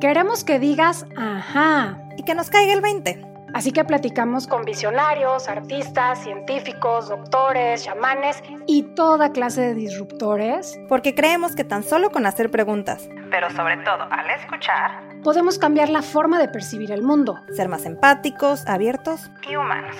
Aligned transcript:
Queremos 0.00 0.44
que 0.44 0.58
digas 0.58 1.04
ajá 1.14 2.00
y 2.16 2.22
que 2.22 2.34
nos 2.34 2.48
caiga 2.48 2.72
el 2.72 2.80
20. 2.80 3.26
Así 3.52 3.70
que 3.70 3.84
platicamos 3.84 4.46
con 4.46 4.64
visionarios, 4.64 5.46
artistas, 5.46 6.22
científicos, 6.22 7.10
doctores, 7.10 7.84
chamanes 7.84 8.42
y 8.66 8.94
toda 8.94 9.32
clase 9.32 9.60
de 9.60 9.74
disruptores. 9.74 10.80
Porque 10.88 11.14
creemos 11.14 11.54
que 11.54 11.64
tan 11.64 11.82
solo 11.82 12.10
con 12.10 12.24
hacer 12.24 12.50
preguntas, 12.50 13.10
pero 13.30 13.50
sobre 13.50 13.76
todo 13.78 14.04
al 14.10 14.30
escuchar, 14.30 15.02
podemos 15.22 15.58
cambiar 15.58 15.90
la 15.90 16.00
forma 16.00 16.38
de 16.38 16.48
percibir 16.48 16.92
el 16.92 17.02
mundo. 17.02 17.38
Ser 17.54 17.68
más 17.68 17.84
empáticos, 17.84 18.66
abiertos 18.66 19.30
y 19.50 19.56
humanos. 19.56 19.96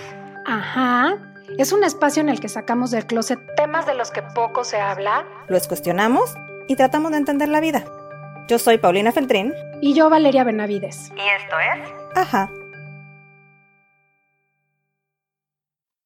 Ajá. 0.47 1.19
Es 1.59 1.73
un 1.73 1.85
espacio 1.85 2.23
en 2.23 2.31
el 2.31 2.41
que 2.41 2.49
sacamos 2.49 2.91
del 2.91 3.05
closet 3.07 3.39
temas 3.55 3.85
de 3.85 3.95
los 3.95 4.11
que 4.13 4.23
poco 4.23 4.65
se 4.65 4.81
habla. 4.81 5.27
Los 5.49 5.69
cuestionamos 5.69 6.37
y 6.69 6.77
tratamos 6.77 7.11
de 7.11 7.19
entender 7.19 7.51
la 7.51 7.61
vida. 7.61 7.85
Yo 8.51 8.59
soy 8.59 8.79
Paulina 8.79 9.13
Feltrín. 9.13 9.55
Y 9.81 9.95
yo 9.95 10.11
Valeria 10.11 10.43
Benavides. 10.43 11.13
Y 11.15 11.21
esto 11.21 11.57
es... 11.57 11.89
Ajá. 12.17 12.51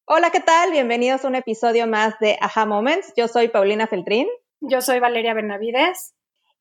Hola, 0.05 0.29
¿qué 0.29 0.41
tal? 0.41 0.69
Bienvenidos 0.69 1.25
a 1.25 1.27
un 1.27 1.33
episodio 1.33 1.87
más 1.87 2.13
de 2.19 2.37
Aha 2.39 2.67
Moments. 2.67 3.13
Yo 3.17 3.27
soy 3.27 3.47
Paulina 3.47 3.87
Feltrín. 3.87 4.27
Yo 4.61 4.81
soy 4.81 4.99
Valeria 4.99 5.33
Benavides. 5.33 6.13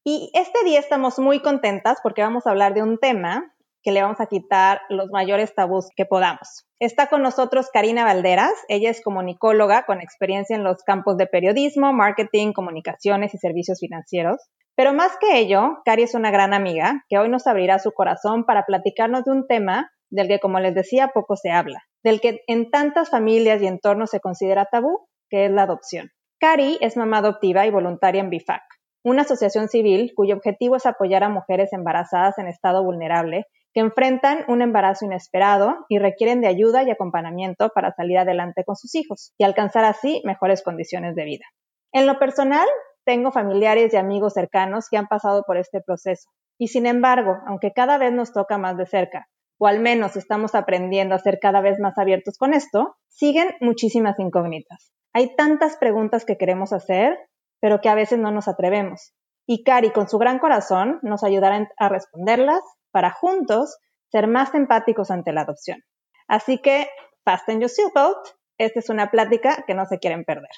Y 0.05 0.31
este 0.33 0.65
día 0.65 0.81
estamos 0.81 1.19
muy 1.19 1.41
contentas 1.43 1.99
porque 2.03 2.23
vamos 2.23 2.47
a 2.47 2.53
hablar 2.53 2.73
de 2.73 2.83
un 2.83 2.97
tema 2.97 3.55
que 3.83 3.93
le 3.93 4.01
vamos 4.01 4.21
a 4.21 4.27
quitar 4.27 4.81
los 4.89 5.11
mayores 5.11 5.55
tabús 5.55 5.89
que 5.95 6.07
podamos. 6.07 6.67
Está 6.79 7.09
con 7.09 7.21
nosotros 7.21 7.69
Karina 7.71 8.05
Valderas. 8.05 8.55
Ella 8.69 8.89
es 8.89 9.03
comunicóloga 9.03 9.85
con 9.85 10.01
experiencia 10.01 10.57
en 10.57 10.65
los 10.65 10.83
campos 10.83 11.19
de 11.19 11.27
periodismo, 11.27 11.93
marketing, 11.93 12.55
comunicaciones 12.55 13.35
y 13.35 13.37
servicios 13.37 13.81
financieros. 13.81 14.41
Pero 14.77 14.93
más 14.93 15.17
que 15.21 15.39
ello, 15.39 15.79
Cari 15.85 16.03
es 16.03 16.15
una 16.15 16.31
gran 16.31 16.53
amiga 16.53 17.05
que 17.09 17.19
hoy 17.19 17.29
nos 17.29 17.47
abrirá 17.47 17.79
su 17.79 17.93
corazón 17.93 18.45
para 18.45 18.65
platicarnos 18.65 19.25
de 19.25 19.33
un 19.33 19.47
tema 19.47 19.91
del 20.11 20.29
que, 20.29 20.41
como 20.41 20.59
les 20.61 20.75
decía, 20.75 21.09
poco 21.15 21.37
se 21.37 21.51
habla, 21.51 21.83
del 22.03 22.21
que 22.21 22.43
en 22.47 22.71
tantas 22.71 23.11
familias 23.11 23.63
y 23.63 23.67
entornos 23.67 24.11
se 24.11 24.21
considera 24.21 24.69
tabú, 24.71 25.07
que 25.31 25.47
es 25.47 25.51
la 25.51 25.63
adopción. 25.63 26.11
Cari 26.41 26.79
es 26.81 26.97
mamá 26.97 27.19
adoptiva 27.19 27.67
y 27.67 27.71
voluntaria 27.71 28.21
en 28.21 28.31
BIFAC, 28.31 28.63
una 29.05 29.23
asociación 29.23 29.69
civil 29.69 30.13
cuyo 30.17 30.35
objetivo 30.35 30.77
es 30.77 30.87
apoyar 30.87 31.25
a 31.25 31.29
mujeres 31.29 31.73
embarazadas 31.75 32.39
en 32.39 32.49
estado 32.49 32.83
vulnerable 32.83 33.45
que 33.75 33.81
enfrentan 33.81 34.45
un 34.49 34.63
embarazo 34.63 35.05
inesperado 35.05 35.85
y 35.91 35.99
requieren 35.99 36.41
de 36.41 36.47
ayuda 36.47 36.85
y 36.85 36.91
acompañamiento 36.91 37.69
para 37.75 37.93
salir 37.93 38.17
adelante 38.17 38.65
con 38.65 38.77
sus 38.77 38.95
hijos 38.95 39.35
y 39.37 39.45
alcanzar 39.45 39.85
así 39.85 40.23
mejores 40.25 40.63
condiciones 40.63 41.15
de 41.17 41.25
vida. 41.25 41.45
En 41.93 42.07
lo 42.07 42.19
personal, 42.19 42.67
tengo 43.05 43.33
familiares 43.33 43.93
y 43.93 43.97
amigos 43.97 44.35
cercanos 44.35 44.89
que 44.89 44.97
han 44.97 45.07
pasado 45.07 45.45
por 45.47 45.57
este 45.57 45.81
proceso 45.81 46.29
y 46.59 46.69
sin 46.69 46.87
embargo, 46.87 47.39
aunque 47.47 47.73
cada 47.73 47.99
vez 47.99 48.13
nos 48.13 48.33
toca 48.33 48.59
más 48.59 48.77
de 48.77 48.87
cerca, 48.87 49.29
o 49.59 49.67
al 49.67 49.81
menos 49.81 50.17
estamos 50.17 50.55
aprendiendo 50.55 51.15
a 51.15 51.19
ser 51.19 51.39
cada 51.41 51.61
vez 51.61 51.79
más 51.81 51.99
abiertos 51.99 52.39
con 52.39 52.55
esto, 52.55 52.97
siguen 53.09 53.55
muchísimas 53.61 54.19
incógnitas. 54.19 54.93
Hay 55.13 55.35
tantas 55.37 55.77
preguntas 55.77 56.25
que 56.25 56.37
queremos 56.37 56.73
hacer, 56.73 57.19
pero 57.61 57.81
que 57.81 57.89
a 57.89 57.95
veces 57.95 58.19
no 58.19 58.31
nos 58.31 58.49
atrevemos. 58.49 59.15
Y 59.47 59.63
Cari, 59.63 59.91
con 59.91 60.09
su 60.09 60.19
gran 60.19 60.39
corazón, 60.39 60.99
nos 61.03 61.23
ayudará 61.23 61.69
a 61.77 61.89
responderlas 61.89 62.63
para 62.91 63.11
juntos 63.11 63.79
ser 64.11 64.27
más 64.27 64.55
empáticos 64.55 65.11
ante 65.11 65.33
la 65.33 65.43
adopción. 65.43 65.81
Así 66.27 66.59
que, 66.59 66.89
fasten 67.25 67.61
your 67.61 67.71
seatbelt. 67.71 68.19
Esta 68.59 68.79
es 68.79 68.89
una 68.89 69.11
plática 69.11 69.65
que 69.67 69.75
no 69.75 69.85
se 69.87 69.99
quieren 69.99 70.25
perder. 70.25 70.51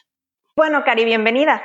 Bueno, 0.57 0.85
Cari, 0.85 1.05
bienvenida. 1.05 1.63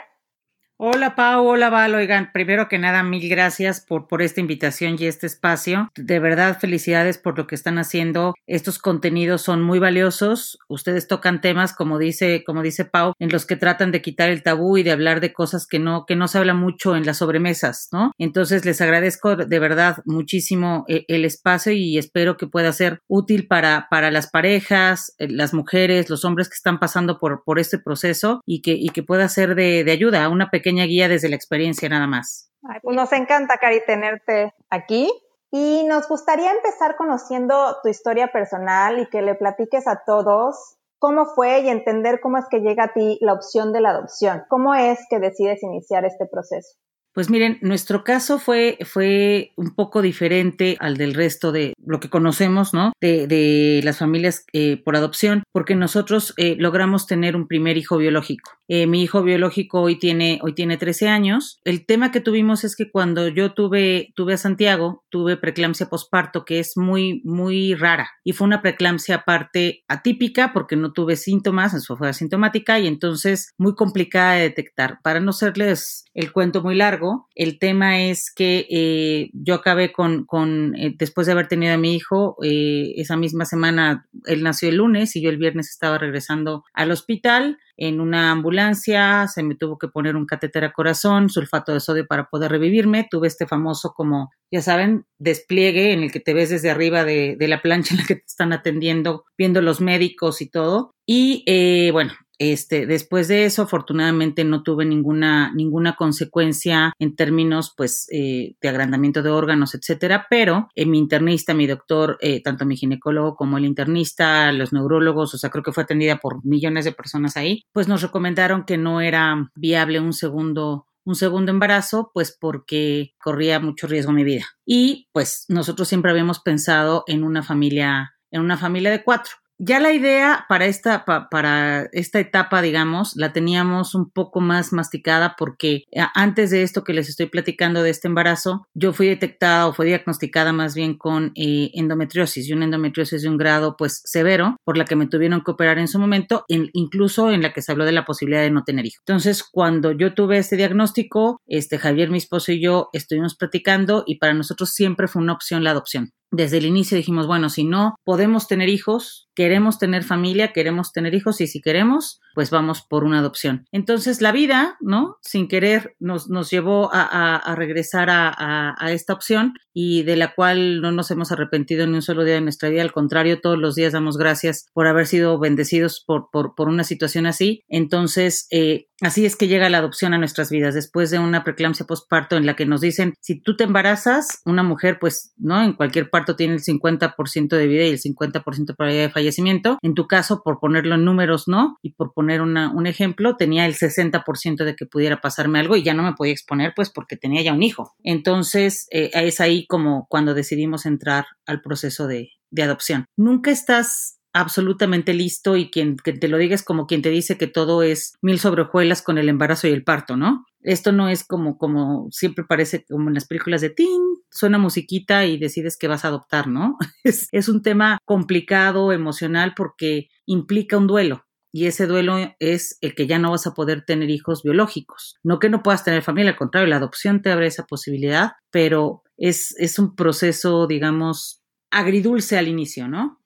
Hola 0.83 1.13
Pau, 1.13 1.45
hola 1.45 1.69
Val, 1.69 1.93
oigan, 1.93 2.31
primero 2.33 2.67
que 2.67 2.79
nada 2.79 3.03
mil 3.03 3.29
gracias 3.29 3.81
por, 3.81 4.07
por 4.07 4.23
esta 4.23 4.41
invitación 4.41 4.95
y 4.97 5.05
este 5.05 5.27
espacio. 5.27 5.91
De 5.95 6.17
verdad 6.17 6.57
felicidades 6.59 7.19
por 7.19 7.38
lo 7.38 7.45
que 7.45 7.53
están 7.53 7.77
haciendo. 7.77 8.33
Estos 8.47 8.79
contenidos 8.79 9.43
son 9.43 9.61
muy 9.61 9.77
valiosos. 9.77 10.57
Ustedes 10.67 11.07
tocan 11.07 11.39
temas, 11.39 11.75
como 11.75 11.99
dice, 11.99 12.43
como 12.43 12.63
dice 12.63 12.83
Pau, 12.83 13.13
en 13.19 13.29
los 13.29 13.45
que 13.45 13.57
tratan 13.57 13.91
de 13.91 14.01
quitar 14.01 14.31
el 14.31 14.41
tabú 14.41 14.75
y 14.75 14.81
de 14.81 14.89
hablar 14.89 15.19
de 15.22 15.33
cosas 15.33 15.67
que 15.67 15.78
no, 15.78 16.07
que 16.07 16.16
no 16.16 16.28
se 16.28 16.39
habla 16.39 16.56
mucho 16.56 16.95
en 16.95 17.06
las 17.06 17.17
sobremesas, 17.17 17.89
¿no? 17.91 18.11
Entonces 18.17 18.66
les 18.66 18.81
agradezco 18.81 19.35
de 19.35 19.59
verdad 19.59 19.97
muchísimo 20.06 20.85
eh, 20.88 21.06
el 21.09 21.25
espacio 21.25 21.73
y 21.73 22.00
espero 22.00 22.38
que 22.38 22.47
pueda 22.47 22.73
ser 22.73 23.03
útil 23.07 23.45
para, 23.45 23.85
para 23.91 24.09
las 24.09 24.31
parejas, 24.31 25.13
eh, 25.19 25.27
las 25.29 25.53
mujeres, 25.53 26.09
los 26.09 26.25
hombres 26.25 26.50
que 26.50 26.56
están 26.56 26.79
pasando 26.79 27.19
por, 27.19 27.44
por 27.44 27.59
este 27.59 27.77
proceso 27.77 28.41
y 28.47 28.63
que, 28.63 28.72
y 28.72 28.89
que 28.89 29.03
pueda 29.03 29.29
ser 29.29 29.53
de, 29.53 29.83
de 29.83 29.91
ayuda 29.91 30.25
a 30.25 30.29
una 30.29 30.50
pequeña 30.50 30.70
guía 30.85 31.07
desde 31.07 31.29
la 31.29 31.35
experiencia 31.35 31.89
nada 31.89 32.07
más. 32.07 32.51
Pues 32.81 32.95
nos 32.95 33.11
encanta, 33.11 33.57
Cari, 33.57 33.81
tenerte 33.85 34.53
aquí. 34.69 35.11
Y 35.51 35.83
nos 35.83 36.07
gustaría 36.07 36.51
empezar 36.51 36.95
conociendo 36.95 37.77
tu 37.83 37.89
historia 37.89 38.31
personal 38.31 38.99
y 38.99 39.09
que 39.09 39.21
le 39.21 39.35
platiques 39.35 39.85
a 39.87 40.03
todos 40.05 40.77
cómo 40.97 41.25
fue 41.25 41.61
y 41.61 41.69
entender 41.69 42.21
cómo 42.21 42.37
es 42.37 42.45
que 42.49 42.59
llega 42.59 42.85
a 42.85 42.93
ti 42.93 43.17
la 43.21 43.33
opción 43.33 43.73
de 43.73 43.81
la 43.81 43.89
adopción. 43.89 44.43
¿Cómo 44.47 44.75
es 44.75 44.99
que 45.09 45.19
decides 45.19 45.61
iniciar 45.63 46.05
este 46.05 46.25
proceso? 46.25 46.77
Pues 47.13 47.29
miren, 47.29 47.57
nuestro 47.61 48.05
caso 48.05 48.39
fue, 48.39 48.77
fue 48.85 49.51
un 49.57 49.75
poco 49.75 50.01
diferente 50.01 50.77
al 50.79 50.95
del 50.95 51.13
resto 51.13 51.51
de 51.51 51.73
lo 51.85 51.99
que 51.99 52.09
conocemos, 52.09 52.73
¿no? 52.73 52.94
De, 53.01 53.81
las 53.83 53.97
familias 53.97 54.45
eh, 54.53 54.77
por 54.77 54.95
adopción, 54.95 55.44
porque 55.51 55.75
nosotros 55.75 56.33
eh, 56.38 56.55
logramos 56.57 57.07
tener 57.07 57.35
un 57.35 57.47
primer 57.47 57.77
hijo 57.77 57.97
biológico. 57.97 58.51
Eh, 58.67 58.88
mi 58.88 59.01
hijo 59.01 59.23
biológico 59.23 59.81
hoy 59.81 60.00
tiene, 60.00 60.39
hoy 60.41 60.53
tiene 60.53 60.77
13 60.77 61.09
años. 61.09 61.59
El 61.66 61.85
tema 61.85 62.11
que 62.11 62.21
tuvimos 62.21 62.63
es 62.63 62.75
que 62.77 62.89
cuando 62.89 63.27
yo 63.27 63.53
tuve, 63.53 64.13
tuve 64.16 64.35
a 64.35 64.38
Santiago, 64.38 65.03
tuve 65.09 65.35
preeclampsia 65.35 65.89
posparto, 65.89 66.45
que 66.45 66.59
es 66.59 66.77
muy, 66.77 67.21
muy 67.25 67.75
rara. 67.75 68.09
Y 68.23 68.31
fue 68.31 68.47
una 68.47 68.61
preeclampsia 68.61 69.16
aparte 69.16 69.83
atípica 69.89 70.53
porque 70.53 70.77
no 70.77 70.94
tuve 70.94 71.17
síntomas, 71.17 71.73
eso 71.73 71.97
fue 71.97 72.07
asintomática 72.07 72.79
y 72.79 72.88
entonces 72.88 73.51
muy 73.57 73.75
complicada 73.75 74.35
de 74.35 74.44
detectar. 74.44 75.00
Para 75.03 75.19
no 75.19 75.33
serles 75.33 76.05
el 76.13 76.31
cuento 76.31 76.61
muy 76.61 76.75
largo, 76.75 77.00
el 77.35 77.59
tema 77.59 78.01
es 78.01 78.31
que 78.34 78.67
eh, 78.69 79.29
yo 79.34 79.56
acabé 79.56 79.91
con, 79.91 80.25
con 80.25 80.75
eh, 80.75 80.94
después 80.97 81.28
de 81.28 81.34
haber 81.34 81.47
tenido 81.47 81.73
a 81.73 81.78
mi 81.78 81.95
hijo, 81.95 82.38
esa 82.41 83.17
misma 83.17 83.45
semana, 83.45 84.07
él 84.25 84.44
nació 84.44 84.69
el 84.69 84.78
lunes 84.78 85.16
y 85.16 85.22
yo 85.22 85.29
el 85.29 85.38
viernes 85.38 85.69
estaba 85.69 85.97
regresando 85.97 86.63
al 86.73 86.91
hospital 86.91 87.57
en 87.78 88.00
una 88.00 88.31
ambulancia, 88.31 89.28
se 89.28 89.41
me 89.41 89.56
tuvo 89.56 89.79
que 89.79 89.88
poner 89.88 90.16
un 90.16 90.28
catéter 90.28 90.63
a 90.63 90.72
corazón, 90.72 91.29
sulfato 91.29 91.73
de 91.73 91.79
sodio 91.79 92.06
para 92.06 92.29
poder 92.29 92.51
revivirme, 92.51 93.07
tuve 93.09 93.28
este 93.28 93.47
famoso 93.47 93.94
como, 93.95 94.29
ya 94.51 94.62
saben, 94.62 95.06
despliegue 95.18 95.91
en 95.91 96.03
el 96.03 96.12
que 96.12 96.19
te 96.19 96.35
ves 96.35 96.51
desde 96.51 96.69
arriba 96.69 97.03
de, 97.03 97.35
de 97.39 97.47
la 97.47 97.62
plancha 97.62 97.95
en 97.95 98.01
la 98.01 98.06
que 98.06 98.18
te 98.18 98.25
están 98.28 98.53
atendiendo, 98.53 99.25
viendo 99.35 99.62
los 99.62 99.81
médicos 99.81 100.41
y 100.41 100.50
todo. 100.50 100.91
Y 101.07 101.44
eh, 101.47 101.89
bueno, 101.91 102.13
este, 102.41 102.88
después 102.88 103.28
de 103.28 103.46
eso, 103.46 103.62
afortunadamente 103.62 104.44
no 104.44 104.63
tuve 104.63 104.84
ninguna, 104.84 105.53
ninguna 105.53 105.96
consecuencia 105.96 106.91
en 106.97 107.16
términos, 107.16 107.72
pues, 107.78 108.07
eh, 108.12 108.56
de 108.59 108.68
agrandamiento 108.68 109.22
de 109.22 109.29
órganos, 109.29 109.75
etcétera, 109.75 110.25
pero 110.28 110.68
en 110.74 110.90
mi 110.90 110.97
internista, 110.97 111.53
mi 111.53 111.68
doctor, 111.68 112.18
eh, 112.19 112.41
tanto 112.41 112.66
mi 112.66 112.75
ginecólogo 112.75 113.35
como 113.35 113.59
el 113.59 113.66
internista, 113.66 114.51
los 114.53 114.74
neurólogos, 114.74 115.35
o 115.35 115.38
sea, 115.38 115.51
creo 115.51 115.63
que 115.63 115.72
fue 115.72 115.84
atendida 115.84 116.18
por 116.18 116.44
millones 116.44 116.84
de 116.84 116.94
personas 116.94 117.38
ahí, 117.38 117.62
pues 117.74 117.88
nos 117.88 118.01
recomendaron 118.01 118.66
que 118.66 118.80
no 118.80 119.01
era 119.01 119.51
viable 119.53 120.00
un 120.00 120.13
segundo 120.13 120.88
un 121.03 121.16
segundo 121.16 121.51
embarazo, 121.51 122.12
pues 122.13 122.35
porque 122.40 123.13
corría 123.19 123.59
mucho 123.59 123.88
riesgo 123.88 124.12
mi 124.12 124.24
vida. 124.24 124.46
Y 124.66 125.09
pues 125.12 125.46
nosotros 125.47 125.88
siempre 125.88 126.12
habíamos 126.12 126.40
pensado 126.40 127.03
en 127.07 127.24
una 127.24 127.41
familia, 127.41 128.13
en 128.30 128.41
una 128.41 128.56
familia 128.56 128.91
de 128.91 129.03
cuatro 129.03 129.41
ya 129.63 129.79
la 129.79 129.94
idea 129.94 130.45
para 130.49 130.66
esta, 130.66 131.05
para 131.05 131.88
esta 131.91 132.19
etapa, 132.19 132.63
digamos, 132.63 133.16
la 133.16 133.31
teníamos 133.31 133.94
un 133.94 134.09
poco 134.09 134.41
más 134.41 134.73
masticada 134.73 135.35
porque 135.38 135.83
eh, 135.91 136.01
antes 136.16 136.49
de 136.49 136.63
esto 136.63 136.83
que 136.83 136.94
les 136.94 137.09
estoy 137.09 137.27
platicando 137.27 137.83
de 137.83 137.91
este 137.91 138.07
embarazo, 138.07 138.66
yo 138.73 138.91
fui 138.91 139.07
detectada 139.07 139.67
o 139.67 139.73
fue 139.73 139.85
diagnosticada 139.85 140.51
más 140.51 140.74
bien 140.74 140.97
con 140.97 141.31
eh, 141.36 141.69
endometriosis 141.75 142.50
y 142.50 142.53
una 142.53 142.65
endometriosis 142.65 143.21
de 143.21 143.30
un 143.30 143.38
grado 143.38 143.75
pues 143.77 144.01
severo 144.03 144.57
por 144.63 144.77
la 144.77 144.86
que 144.86 144.95
me 144.95 145.06
tuvieron 145.06 145.44
que 145.44 145.51
operar 145.51 145.77
en 145.77 145.88
su 145.88 146.00
momento, 146.00 146.44
incluso 146.47 147.31
en 147.31 147.44
la 147.44 147.53
que 147.53 147.62
se 147.62 147.71
habló 147.71 147.86
de 147.86 147.91
la 147.91 148.03
posibilidad 148.03 148.41
de 148.41 148.50
no 148.50 148.63
tener 148.63 148.88
hijos. 148.88 149.03
Entonces, 149.06 149.44
cuando 149.44 149.91
yo 149.91 150.15
tuve 150.15 150.39
este 150.39 150.57
diagnóstico, 150.57 151.39
este 151.45 151.77
Javier, 151.77 152.09
mi 152.09 152.18
esposo 152.18 152.51
y 152.51 152.63
yo 152.63 152.89
estuvimos 152.94 153.36
platicando 153.36 154.06
y 154.07 154.18
para 154.18 154.33
nosotros 154.33 154.71
siempre 154.71 155.07
fue 155.07 155.21
una 155.21 155.33
opción 155.33 155.63
la 155.63 155.69
adopción 155.69 156.09
desde 156.31 156.57
el 156.57 156.66
inicio 156.66 156.95
dijimos, 156.95 157.28
bueno, 157.28 157.50
si 157.50 157.66
no 157.66 157.95
podemos 158.06 158.48
tener 158.48 158.69
hijos, 158.69 159.30
queremos 159.36 159.78
tener 159.78 160.04
familia, 160.04 160.54
queremos 160.54 160.94
tener 160.94 161.13
hijos 161.13 161.42
y 161.42 161.48
si 161.48 161.62
queremos, 161.62 162.22
pues 162.33 162.50
vamos 162.50 162.81
por 162.81 163.04
una 163.04 163.19
adopción. 163.19 163.66
Entonces 163.72 164.22
la 164.22 164.31
vida, 164.31 164.78
¿no? 164.80 165.18
Sin 165.22 165.48
querer 165.48 165.95
nos, 166.00 166.30
nos 166.30 166.50
llevó 166.50 166.89
a, 166.92 167.54
regresar 167.56 168.10
a, 168.12 168.92
esta 168.92 169.13
opción 169.13 169.54
y 169.74 170.04
de 170.04 170.16
la 170.16 170.33
cual 170.33 170.81
no 170.81 170.92
nos 170.92 171.12
hemos 171.12 171.31
arrepentido 171.31 171.88
ni 171.88 171.95
un 171.95 172.01
solo 172.01 172.24
día 172.24 172.36
de 172.36 172.42
nuestra 172.42 172.69
vida. 172.69 172.81
Al 172.81 172.92
contrario, 172.92 173.39
todos 173.42 173.57
los 173.57 173.75
días 173.75 173.94
damos 173.94 174.18
gracias 174.18 174.68
por 174.74 174.88
haber 174.88 175.07
sido 175.07 175.39
bendecidos 175.39 176.04
por, 176.06 176.30
por, 176.31 176.56
por 176.56 176.68
una 176.68 176.83
situación 176.83 177.25
así. 177.25 177.63
Entonces, 177.69 178.48
eh, 178.51 178.88
Así 179.01 179.25
es 179.25 179.36
que 179.36 179.48
llega 179.48 179.68
la 179.69 179.80
adopción 179.80 180.13
a 180.13 180.19
nuestras 180.19 180.51
vidas 180.51 180.75
después 180.75 181.10
de 181.10 181.18
una 181.18 181.44
preeclampsia 181.44 181.88
postparto 181.88 182.38
en 182.38 182.45
la 182.45 182.56
que 182.56 182.68
nos 182.68 182.81
dicen, 182.81 183.16
si 183.19 183.42
tú 183.42 183.57
te 183.57 183.63
embarazas, 183.63 184.42
una 184.45 184.62
mujer, 184.62 185.00
pues, 185.01 185.34
¿no? 185.38 185.63
En 185.63 185.74
cualquier 185.74 186.12
parto 186.12 186.36
tiene 186.36 186.54
el 186.54 186.62
50% 186.62 187.48
de 187.50 187.68
vida 187.68 187.84
y 187.86 187.89
el 187.89 188.00
50% 188.00 188.66
de 188.68 188.74
probabilidad 188.75 189.07
de 189.07 189.12
fallecimiento. 189.12 189.80
En 189.81 189.95
tu 189.95 190.06
caso, 190.06 190.44
por 190.44 190.60
ponerlo 190.60 190.94
en 190.94 191.04
números, 191.04 191.48
¿no? 191.48 191.80
Y 191.81 191.94
por 191.94 192.13
poner 192.21 192.41
un 192.41 192.85
ejemplo, 192.85 193.35
tenía 193.35 193.65
el 193.65 193.73
60% 193.73 194.63
de 194.63 194.75
que 194.75 194.85
pudiera 194.85 195.21
pasarme 195.21 195.59
algo 195.59 195.75
y 195.75 195.81
ya 195.81 195.95
no 195.95 196.03
me 196.03 196.13
podía 196.13 196.33
exponer, 196.33 196.73
pues, 196.75 196.91
porque 196.91 197.18
tenía 197.18 197.41
ya 197.41 197.51
un 197.51 197.63
hijo. 197.63 197.95
Entonces, 198.03 198.85
eh, 198.91 199.09
es 199.13 199.41
ahí 199.41 199.65
como 199.65 200.06
cuando 200.07 200.35
decidimos 200.35 200.85
entrar 200.85 201.25
al 201.47 201.62
proceso 201.62 202.06
de, 202.06 202.29
de 202.51 202.62
adopción. 202.62 203.06
Nunca 203.18 203.50
estás 203.50 204.19
absolutamente 204.33 205.15
listo 205.15 205.57
y 205.57 205.71
quien 205.71 205.97
que 205.97 206.13
te 206.13 206.27
lo 206.27 206.38
diga 206.38 206.53
es 206.53 206.63
como 206.63 206.85
quien 206.85 207.01
te 207.01 207.09
dice 207.09 207.38
que 207.38 207.47
todo 207.47 207.81
es 207.81 208.13
mil 208.21 208.39
sobrejuelas 208.39 209.01
con 209.01 209.17
el 209.17 209.27
embarazo 209.27 209.67
y 209.67 209.71
el 209.71 209.83
parto, 209.83 210.15
¿no? 210.15 210.45
Esto 210.62 210.91
no 210.91 211.09
es 211.09 211.25
como, 211.25 211.57
como 211.57 212.07
siempre 212.12 212.45
parece 212.47 212.85
como 212.85 213.09
en 213.09 213.15
las 213.15 213.25
películas 213.25 213.62
de 213.62 213.71
teen, 213.71 214.00
suena 214.29 214.59
musiquita 214.59 215.25
y 215.25 215.39
decides 215.39 215.75
que 215.75 215.88
vas 215.88 216.06
a 216.06 216.09
adoptar, 216.09 216.47
¿no? 216.47 216.77
Es 217.31 217.50
un 217.50 217.63
tema 217.63 217.97
complicado, 218.06 218.91
emocional, 218.94 219.53
porque 219.56 220.09
implica 220.27 220.77
un 220.77 220.85
duelo. 220.85 221.25
Y 221.51 221.68
ese 221.68 221.86
duelo 221.86 222.15
es 222.39 222.77
el 222.81 222.95
que 222.95 223.07
ya 223.07 223.19
no 223.19 223.31
vas 223.31 223.45
a 223.45 223.53
poder 223.53 223.83
tener 223.83 224.09
hijos 224.09 224.42
biológicos. 224.44 225.18
No 225.24 225.39
que 225.39 225.50
no 225.50 225.63
puedas 225.63 225.83
tener 225.83 226.01
familia, 226.01 226.31
al 226.31 226.38
contrario, 226.38 226.69
la 226.69 226.77
adopción 226.77 227.21
te 227.21 227.31
abre 227.31 227.48
esa 227.48 227.65
posibilidad, 227.65 228.31
pero 228.51 229.03
es, 229.18 229.53
es 229.57 229.77
un 229.77 229.95
proceso, 229.95 230.65
digamos, 230.68 231.42
agridulce 231.69 232.38
al 232.38 232.48
inicio, 232.48 232.88
¿no? 232.88 233.19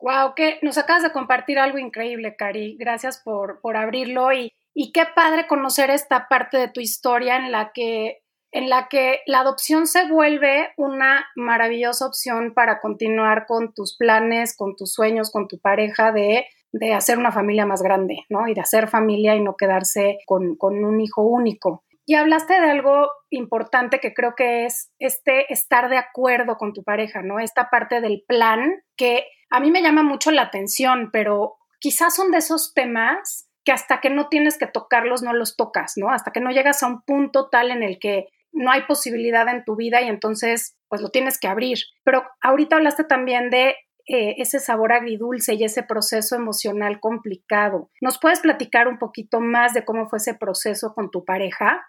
Wow, 0.00 0.34
que 0.36 0.58
nos 0.62 0.78
acabas 0.78 1.02
de 1.02 1.12
compartir 1.12 1.58
algo 1.58 1.78
increíble, 1.78 2.36
Cari. 2.36 2.76
Gracias 2.78 3.20
por, 3.24 3.60
por 3.60 3.76
abrirlo 3.76 4.32
y, 4.32 4.52
y 4.74 4.92
qué 4.92 5.04
padre 5.14 5.48
conocer 5.48 5.90
esta 5.90 6.28
parte 6.28 6.56
de 6.58 6.68
tu 6.68 6.80
historia 6.80 7.36
en 7.36 7.50
la 7.50 7.72
que 7.72 8.22
en 8.50 8.70
la 8.70 8.88
que 8.88 9.20
la 9.26 9.40
adopción 9.40 9.86
se 9.86 10.08
vuelve 10.08 10.70
una 10.78 11.26
maravillosa 11.36 12.06
opción 12.06 12.54
para 12.54 12.80
continuar 12.80 13.44
con 13.46 13.74
tus 13.74 13.94
planes, 13.94 14.56
con 14.56 14.74
tus 14.74 14.92
sueños, 14.92 15.30
con 15.30 15.48
tu 15.48 15.58
pareja 15.58 16.12
de, 16.12 16.46
de 16.72 16.94
hacer 16.94 17.18
una 17.18 17.32
familia 17.32 17.66
más 17.66 17.82
grande, 17.82 18.24
¿no? 18.28 18.46
Y 18.48 18.54
de 18.54 18.60
hacer 18.60 18.88
familia 18.88 19.34
y 19.34 19.42
no 19.42 19.56
quedarse 19.56 20.18
con, 20.26 20.56
con 20.56 20.84
un 20.84 21.00
hijo 21.00 21.22
único. 21.22 21.84
Y 22.06 22.14
hablaste 22.14 22.54
de 22.60 22.70
algo 22.70 23.10
importante 23.30 24.00
que 24.00 24.14
creo 24.14 24.34
que 24.34 24.64
es 24.64 24.90
este 24.98 25.52
estar 25.52 25.90
de 25.90 25.98
acuerdo 25.98 26.56
con 26.56 26.72
tu 26.72 26.82
pareja, 26.82 27.22
¿no? 27.22 27.38
Esta 27.38 27.68
parte 27.70 28.00
del 28.00 28.24
plan 28.26 28.82
que 28.96 29.26
a 29.50 29.60
mí 29.60 29.70
me 29.70 29.82
llama 29.82 30.02
mucho 30.02 30.30
la 30.30 30.42
atención, 30.42 31.10
pero 31.12 31.56
quizás 31.80 32.14
son 32.14 32.30
de 32.30 32.38
esos 32.38 32.72
temas 32.74 33.48
que 33.64 33.72
hasta 33.72 34.00
que 34.00 34.08
no 34.08 34.28
tienes 34.28 34.56
que 34.56 34.66
tocarlos 34.66 35.22
no 35.22 35.34
los 35.34 35.56
tocas, 35.56 35.94
¿no? 35.96 36.10
Hasta 36.10 36.32
que 36.32 36.40
no 36.40 36.50
llegas 36.50 36.82
a 36.82 36.86
un 36.86 37.02
punto 37.02 37.50
tal 37.50 37.70
en 37.70 37.82
el 37.82 37.98
que 37.98 38.28
no 38.52 38.70
hay 38.70 38.82
posibilidad 38.82 39.46
en 39.48 39.64
tu 39.64 39.76
vida 39.76 40.00
y 40.00 40.08
entonces 40.08 40.78
pues 40.88 41.02
lo 41.02 41.10
tienes 41.10 41.38
que 41.38 41.48
abrir. 41.48 41.78
Pero 42.04 42.24
ahorita 42.40 42.76
hablaste 42.76 43.04
también 43.04 43.50
de 43.50 43.76
eh, 44.08 44.36
ese 44.38 44.58
sabor 44.58 44.92
agridulce 44.92 45.54
y 45.54 45.64
ese 45.64 45.82
proceso 45.82 46.34
emocional 46.34 46.98
complicado. 46.98 47.90
¿Nos 48.00 48.18
puedes 48.18 48.40
platicar 48.40 48.88
un 48.88 48.98
poquito 48.98 49.40
más 49.40 49.74
de 49.74 49.84
cómo 49.84 50.08
fue 50.08 50.16
ese 50.16 50.34
proceso 50.34 50.94
con 50.94 51.10
tu 51.10 51.24
pareja? 51.24 51.86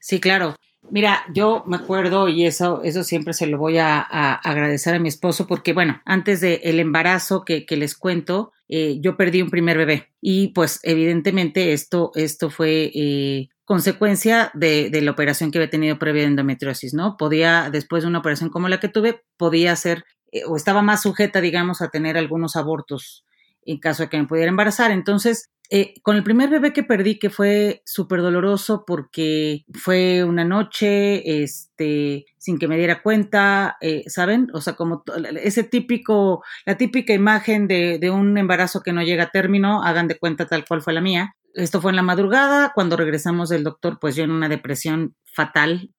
Sí, 0.00 0.20
claro. 0.20 0.56
Mira, 0.90 1.24
yo 1.32 1.64
me 1.66 1.76
acuerdo 1.76 2.28
y 2.28 2.46
eso, 2.46 2.82
eso 2.82 3.02
siempre 3.02 3.32
se 3.32 3.46
lo 3.46 3.58
voy 3.58 3.78
a, 3.78 4.00
agradecer 4.00 4.94
a 4.94 4.98
mi 4.98 5.08
esposo 5.08 5.46
porque, 5.46 5.72
bueno, 5.72 6.00
antes 6.04 6.40
del 6.40 6.60
el 6.62 6.80
embarazo 6.80 7.44
que, 7.44 7.66
que, 7.66 7.76
les 7.76 7.96
cuento, 7.96 8.52
eh, 8.68 8.98
yo 9.00 9.16
perdí 9.16 9.42
un 9.42 9.50
primer 9.50 9.78
bebé 9.78 10.12
y 10.20 10.48
pues 10.48 10.80
evidentemente 10.82 11.72
esto, 11.72 12.12
esto 12.14 12.50
fue 12.50 12.90
eh, 12.94 13.48
consecuencia 13.64 14.50
de, 14.54 14.90
de, 14.90 15.00
la 15.02 15.10
operación 15.10 15.50
que 15.50 15.58
había 15.58 15.70
tenido 15.70 15.98
previa 15.98 16.22
de 16.22 16.28
endometriosis, 16.28 16.94
¿no? 16.94 17.16
Podía, 17.16 17.68
después 17.70 18.04
de 18.04 18.08
una 18.08 18.20
operación 18.20 18.50
como 18.50 18.68
la 18.68 18.78
que 18.78 18.88
tuve, 18.88 19.24
podía 19.36 19.74
ser 19.74 20.04
eh, 20.32 20.42
o 20.46 20.56
estaba 20.56 20.82
más 20.82 21.02
sujeta, 21.02 21.40
digamos, 21.40 21.82
a 21.82 21.88
tener 21.88 22.16
algunos 22.16 22.56
abortos 22.56 23.24
en 23.66 23.78
caso 23.78 24.04
de 24.04 24.08
que 24.08 24.18
me 24.18 24.26
pudiera 24.26 24.48
embarazar. 24.48 24.92
Entonces, 24.92 25.50
eh, 25.68 25.94
con 26.02 26.16
el 26.16 26.22
primer 26.22 26.48
bebé 26.48 26.72
que 26.72 26.84
perdí, 26.84 27.18
que 27.18 27.30
fue 27.30 27.82
súper 27.84 28.22
doloroso 28.22 28.84
porque 28.86 29.64
fue 29.74 30.22
una 30.22 30.44
noche, 30.44 31.42
este, 31.42 32.26
sin 32.38 32.58
que 32.58 32.68
me 32.68 32.76
diera 32.76 33.02
cuenta, 33.02 33.76
eh, 33.80 34.04
¿saben? 34.06 34.48
O 34.54 34.60
sea, 34.60 34.74
como 34.74 35.02
ese 35.42 35.64
típico, 35.64 36.44
la 36.64 36.76
típica 36.76 37.12
imagen 37.12 37.66
de, 37.66 37.98
de, 37.98 38.10
un 38.10 38.38
embarazo 38.38 38.82
que 38.82 38.92
no 38.92 39.02
llega 39.02 39.24
a 39.24 39.30
término, 39.30 39.82
hagan 39.82 40.06
de 40.06 40.18
cuenta 40.18 40.46
tal 40.46 40.64
cual 40.64 40.82
fue 40.82 40.92
la 40.92 41.00
mía. 41.00 41.34
Esto 41.54 41.80
fue 41.80 41.90
en 41.90 41.96
la 41.96 42.02
madrugada, 42.02 42.72
cuando 42.74 42.96
regresamos 42.96 43.48
del 43.48 43.64
doctor, 43.64 43.98
pues 44.00 44.14
yo 44.14 44.22
en 44.22 44.30
una 44.30 44.48
depresión 44.48 45.16
fatal, 45.24 45.90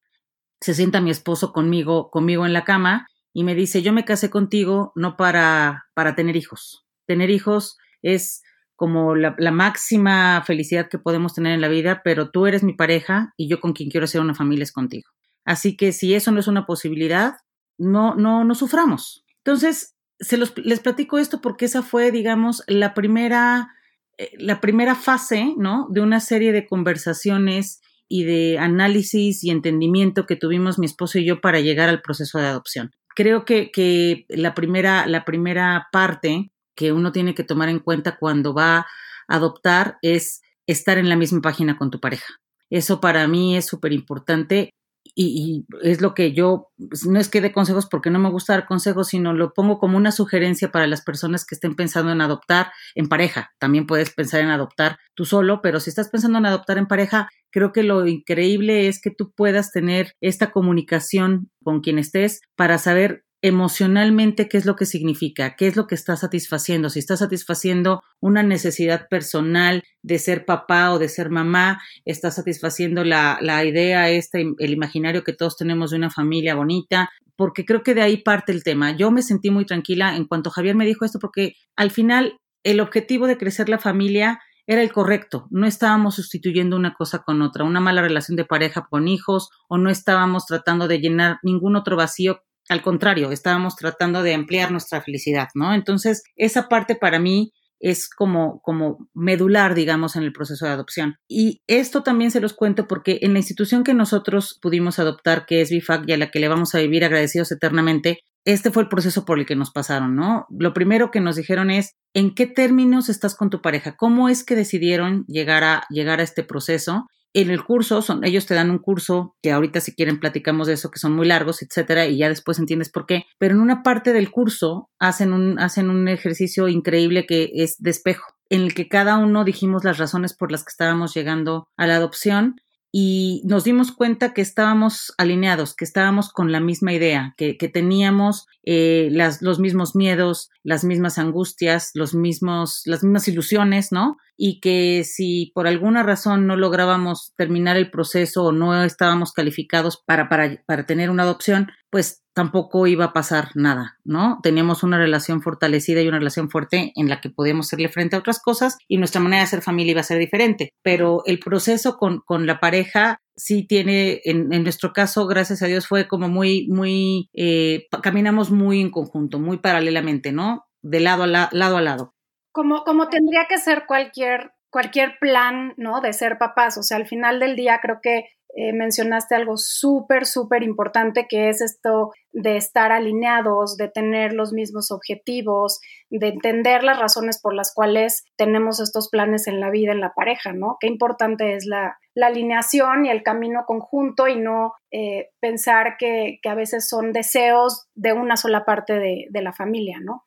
se 0.60 0.74
sienta 0.74 1.00
mi 1.00 1.10
esposo 1.10 1.52
conmigo, 1.52 2.10
conmigo 2.10 2.46
en 2.46 2.52
la 2.52 2.64
cama 2.64 3.06
y 3.38 3.44
me 3.44 3.54
dice, 3.54 3.82
yo 3.82 3.92
me 3.92 4.04
casé 4.04 4.30
contigo 4.30 4.90
no 4.96 5.16
para, 5.16 5.86
para 5.94 6.16
tener 6.16 6.34
hijos. 6.34 6.84
Tener 7.06 7.30
hijos 7.30 7.78
es 8.02 8.42
como 8.74 9.14
la, 9.14 9.36
máxima 9.52 10.42
felicidad 10.44 10.88
que 10.88 10.98
podemos 10.98 11.34
tener 11.34 11.52
en 11.52 11.60
la 11.60 11.68
vida, 11.68 12.00
pero 12.02 12.32
tú 12.32 12.48
eres 12.48 12.64
mi 12.64 12.72
pareja 12.72 13.34
y 13.36 13.48
yo 13.48 13.60
con 13.60 13.74
quien 13.74 13.90
quiero 13.90 14.06
hacer 14.06 14.20
una 14.20 14.34
familia 14.34 14.64
es 14.64 14.72
contigo. 14.72 15.08
Así 15.44 15.76
que 15.76 15.92
si 15.92 16.14
eso 16.14 16.32
no 16.32 16.40
es 16.40 16.48
una 16.48 16.66
posibilidad, 16.66 17.36
no, 17.78 18.16
no, 18.16 18.42
no 18.42 18.56
suframos. 18.56 19.24
Entonces, 19.44 19.94
se 20.18 20.36
los, 20.36 20.58
les 20.58 20.80
platico 20.80 21.20
esto 21.20 21.40
porque 21.40 21.66
esa 21.66 21.82
fue, 21.82 22.10
digamos, 22.10 22.64
la 22.66 22.92
primera, 22.92 23.68
eh, 24.16 24.32
la 24.36 24.60
primera 24.60 24.96
fase, 24.96 25.54
¿no? 25.56 25.86
De 25.90 26.00
una 26.00 26.18
serie 26.18 26.50
de 26.50 26.66
conversaciones 26.66 27.82
y 28.08 28.24
de 28.24 28.58
análisis 28.58 29.44
y 29.44 29.50
entendimiento 29.50 30.26
que 30.26 30.34
tuvimos 30.34 30.80
mi 30.80 30.86
esposo 30.86 31.20
y 31.20 31.24
yo 31.24 31.40
para 31.40 31.60
llegar 31.60 31.88
al 31.88 32.02
proceso 32.02 32.40
de 32.40 32.46
adopción. 32.46 32.90
Creo 33.14 33.44
que, 33.44 33.70
que 33.70 34.26
la, 34.28 34.54
primera, 34.54 35.06
la 35.06 35.24
primera 35.24 35.88
parte 35.92 36.50
que 36.74 36.92
uno 36.92 37.12
tiene 37.12 37.34
que 37.34 37.44
tomar 37.44 37.68
en 37.68 37.80
cuenta 37.80 38.16
cuando 38.16 38.54
va 38.54 38.78
a 38.78 38.86
adoptar 39.26 39.98
es 40.02 40.42
estar 40.66 40.98
en 40.98 41.08
la 41.08 41.16
misma 41.16 41.40
página 41.40 41.76
con 41.76 41.90
tu 41.90 41.98
pareja. 41.98 42.34
Eso 42.70 43.00
para 43.00 43.26
mí 43.26 43.56
es 43.56 43.66
súper 43.66 43.92
importante 43.92 44.70
y, 45.14 45.66
es 45.82 46.00
lo 46.00 46.14
que 46.14 46.32
yo, 46.32 46.68
pues, 46.88 47.06
no 47.06 47.18
es 47.18 47.28
que 47.28 47.40
dé 47.40 47.52
consejos 47.52 47.86
porque 47.86 48.10
no 48.10 48.18
me 48.18 48.30
gusta 48.30 48.54
dar 48.54 48.66
consejos, 48.66 49.08
sino 49.08 49.32
lo 49.32 49.52
pongo 49.52 49.78
como 49.78 49.96
una 49.96 50.12
sugerencia 50.12 50.70
para 50.70 50.86
las 50.86 51.02
personas 51.02 51.44
que 51.44 51.54
estén 51.54 51.74
pensando 51.76 52.12
en 52.12 52.20
adoptar 52.20 52.72
en 52.94 53.08
pareja. 53.08 53.50
También 53.58 53.86
puedes 53.86 54.10
pensar 54.10 54.40
en 54.40 54.50
adoptar 54.50 54.98
tú 55.14 55.24
solo, 55.24 55.60
pero 55.62 55.80
si 55.80 55.90
estás 55.90 56.08
pensando 56.08 56.38
en 56.38 56.46
adoptar 56.46 56.78
en 56.78 56.86
pareja, 56.86 57.28
creo 57.50 57.72
que 57.72 57.82
lo 57.82 58.06
increíble 58.06 58.88
es 58.88 59.00
que 59.00 59.10
tú 59.10 59.32
puedas 59.32 59.72
tener 59.72 60.14
esta 60.20 60.50
comunicación 60.50 61.50
con 61.62 61.80
quien 61.80 61.98
estés 61.98 62.40
para 62.56 62.78
saber 62.78 63.24
emocionalmente 63.40 64.48
qué 64.48 64.58
es 64.58 64.66
lo 64.66 64.74
que 64.74 64.84
significa, 64.84 65.54
qué 65.56 65.68
es 65.68 65.76
lo 65.76 65.86
que 65.86 65.94
está 65.94 66.16
satisfaciendo, 66.16 66.90
si 66.90 66.98
está 66.98 67.16
satisfaciendo 67.16 68.02
una 68.20 68.42
necesidad 68.42 69.08
personal 69.08 69.84
de 70.02 70.18
ser 70.18 70.44
papá 70.44 70.92
o 70.92 70.98
de 70.98 71.08
ser 71.08 71.30
mamá, 71.30 71.80
está 72.04 72.30
satisfaciendo 72.30 73.04
la, 73.04 73.38
la 73.40 73.64
idea, 73.64 74.10
este, 74.10 74.44
el 74.58 74.72
imaginario 74.72 75.22
que 75.22 75.32
todos 75.32 75.56
tenemos 75.56 75.90
de 75.90 75.98
una 75.98 76.10
familia 76.10 76.56
bonita, 76.56 77.10
porque 77.36 77.64
creo 77.64 77.84
que 77.84 77.94
de 77.94 78.02
ahí 78.02 78.16
parte 78.16 78.50
el 78.50 78.64
tema. 78.64 78.96
Yo 78.96 79.12
me 79.12 79.22
sentí 79.22 79.50
muy 79.50 79.64
tranquila 79.64 80.16
en 80.16 80.24
cuanto 80.24 80.50
Javier 80.50 80.74
me 80.74 80.86
dijo 80.86 81.04
esto, 81.04 81.20
porque 81.20 81.54
al 81.76 81.92
final 81.92 82.38
el 82.64 82.80
objetivo 82.80 83.28
de 83.28 83.38
crecer 83.38 83.68
la 83.68 83.78
familia 83.78 84.40
era 84.66 84.82
el 84.82 84.92
correcto. 84.92 85.46
No 85.50 85.66
estábamos 85.66 86.16
sustituyendo 86.16 86.76
una 86.76 86.94
cosa 86.94 87.20
con 87.20 87.40
otra, 87.40 87.64
una 87.64 87.80
mala 87.80 88.02
relación 88.02 88.36
de 88.36 88.44
pareja 88.44 88.86
con 88.90 89.06
hijos, 89.06 89.48
o 89.68 89.78
no 89.78 89.88
estábamos 89.88 90.46
tratando 90.46 90.88
de 90.88 90.98
llenar 90.98 91.38
ningún 91.42 91.76
otro 91.76 91.96
vacío 91.96 92.42
al 92.68 92.82
contrario, 92.82 93.30
estábamos 93.32 93.76
tratando 93.76 94.22
de 94.22 94.34
ampliar 94.34 94.70
nuestra 94.70 95.00
felicidad, 95.00 95.48
¿no? 95.54 95.74
Entonces, 95.74 96.22
esa 96.36 96.68
parte 96.68 96.96
para 96.96 97.18
mí 97.18 97.52
es 97.80 98.08
como, 98.08 98.60
como 98.62 99.08
medular, 99.14 99.74
digamos, 99.74 100.16
en 100.16 100.24
el 100.24 100.32
proceso 100.32 100.66
de 100.66 100.72
adopción. 100.72 101.16
Y 101.28 101.62
esto 101.66 102.02
también 102.02 102.30
se 102.30 102.40
los 102.40 102.52
cuento 102.52 102.88
porque 102.88 103.20
en 103.22 103.32
la 103.32 103.38
institución 103.38 103.84
que 103.84 103.94
nosotros 103.94 104.58
pudimos 104.60 104.98
adoptar, 104.98 105.46
que 105.46 105.60
es 105.60 105.70
BIFAC 105.70 106.08
y 106.08 106.12
a 106.12 106.18
la 106.18 106.30
que 106.30 106.40
le 106.40 106.48
vamos 106.48 106.74
a 106.74 106.80
vivir 106.80 107.04
agradecidos 107.04 107.52
eternamente, 107.52 108.18
este 108.44 108.70
fue 108.70 108.82
el 108.82 108.88
proceso 108.88 109.24
por 109.24 109.38
el 109.38 109.46
que 109.46 109.56
nos 109.56 109.70
pasaron, 109.70 110.16
¿no? 110.16 110.46
Lo 110.50 110.72
primero 110.72 111.10
que 111.10 111.20
nos 111.20 111.36
dijeron 111.36 111.70
es, 111.70 111.94
¿en 112.14 112.34
qué 112.34 112.46
términos 112.46 113.08
estás 113.08 113.34
con 113.34 113.50
tu 113.50 113.60
pareja? 113.60 113.96
¿Cómo 113.96 114.28
es 114.28 114.44
que 114.44 114.56
decidieron 114.56 115.24
llegar 115.26 115.64
a, 115.64 115.84
llegar 115.90 116.20
a 116.20 116.22
este 116.22 116.42
proceso? 116.42 117.06
En 117.34 117.50
el 117.50 117.62
curso, 117.64 118.02
son, 118.02 118.24
ellos 118.24 118.46
te 118.46 118.54
dan 118.54 118.70
un 118.70 118.78
curso, 118.78 119.36
que 119.42 119.52
ahorita 119.52 119.80
si 119.80 119.94
quieren 119.94 120.18
platicamos 120.18 120.66
de 120.66 120.74
eso, 120.74 120.90
que 120.90 120.98
son 120.98 121.12
muy 121.12 121.26
largos, 121.26 121.62
etcétera, 121.62 122.06
y 122.06 122.18
ya 122.18 122.28
después 122.28 122.58
entiendes 122.58 122.90
por 122.90 123.06
qué. 123.06 123.24
Pero 123.38 123.54
en 123.54 123.60
una 123.60 123.82
parte 123.82 124.12
del 124.12 124.30
curso 124.30 124.88
hacen 124.98 125.32
un, 125.32 125.58
hacen 125.58 125.90
un 125.90 126.08
ejercicio 126.08 126.68
increíble 126.68 127.26
que 127.26 127.50
es 127.54 127.76
de 127.78 127.90
espejo. 127.90 128.24
en 128.50 128.62
el 128.62 128.72
que 128.72 128.88
cada 128.88 129.18
uno 129.18 129.44
dijimos 129.44 129.84
las 129.84 129.98
razones 129.98 130.34
por 130.34 130.50
las 130.50 130.64
que 130.64 130.70
estábamos 130.70 131.12
llegando 131.14 131.68
a 131.76 131.86
la 131.86 131.96
adopción 131.96 132.56
y 132.90 133.42
nos 133.44 133.64
dimos 133.64 133.92
cuenta 133.92 134.32
que 134.32 134.40
estábamos 134.40 135.12
alineados, 135.18 135.74
que 135.74 135.84
estábamos 135.84 136.32
con 136.32 136.52
la 136.52 136.60
misma 136.60 136.92
idea, 136.92 137.34
que, 137.36 137.54
teníamos 137.72 138.46
eh, 138.64 139.08
las, 139.12 139.42
los 139.42 139.58
mismos 139.58 139.94
miedos, 139.94 140.50
las 140.62 140.84
mismas 140.84 141.18
angustias, 141.18 141.90
los 141.94 142.14
mismos, 142.14 142.82
las 142.86 143.04
mismas 143.04 143.28
ilusiones, 143.28 143.92
¿no? 143.92 144.16
Y 144.38 144.60
que 144.60 145.04
si 145.04 145.52
por 145.54 145.66
alguna 145.66 146.02
razón 146.02 146.46
no 146.46 146.56
lográbamos 146.56 147.34
terminar 147.36 147.76
el 147.76 147.90
proceso 147.90 148.44
o 148.44 148.52
no 148.52 148.82
estábamos 148.84 149.32
calificados 149.32 150.02
para, 150.06 150.28
para, 150.28 150.62
para 150.64 150.86
tener 150.86 151.10
una 151.10 151.24
adopción, 151.24 151.68
pues 151.90 152.22
tampoco 152.34 152.86
iba 152.86 153.06
a 153.06 153.12
pasar 153.12 153.48
nada, 153.54 153.98
¿no? 154.04 154.38
Teníamos 154.42 154.82
una 154.82 154.98
relación 154.98 155.42
fortalecida 155.42 156.02
y 156.02 156.08
una 156.08 156.18
relación 156.18 156.50
fuerte 156.50 156.92
en 156.94 157.08
la 157.08 157.20
que 157.20 157.30
podíamos 157.30 157.66
hacerle 157.66 157.88
frente 157.88 158.14
a 158.14 158.20
otras 158.20 158.40
cosas 158.40 158.78
y 158.86 158.98
nuestra 158.98 159.20
manera 159.20 159.42
de 159.42 159.48
ser 159.48 159.62
familia 159.62 159.92
iba 159.92 160.00
a 160.02 160.04
ser 160.04 160.18
diferente. 160.18 160.70
Pero 160.82 161.22
el 161.26 161.40
proceso 161.40 161.96
con, 161.96 162.20
con 162.20 162.46
la 162.46 162.60
pareja 162.60 163.20
sí 163.36 163.66
tiene, 163.66 164.20
en, 164.24 164.48
nuestro 164.62 164.92
caso, 164.92 165.26
gracias 165.26 165.62
a 165.62 165.66
Dios, 165.66 165.88
fue 165.88 166.06
como 166.06 166.28
muy, 166.28 166.68
muy, 166.68 167.28
eh, 167.34 167.86
caminamos 168.02 168.50
muy 168.50 168.80
en 168.80 168.90
conjunto, 168.90 169.38
muy 169.38 169.58
paralelamente, 169.58 170.30
¿no? 170.30 170.66
De 170.82 171.00
lado 171.00 171.24
a 171.24 171.26
lado 171.26 171.76
a 171.76 171.82
lado. 171.82 172.14
Como, 172.52 172.84
como 172.84 173.08
tendría 173.08 173.46
que 173.48 173.58
ser 173.58 173.84
cualquier 173.86 174.52
cualquier 174.70 175.18
plan, 175.18 175.74
¿no? 175.76 176.00
De 176.00 176.12
ser 176.12 176.38
papás. 176.38 176.78
O 176.78 176.82
sea, 176.82 176.96
al 176.98 177.06
final 177.06 177.40
del 177.40 177.56
día 177.56 177.78
creo 177.82 178.00
que 178.02 178.24
eh, 178.60 178.72
mencionaste 178.72 179.36
algo 179.36 179.56
súper, 179.56 180.26
súper 180.26 180.64
importante 180.64 181.26
que 181.28 181.48
es 181.48 181.60
esto 181.60 182.10
de 182.32 182.56
estar 182.56 182.90
alineados, 182.90 183.76
de 183.76 183.88
tener 183.88 184.32
los 184.32 184.52
mismos 184.52 184.90
objetivos, 184.90 185.78
de 186.10 186.26
entender 186.26 186.82
las 186.82 186.98
razones 186.98 187.40
por 187.40 187.54
las 187.54 187.72
cuales 187.72 188.24
tenemos 188.36 188.80
estos 188.80 189.10
planes 189.10 189.46
en 189.46 189.60
la 189.60 189.70
vida, 189.70 189.92
en 189.92 190.00
la 190.00 190.12
pareja, 190.12 190.54
¿no? 190.54 190.76
Qué 190.80 190.88
importante 190.88 191.54
es 191.54 191.66
la, 191.66 191.98
alineación 192.20 193.06
y 193.06 193.10
el 193.10 193.22
camino 193.22 193.62
conjunto 193.64 194.26
y 194.26 194.34
no 194.34 194.72
eh, 194.90 195.28
pensar 195.38 195.96
que, 195.96 196.40
a 196.44 196.54
veces 196.56 196.88
son 196.88 197.12
deseos 197.12 197.86
de 197.94 198.12
una 198.12 198.36
sola 198.36 198.64
parte 198.64 198.94
de, 198.94 199.26
de 199.30 199.42
la 199.42 199.52
familia, 199.52 199.98
¿no? 200.02 200.24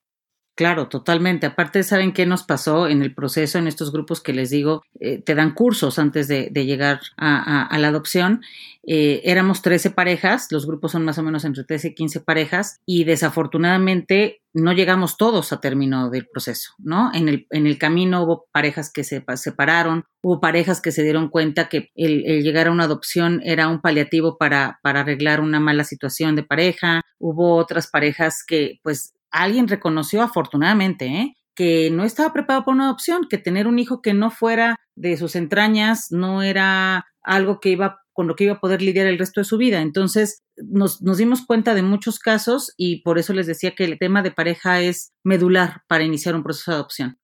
Claro, 0.61 0.89
totalmente. 0.89 1.47
Aparte, 1.47 1.81
¿saben 1.81 2.11
qué 2.13 2.27
nos 2.27 2.43
pasó 2.43 2.87
en 2.87 3.01
el 3.01 3.15
proceso, 3.15 3.57
en 3.57 3.65
estos 3.65 3.91
grupos 3.91 4.21
que 4.21 4.31
les 4.31 4.51
digo, 4.51 4.83
eh, 4.99 5.19
te 5.19 5.33
dan 5.33 5.55
cursos 5.55 5.97
antes 5.97 6.27
de, 6.27 6.51
llegar 6.53 7.01
a, 7.17 7.75
la 7.79 7.87
adopción? 7.87 8.43
Eh, 8.83 9.21
éramos 9.23 9.63
13 9.63 9.89
parejas, 9.89 10.49
los 10.51 10.67
grupos 10.67 10.91
son 10.91 11.03
más 11.03 11.17
o 11.17 11.23
menos 11.23 11.45
entre 11.45 11.63
13 11.63 11.87
y 11.87 11.95
15 11.95 12.19
parejas, 12.19 12.79
y 12.85 13.05
desafortunadamente 13.05 14.43
no 14.53 14.71
llegamos 14.71 15.17
todos 15.17 15.51
a 15.51 15.61
término 15.61 16.11
del 16.11 16.27
proceso, 16.27 16.73
¿no? 16.77 17.09
En 17.11 17.27
el, 17.27 17.47
en 17.49 17.65
el 17.65 17.79
camino 17.79 18.21
hubo 18.21 18.45
parejas 18.51 18.91
que 18.93 19.03
se 19.03 19.25
separaron, 19.37 20.03
hubo 20.21 20.39
parejas 20.39 20.79
que 20.79 20.91
se 20.91 21.01
dieron 21.01 21.29
cuenta 21.29 21.69
que 21.69 21.89
el, 21.95 22.43
llegar 22.43 22.67
a 22.67 22.71
una 22.71 22.83
adopción 22.83 23.41
era 23.43 23.67
un 23.67 23.81
paliativo 23.81 24.37
para 24.37 24.79
arreglar 24.83 25.41
una 25.41 25.59
mala 25.59 25.85
situación 25.85 26.35
de 26.35 26.43
pareja, 26.43 27.01
hubo 27.17 27.55
otras 27.55 27.87
parejas 27.87 28.43
que 28.45 28.79
pues 28.83 29.15
alguien 29.31 29.67
reconoció 29.67 30.21
afortunadamente 30.21 31.05
¿eh? 31.07 31.35
que 31.55 31.89
no 31.91 32.03
estaba 32.03 32.33
preparado 32.33 32.65
para 32.65 32.75
una 32.75 32.85
adopción, 32.85 33.27
que 33.29 33.37
tener 33.37 33.67
un 33.67 33.79
hijo 33.79 34.01
que 34.01 34.13
no 34.13 34.29
fuera 34.31 34.77
de 34.95 35.17
sus 35.17 35.35
entrañas 35.35 36.07
no 36.11 36.43
era 36.43 37.05
algo 37.21 37.59
que 37.59 37.69
iba 37.69 37.99
con 38.13 38.27
lo 38.27 38.35
que 38.35 38.45
iba 38.45 38.53
a 38.53 38.59
poder 38.59 38.81
lidiar 38.81 39.07
el 39.07 39.17
resto 39.17 39.41
de 39.41 39.45
su 39.45 39.57
vida. 39.57 39.81
Entonces 39.81 40.43
nos, 40.57 40.99
dimos 41.17 41.45
cuenta 41.45 41.73
de 41.73 41.81
muchos 41.81 42.19
casos 42.19 42.73
y 42.77 43.01
por 43.03 43.17
eso 43.17 43.33
les 43.33 43.47
decía 43.47 43.73
que 43.75 43.85
el 43.85 43.97
tema 43.97 44.21
de 44.21 44.31
pareja 44.31 44.81
es 44.81 45.13
medular 45.23 45.81
para 45.87 46.03
iniciar 46.03 46.35
un 46.35 46.43
proceso 46.43 46.71
de 46.71 46.75
adopción. 46.75 47.17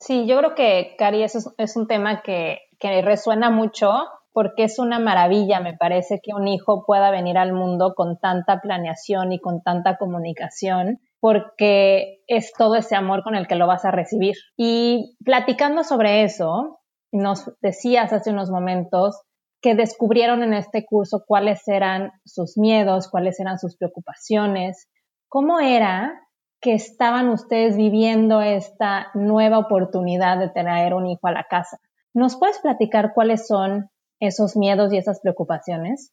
Sí, 0.00 0.26
yo 0.26 0.38
creo 0.38 0.54
que, 0.54 0.96
Cari, 0.98 1.22
eso 1.22 1.54
es, 1.58 1.76
un 1.76 1.86
tema 1.86 2.22
que 2.22 2.58
resuena 2.80 3.50
mucho 3.50 3.92
porque 4.32 4.64
es 4.64 4.78
una 4.78 4.98
maravilla, 4.98 5.60
me 5.60 5.76
parece, 5.76 6.20
que 6.22 6.32
un 6.34 6.48
hijo 6.48 6.84
pueda 6.86 7.10
venir 7.10 7.36
al 7.38 7.52
mundo 7.52 7.94
con 7.94 8.18
tanta 8.18 8.60
planeación 8.60 9.32
y 9.32 9.38
con 9.38 9.62
tanta 9.62 9.98
comunicación 9.98 11.00
porque 11.22 12.18
es 12.26 12.52
todo 12.58 12.74
ese 12.74 12.96
amor 12.96 13.22
con 13.22 13.36
el 13.36 13.46
que 13.46 13.54
lo 13.54 13.68
vas 13.68 13.84
a 13.84 13.92
recibir. 13.92 14.34
Y 14.56 15.16
platicando 15.24 15.84
sobre 15.84 16.24
eso, 16.24 16.80
nos 17.12 17.48
decías 17.60 18.12
hace 18.12 18.30
unos 18.30 18.50
momentos 18.50 19.22
que 19.60 19.76
descubrieron 19.76 20.42
en 20.42 20.52
este 20.52 20.84
curso 20.84 21.22
cuáles 21.24 21.68
eran 21.68 22.10
sus 22.24 22.58
miedos, 22.58 23.08
cuáles 23.08 23.38
eran 23.38 23.60
sus 23.60 23.76
preocupaciones, 23.76 24.88
cómo 25.28 25.60
era 25.60 26.12
que 26.60 26.74
estaban 26.74 27.28
ustedes 27.28 27.76
viviendo 27.76 28.40
esta 28.40 29.12
nueva 29.14 29.58
oportunidad 29.58 30.40
de 30.40 30.48
tener 30.48 30.92
un 30.92 31.06
hijo 31.06 31.28
a 31.28 31.32
la 31.32 31.46
casa. 31.48 31.78
¿Nos 32.14 32.36
puedes 32.36 32.58
platicar 32.58 33.12
cuáles 33.14 33.46
son 33.46 33.90
esos 34.18 34.56
miedos 34.56 34.92
y 34.92 34.96
esas 34.96 35.20
preocupaciones? 35.20 36.12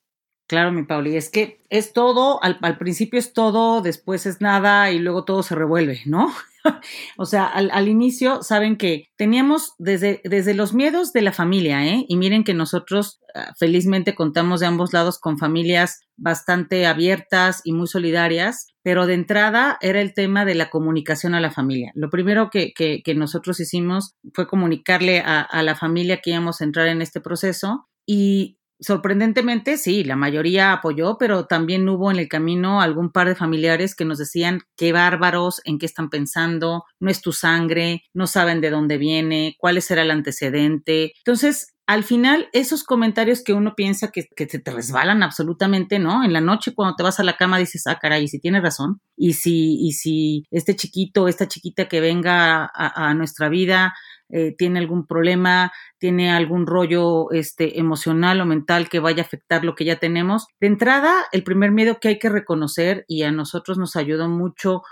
Claro, 0.49 0.71
mi 0.71 0.81
Pauli, 0.81 1.15
es 1.15 1.29
que 1.29 1.59
es 1.69 1.93
todo, 1.93 2.41
al, 2.41 2.79
principio 2.79 3.19
es 3.19 3.33
todo, 3.33 3.83
después 3.83 4.25
es 4.25 4.41
nada 4.41 4.89
y 4.89 4.97
luego 4.97 5.23
todo 5.23 5.43
se 5.43 5.53
revuelve, 5.53 6.01
¿no? 6.07 6.33
o 7.17 7.27
sea, 7.27 7.45
al, 7.45 7.87
inicio 7.87 8.41
saben 8.41 8.75
que 8.75 9.09
teníamos 9.15 9.75
desde, 9.77 10.21
desde 10.23 10.55
los 10.55 10.73
miedos 10.73 11.13
de 11.13 11.21
la 11.21 11.33
familia, 11.33 11.85
¿eh? 11.85 12.03
Y 12.07 12.17
miren 12.17 12.43
que 12.43 12.55
nosotros 12.55 13.21
ah, 13.35 13.53
felizmente 13.59 14.15
contamos 14.15 14.59
de 14.59 14.65
ambos 14.65 14.91
lados 14.91 15.19
con 15.19 15.37
familias 15.37 16.01
bastante 16.17 16.87
abiertas 16.87 17.61
y 17.63 17.73
muy 17.73 17.85
solidarias, 17.85 18.69
pero 18.81 19.05
de 19.05 19.13
entrada 19.13 19.77
era 19.81 20.01
el 20.01 20.15
tema 20.15 20.45
de 20.45 20.55
la 20.55 20.71
comunicación 20.71 21.35
a 21.35 21.41
la 21.41 21.51
familia. 21.51 21.91
Lo 21.93 22.09
primero 22.09 22.49
que, 22.49 22.73
que, 22.73 23.13
nosotros 23.13 23.59
hicimos 23.59 24.15
fue 24.33 24.47
comunicarle 24.47 25.19
a, 25.19 25.41
a 25.41 25.61
la 25.61 25.75
familia 25.75 26.21
que 26.23 26.31
íbamos 26.31 26.59
a 26.59 26.63
entrar 26.63 26.87
en 26.87 27.03
este 27.03 27.21
proceso 27.21 27.87
y 28.07 28.58
sorprendentemente, 28.79 29.77
sí, 29.77 30.03
la 30.03 30.15
mayoría 30.15 30.73
apoyó, 30.73 31.17
pero 31.17 31.45
también 31.45 31.87
hubo 31.89 32.11
en 32.11 32.17
el 32.17 32.27
camino 32.27 32.81
algún 32.81 33.11
par 33.11 33.27
de 33.27 33.35
familiares 33.35 33.95
que 33.95 34.05
nos 34.05 34.17
decían 34.17 34.61
qué 34.77 34.91
bárbaros, 34.91 35.61
en 35.65 35.79
qué 35.79 35.85
están 35.85 36.09
pensando, 36.09 36.85
no 36.99 37.09
es 37.09 37.21
tu 37.21 37.31
sangre, 37.31 38.03
no 38.13 38.27
saben 38.27 38.61
de 38.61 38.69
dónde 38.69 38.97
viene, 38.97 39.55
cuál 39.59 39.81
será 39.81 40.03
el 40.03 40.11
antecedente. 40.11 41.13
Entonces, 41.17 41.73
al 41.87 42.03
final, 42.03 42.49
esos 42.53 42.83
comentarios 42.83 43.43
que 43.43 43.53
uno 43.53 43.73
piensa 43.75 44.11
que, 44.11 44.27
que 44.35 44.45
te, 44.45 44.61
resbalan 44.71 45.23
absolutamente, 45.23 45.97
¿no? 45.97 46.23
En 46.23 46.33
la 46.33 46.41
noche 46.41 46.75
cuando 46.75 46.95
te 46.95 47.01
vas 47.01 47.19
a 47.19 47.23
la 47.23 47.35
cama 47.35 47.57
dices, 47.57 47.87
ah, 47.87 47.97
caray, 47.99 48.27
si 48.27 48.39
tiene 48.39 48.61
razón. 48.61 49.01
Y 49.17 49.33
si, 49.33 49.75
y 49.81 49.93
si 49.93 50.43
este 50.51 50.75
chiquito, 50.75 51.27
esta 51.27 51.47
chiquita 51.47 51.87
que 51.87 51.99
venga 51.99 52.69
a 52.75 53.13
nuestra 53.15 53.49
vida 53.49 53.95
eh, 54.29 54.55
tiene 54.57 54.79
algún 54.79 55.05
problema, 55.07 55.71
tiene 55.97 56.31
algún 56.31 56.67
rollo 56.67 57.31
este, 57.31 57.79
emocional 57.79 58.41
o 58.41 58.45
mental 58.45 58.89
que 58.89 58.99
vaya 58.99 59.23
a 59.23 59.25
afectar 59.25 59.65
lo 59.65 59.75
que 59.75 59.85
ya 59.85 59.97
tenemos. 59.97 60.47
De 60.59 60.67
entrada, 60.67 61.25
el 61.31 61.43
primer 61.43 61.71
miedo 61.71 61.99
que 61.99 62.09
hay 62.09 62.19
que 62.19 62.29
reconocer 62.29 63.05
y 63.07 63.23
a 63.23 63.31
nosotros 63.31 63.77
nos 63.77 63.95
ayudó 63.95 64.29
mucho, 64.29 64.83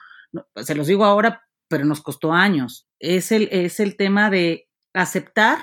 se 0.55 0.75
los 0.75 0.87
digo 0.87 1.05
ahora, 1.05 1.43
pero 1.69 1.85
nos 1.85 2.01
costó 2.01 2.33
años, 2.33 2.87
es 2.99 3.31
el, 3.31 3.49
es 3.51 3.79
el 3.79 3.97
tema 3.97 4.29
de 4.29 4.67
aceptar 4.93 5.59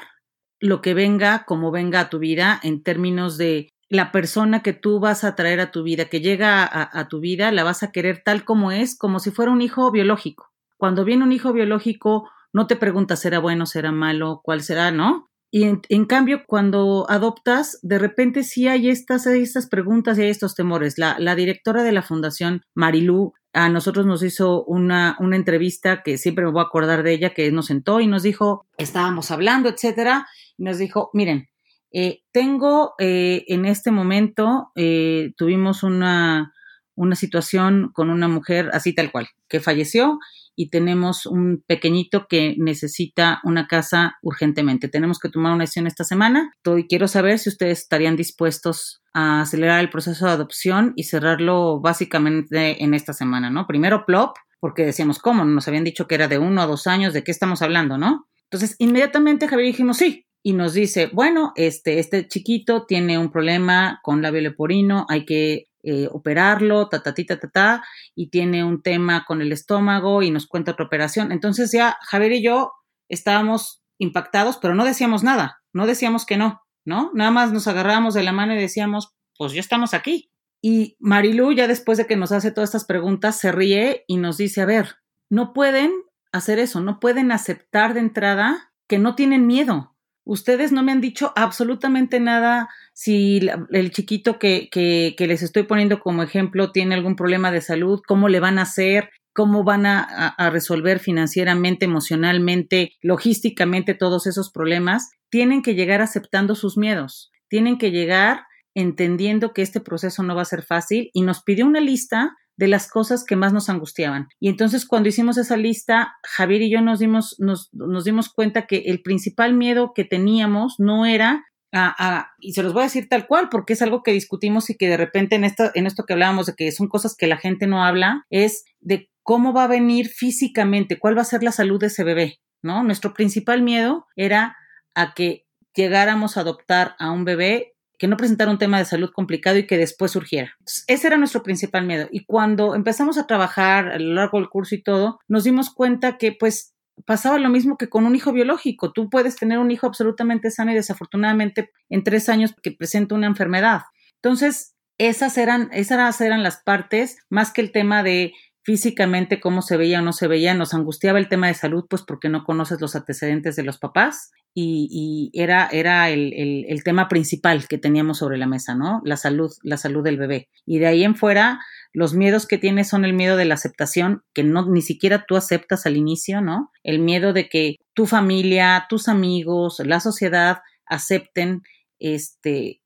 lo 0.60 0.80
que 0.80 0.94
venga 0.94 1.44
como 1.44 1.70
venga 1.70 2.00
a 2.00 2.08
tu 2.08 2.18
vida 2.18 2.60
en 2.62 2.82
términos 2.82 3.36
de 3.36 3.68
la 3.90 4.12
persona 4.12 4.62
que 4.62 4.72
tú 4.72 4.98
vas 4.98 5.24
a 5.24 5.34
traer 5.34 5.60
a 5.60 5.70
tu 5.70 5.82
vida, 5.82 6.06
que 6.06 6.20
llega 6.20 6.68
a, 6.70 7.08
tu 7.08 7.20
vida, 7.20 7.52
la 7.52 7.64
vas 7.64 7.82
a 7.82 7.92
querer 7.92 8.22
tal 8.24 8.44
como 8.44 8.72
es, 8.72 8.96
como 8.96 9.20
si 9.20 9.30
fuera 9.30 9.52
un 9.52 9.62
hijo 9.62 9.90
biológico. 9.90 10.50
Cuando 10.76 11.04
viene 11.04 11.22
un 11.22 11.32
hijo 11.32 11.52
biológico, 11.52 12.28
no 12.54 12.66
te 12.66 12.76
preguntas 12.76 13.20
será 13.20 13.40
bueno, 13.40 13.66
será 13.66 13.92
malo, 13.92 14.40
cuál 14.42 14.62
será, 14.62 14.90
¿no? 14.90 15.28
Y 15.50 15.64
en, 15.64 16.04
cambio, 16.06 16.42
cuando 16.46 17.06
adoptas, 17.08 17.78
de 17.82 17.98
repente 17.98 18.42
sí 18.42 18.66
hay 18.66 18.88
estas, 18.88 19.26
estas 19.26 19.68
preguntas 19.68 20.18
y 20.18 20.22
hay 20.22 20.30
estos 20.30 20.56
temores. 20.56 20.98
La, 20.98 21.16
la 21.20 21.36
directora 21.36 21.84
de 21.84 21.92
la 21.92 22.02
fundación, 22.02 22.62
Marilú, 22.74 23.34
a 23.52 23.68
nosotros 23.68 24.04
nos 24.04 24.24
hizo 24.24 24.64
una, 24.64 25.16
una 25.20 25.36
entrevista 25.36 26.02
que 26.02 26.18
siempre 26.18 26.44
me 26.44 26.50
voy 26.50 26.60
a 26.60 26.64
acordar 26.64 27.04
de 27.04 27.12
ella, 27.12 27.34
que 27.34 27.52
nos 27.52 27.66
sentó 27.66 28.00
y 28.00 28.08
nos 28.08 28.24
dijo, 28.24 28.66
estábamos 28.78 29.30
hablando, 29.30 29.68
etcétera, 29.68 30.26
y 30.56 30.64
nos 30.64 30.78
dijo, 30.78 31.10
miren, 31.12 31.48
eh, 31.92 32.22
tengo 32.32 32.94
eh, 32.98 33.44
en 33.46 33.64
este 33.64 33.92
momento, 33.92 34.72
eh, 34.74 35.34
tuvimos 35.36 35.84
una, 35.84 36.52
una 36.96 37.14
situación 37.14 37.90
con 37.92 38.10
una 38.10 38.26
mujer 38.26 38.70
así 38.72 38.92
tal 38.92 39.12
cual, 39.12 39.28
que 39.48 39.60
falleció 39.60 40.18
y 40.56 40.70
tenemos 40.70 41.26
un 41.26 41.62
pequeñito 41.66 42.26
que 42.28 42.54
necesita 42.58 43.40
una 43.44 43.66
casa 43.66 44.16
urgentemente. 44.22 44.88
Tenemos 44.88 45.18
que 45.18 45.28
tomar 45.28 45.52
una 45.52 45.64
decisión 45.64 45.86
esta 45.86 46.04
semana. 46.04 46.52
Y 46.64 46.86
quiero 46.86 47.08
saber 47.08 47.38
si 47.38 47.48
ustedes 47.48 47.80
estarían 47.80 48.16
dispuestos 48.16 49.02
a 49.12 49.42
acelerar 49.42 49.80
el 49.80 49.90
proceso 49.90 50.26
de 50.26 50.32
adopción 50.32 50.92
y 50.96 51.04
cerrarlo 51.04 51.80
básicamente 51.80 52.82
en 52.82 52.94
esta 52.94 53.12
semana, 53.12 53.50
¿no? 53.50 53.66
Primero 53.66 54.04
plop, 54.06 54.36
porque 54.60 54.84
decíamos, 54.84 55.18
¿cómo? 55.18 55.44
Nos 55.44 55.68
habían 55.68 55.84
dicho 55.84 56.06
que 56.06 56.14
era 56.14 56.28
de 56.28 56.38
uno 56.38 56.62
a 56.62 56.66
dos 56.66 56.86
años, 56.86 57.12
¿de 57.12 57.22
qué 57.22 57.30
estamos 57.30 57.62
hablando, 57.62 57.98
no? 57.98 58.26
Entonces, 58.50 58.76
inmediatamente 58.78 59.48
Javier 59.48 59.66
dijimos, 59.66 59.96
sí, 59.98 60.26
y 60.42 60.52
nos 60.52 60.74
dice, 60.74 61.10
bueno, 61.12 61.52
este, 61.56 61.98
este 61.98 62.28
chiquito 62.28 62.84
tiene 62.86 63.18
un 63.18 63.30
problema 63.30 64.00
con 64.02 64.20
labio 64.20 64.42
leporino, 64.42 65.06
hay 65.08 65.24
que 65.24 65.68
eh, 65.84 66.08
operarlo, 66.10 66.88
ta, 66.88 67.02
ta, 67.02 67.14
ta, 67.14 67.38
ta, 67.38 67.48
ta, 67.50 67.84
y 68.14 68.30
tiene 68.30 68.64
un 68.64 68.82
tema 68.82 69.24
con 69.26 69.42
el 69.42 69.52
estómago 69.52 70.22
y 70.22 70.30
nos 70.30 70.46
cuenta 70.46 70.72
otra 70.72 70.86
operación. 70.86 71.30
Entonces 71.30 71.70
ya 71.72 71.96
Javier 72.02 72.32
y 72.32 72.42
yo 72.42 72.72
estábamos 73.08 73.82
impactados, 73.98 74.56
pero 74.58 74.74
no 74.74 74.84
decíamos 74.84 75.22
nada, 75.22 75.62
no 75.72 75.86
decíamos 75.86 76.26
que 76.26 76.36
no, 76.36 76.62
¿no? 76.84 77.10
Nada 77.14 77.30
más 77.30 77.52
nos 77.52 77.68
agarrábamos 77.68 78.14
de 78.14 78.22
la 78.22 78.32
mano 78.32 78.54
y 78.54 78.58
decíamos, 78.58 79.14
pues 79.36 79.52
ya 79.52 79.60
estamos 79.60 79.94
aquí. 79.94 80.30
Y 80.62 80.96
Marilu, 80.98 81.52
ya 81.52 81.68
después 81.68 81.98
de 81.98 82.06
que 82.06 82.16
nos 82.16 82.32
hace 82.32 82.50
todas 82.50 82.70
estas 82.70 82.86
preguntas, 82.86 83.38
se 83.38 83.52
ríe 83.52 84.04
y 84.06 84.16
nos 84.16 84.38
dice, 84.38 84.62
a 84.62 84.66
ver, 84.66 84.96
no 85.28 85.52
pueden 85.52 85.92
hacer 86.32 86.58
eso, 86.58 86.80
no 86.80 87.00
pueden 87.00 87.32
aceptar 87.32 87.94
de 87.94 88.00
entrada 88.00 88.72
que 88.88 88.98
no 88.98 89.14
tienen 89.14 89.46
miedo. 89.46 89.93
Ustedes 90.24 90.72
no 90.72 90.82
me 90.82 90.92
han 90.92 91.00
dicho 91.00 91.32
absolutamente 91.36 92.18
nada 92.18 92.68
si 92.94 93.40
el 93.70 93.90
chiquito 93.90 94.38
que, 94.38 94.68
que, 94.70 95.14
que 95.18 95.26
les 95.26 95.42
estoy 95.42 95.64
poniendo 95.64 96.00
como 96.00 96.22
ejemplo 96.22 96.72
tiene 96.72 96.94
algún 96.94 97.14
problema 97.14 97.50
de 97.50 97.60
salud, 97.60 98.00
cómo 98.06 98.28
le 98.28 98.40
van 98.40 98.58
a 98.58 98.62
hacer, 98.62 99.10
cómo 99.34 99.64
van 99.64 99.84
a, 99.84 100.02
a, 100.02 100.50
resolver 100.50 100.98
financieramente, 100.98 101.84
emocionalmente, 101.84 102.92
logísticamente 103.02 103.94
todos 103.94 104.26
esos 104.26 104.50
problemas, 104.50 105.10
tienen 105.28 105.60
que 105.60 105.74
llegar 105.74 106.00
aceptando 106.00 106.54
sus 106.54 106.78
miedos, 106.78 107.30
tienen 107.48 107.76
que 107.76 107.90
llegar 107.90 108.44
entendiendo 108.74 109.52
que 109.52 109.62
este 109.62 109.80
proceso 109.80 110.22
no 110.22 110.34
va 110.34 110.42
a 110.42 110.46
ser 110.46 110.62
fácil 110.62 111.10
y 111.12 111.22
nos 111.22 111.42
pidió 111.42 111.66
una 111.66 111.80
lista 111.80 112.34
de 112.56 112.68
las 112.68 112.88
cosas 112.88 113.24
que 113.24 113.36
más 113.36 113.52
nos 113.52 113.68
angustiaban. 113.68 114.28
Y 114.40 114.48
entonces 114.48 114.86
cuando 114.86 115.08
hicimos 115.08 115.38
esa 115.38 115.56
lista, 115.56 116.14
Javier 116.22 116.62
y 116.62 116.70
yo 116.70 116.80
nos 116.80 116.98
dimos, 116.98 117.36
nos, 117.38 117.70
dimos 118.04 118.28
cuenta 118.28 118.66
que 118.66 118.84
el 118.86 119.02
principal 119.02 119.54
miedo 119.54 119.92
que 119.94 120.04
teníamos 120.04 120.76
no 120.78 121.06
era 121.06 121.44
a, 121.76 122.28
y 122.38 122.52
se 122.52 122.62
los 122.62 122.72
voy 122.72 122.82
a 122.82 122.84
decir 122.84 123.08
tal 123.08 123.26
cual, 123.26 123.48
porque 123.50 123.72
es 123.72 123.82
algo 123.82 124.04
que 124.04 124.12
discutimos 124.12 124.70
y 124.70 124.76
que 124.76 124.88
de 124.88 124.96
repente 124.96 125.34
en 125.34 125.42
esto, 125.42 125.72
en 125.74 125.88
esto 125.88 126.04
que 126.04 126.12
hablábamos 126.12 126.46
de 126.46 126.54
que 126.54 126.70
son 126.70 126.86
cosas 126.86 127.16
que 127.16 127.26
la 127.26 127.36
gente 127.36 127.66
no 127.66 127.84
habla, 127.84 128.24
es 128.30 128.64
de 128.80 129.10
cómo 129.24 129.52
va 129.52 129.64
a 129.64 129.68
venir 129.68 130.06
físicamente, 130.08 131.00
cuál 131.00 131.16
va 131.16 131.22
a 131.22 131.24
ser 131.24 131.42
la 131.42 131.50
salud 131.50 131.80
de 131.80 131.88
ese 131.88 132.04
bebé, 132.04 132.38
¿no? 132.62 132.84
Nuestro 132.84 133.12
principal 133.12 133.62
miedo 133.62 134.06
era 134.14 134.56
a 134.94 135.14
que 135.14 135.46
llegáramos 135.74 136.36
a 136.36 136.40
adoptar 136.42 136.94
a 137.00 137.10
un 137.10 137.24
bebé 137.24 137.73
que 137.98 138.08
no 138.08 138.16
presentara 138.16 138.50
un 138.50 138.58
tema 138.58 138.78
de 138.78 138.84
salud 138.84 139.10
complicado 139.12 139.58
y 139.58 139.66
que 139.66 139.78
después 139.78 140.12
surgiera. 140.12 140.56
ese 140.86 141.06
era 141.06 141.16
nuestro 141.16 141.42
principal 141.42 141.86
miedo. 141.86 142.08
Y 142.10 142.24
cuando 142.24 142.74
empezamos 142.74 143.18
a 143.18 143.26
trabajar 143.26 143.88
a 143.88 143.98
lo 143.98 144.14
largo 144.14 144.38
del 144.38 144.48
curso 144.48 144.74
y 144.74 144.82
todo, 144.82 145.18
nos 145.28 145.44
dimos 145.44 145.70
cuenta 145.70 146.18
que 146.18 146.32
pues 146.32 146.74
pasaba 147.06 147.38
lo 147.38 147.48
mismo 147.48 147.76
que 147.76 147.88
con 147.88 148.06
un 148.06 148.14
hijo 148.14 148.32
biológico. 148.32 148.92
Tú 148.92 149.10
puedes 149.10 149.36
tener 149.36 149.58
un 149.58 149.70
hijo 149.70 149.86
absolutamente 149.86 150.50
sano 150.50 150.72
y 150.72 150.74
desafortunadamente 150.74 151.70
en 151.88 152.04
tres 152.04 152.28
años 152.28 152.54
que 152.62 152.72
presenta 152.72 153.14
una 153.14 153.26
enfermedad. 153.26 153.82
Entonces, 154.22 154.74
esas 154.98 155.36
eran, 155.38 155.70
esas 155.72 156.20
eran 156.20 156.42
las 156.42 156.62
partes, 156.62 157.18
más 157.28 157.52
que 157.52 157.60
el 157.60 157.72
tema 157.72 158.02
de 158.02 158.32
físicamente 158.64 159.40
cómo 159.40 159.60
se 159.60 159.76
veía 159.76 160.00
o 160.00 160.02
no 160.02 160.14
se 160.14 160.26
veía, 160.26 160.54
nos 160.54 160.72
angustiaba 160.72 161.18
el 161.18 161.28
tema 161.28 161.48
de 161.48 161.54
salud, 161.54 161.84
pues 161.88 162.02
porque 162.02 162.30
no 162.30 162.44
conoces 162.44 162.80
los 162.80 162.96
antecedentes 162.96 163.56
de 163.56 163.62
los 163.62 163.76
papás 163.76 164.32
y, 164.54 165.30
era, 165.34 165.68
era 165.70 166.08
el, 166.08 166.32
el, 166.68 166.82
tema 166.82 167.08
principal 167.08 167.68
que 167.68 167.76
teníamos 167.76 168.18
sobre 168.18 168.38
la 168.38 168.46
mesa, 168.46 168.74
¿no? 168.74 169.02
La 169.04 169.16
salud, 169.16 169.52
la 169.62 169.76
salud 169.76 170.02
del 170.02 170.16
bebé. 170.16 170.48
Y 170.64 170.78
de 170.78 170.86
ahí 170.86 171.04
en 171.04 171.14
fuera, 171.14 171.60
los 171.92 172.14
miedos 172.14 172.46
que 172.46 172.56
tienes 172.56 172.88
son 172.88 173.04
el 173.04 173.12
miedo 173.12 173.36
de 173.36 173.44
la 173.44 173.54
aceptación, 173.54 174.22
que 174.32 174.44
no 174.44 174.66
ni 174.66 174.80
siquiera 174.80 175.26
tú 175.26 175.36
aceptas 175.36 175.84
al 175.84 175.96
inicio, 175.96 176.40
¿no? 176.40 176.70
El 176.84 177.00
miedo 177.00 177.32
de 177.32 177.48
que 177.48 177.76
tu 177.92 178.06
familia, 178.06 178.86
tus 178.88 179.08
amigos, 179.08 179.82
la 179.84 180.00
sociedad 180.00 180.62
acepten 180.86 181.62
este 181.98 182.80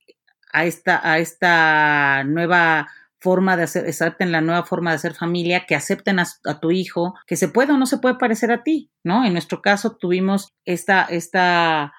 a 0.53 0.65
esta, 0.65 1.01
a 1.09 1.19
esta 1.19 2.25
nueva 2.25 2.89
forma 3.21 3.57
de 3.57 3.65
hacer, 3.65 3.87
acepten 3.87 4.33
la 4.33 4.41
nueva 4.41 4.65
forma 4.65 4.91
de 4.91 4.97
hacer 4.97 5.15
familia, 5.15 5.67
que 5.67 5.75
acepten 5.75 6.19
a, 6.21 6.27
tu 6.61 6.71
hijo, 6.71 7.15
que 7.27 7.37
se 7.37 7.49
puede 7.49 7.73
o 7.73 7.77
no 7.77 7.87
se 7.87 7.99
puede 7.99 8.17
parecer 8.17 8.53
a 8.53 8.63
ti, 8.63 8.91
¿no? 9.03 9.25
En 9.25 9.33
nuestro 9.33 9.61
caso 9.61 9.97
tuvimos 9.97 10.55
esta, 10.65 11.03
esta 11.05 11.93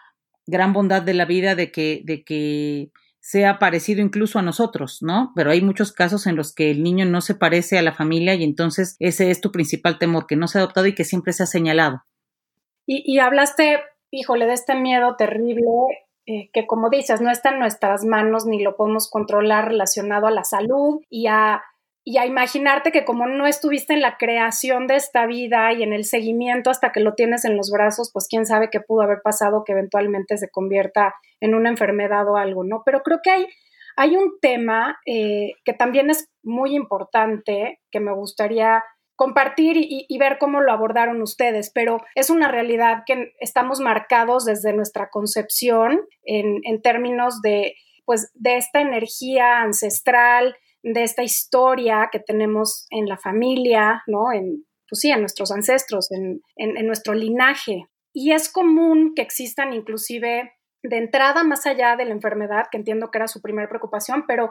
gran 0.47 0.73
bondad 0.73 1.01
de 1.01 1.13
la 1.13 1.25
vida 1.25 1.55
de 1.55 1.71
que, 1.71 2.01
de 2.05 2.23
que 2.23 2.91
sea 3.19 3.59
parecido 3.59 4.01
incluso 4.01 4.39
a 4.39 4.43
nosotros, 4.43 4.99
¿no? 5.01 5.33
Pero 5.35 5.51
hay 5.51 5.61
muchos 5.61 5.91
casos 5.91 6.25
en 6.25 6.35
los 6.35 6.53
que 6.53 6.71
el 6.71 6.83
niño 6.83 7.05
no 7.05 7.21
se 7.21 7.35
parece 7.35 7.77
a 7.77 7.81
la 7.81 7.93
familia 7.93 8.33
y 8.33 8.43
entonces 8.43 8.95
ese 8.99 9.29
es 9.29 9.41
tu 9.41 9.51
principal 9.51 9.99
temor, 9.99 10.25
que 10.25 10.35
no 10.35 10.47
se 10.47 10.57
ha 10.57 10.61
adoptado 10.61 10.87
y 10.87 10.95
que 10.95 11.03
siempre 11.03 11.33
se 11.33 11.43
ha 11.43 11.47
señalado. 11.47 12.03
Y, 12.85 13.03
y 13.05 13.19
hablaste, 13.19 13.81
híjole, 14.09 14.45
de 14.45 14.53
este 14.53 14.75
miedo 14.75 15.15
terrible 15.17 15.67
eh, 16.31 16.51
que 16.53 16.67
como 16.67 16.91
dices, 16.91 17.21
no 17.21 17.31
está 17.31 17.49
en 17.49 17.57
nuestras 17.57 18.05
manos 18.05 18.45
ni 18.45 18.61
lo 18.61 18.75
podemos 18.75 19.09
controlar 19.09 19.69
relacionado 19.69 20.27
a 20.27 20.31
la 20.31 20.43
salud 20.43 21.01
y 21.09 21.25
a, 21.25 21.63
y 22.05 22.19
a 22.19 22.27
imaginarte 22.27 22.91
que 22.91 23.03
como 23.03 23.25
no 23.25 23.47
estuviste 23.47 23.93
en 23.93 24.01
la 24.01 24.15
creación 24.17 24.85
de 24.85 24.97
esta 24.97 25.25
vida 25.25 25.73
y 25.73 25.81
en 25.81 25.91
el 25.91 26.05
seguimiento 26.05 26.69
hasta 26.69 26.91
que 26.91 26.99
lo 26.99 27.15
tienes 27.15 27.45
en 27.45 27.57
los 27.57 27.71
brazos, 27.71 28.11
pues 28.13 28.27
quién 28.29 28.45
sabe 28.45 28.69
qué 28.71 28.79
pudo 28.79 29.01
haber 29.01 29.23
pasado 29.23 29.63
que 29.65 29.71
eventualmente 29.71 30.37
se 30.37 30.51
convierta 30.51 31.15
en 31.39 31.55
una 31.55 31.69
enfermedad 31.69 32.29
o 32.29 32.37
algo, 32.37 32.63
¿no? 32.63 32.83
Pero 32.85 33.01
creo 33.01 33.21
que 33.23 33.31
hay, 33.31 33.47
hay 33.95 34.15
un 34.15 34.33
tema 34.39 34.99
eh, 35.07 35.53
que 35.65 35.73
también 35.73 36.11
es 36.11 36.29
muy 36.43 36.75
importante 36.75 37.79
que 37.89 37.99
me 37.99 38.13
gustaría 38.13 38.83
compartir 39.19 39.75
y, 39.77 40.17
ver 40.17 40.37
cómo 40.39 40.61
lo 40.61 40.71
abordaron 40.71 41.21
ustedes, 41.21 41.71
pero 41.75 41.97
es 42.15 42.29
una 42.29 42.47
realidad 42.47 43.03
que 43.05 43.33
estamos 43.41 43.81
marcados 43.81 44.45
desde 44.45 44.71
nuestra 44.71 45.09
concepción 45.09 45.99
en, 46.23 46.61
en 46.63 46.81
términos 46.81 47.41
de, 47.41 47.73
pues, 48.05 48.31
de 48.33 48.55
esta 48.55 48.79
energía 48.79 49.59
ancestral, 49.59 50.55
de 50.83 51.03
esta 51.03 51.21
historia 51.21 52.07
que 52.09 52.21
tenemos 52.21 52.87
en 52.91 53.09
la 53.09 53.17
familia, 53.17 54.03
¿no? 54.07 54.31
En, 54.31 54.65
pues 54.87 55.01
sí, 55.01 55.11
en 55.11 55.19
nuestros 55.19 55.51
ancestros, 55.51 56.09
en, 56.13 56.39
en 56.55 56.87
nuestro 56.87 57.13
linaje. 57.13 57.89
Y 58.13 58.31
es 58.31 58.49
común 58.49 59.15
que 59.17 59.21
existan 59.21 59.73
inclusive 59.73 60.53
de 60.83 60.97
entrada, 60.97 61.43
más 61.43 61.65
allá 61.65 61.95
de 61.95 62.05
la 62.05 62.11
enfermedad, 62.11 62.67
que 62.71 62.77
entiendo 62.77 63.11
que 63.11 63.17
era 63.17 63.27
su 63.27 63.41
primera 63.41 63.67
preocupación, 63.67 64.25
pero 64.27 64.49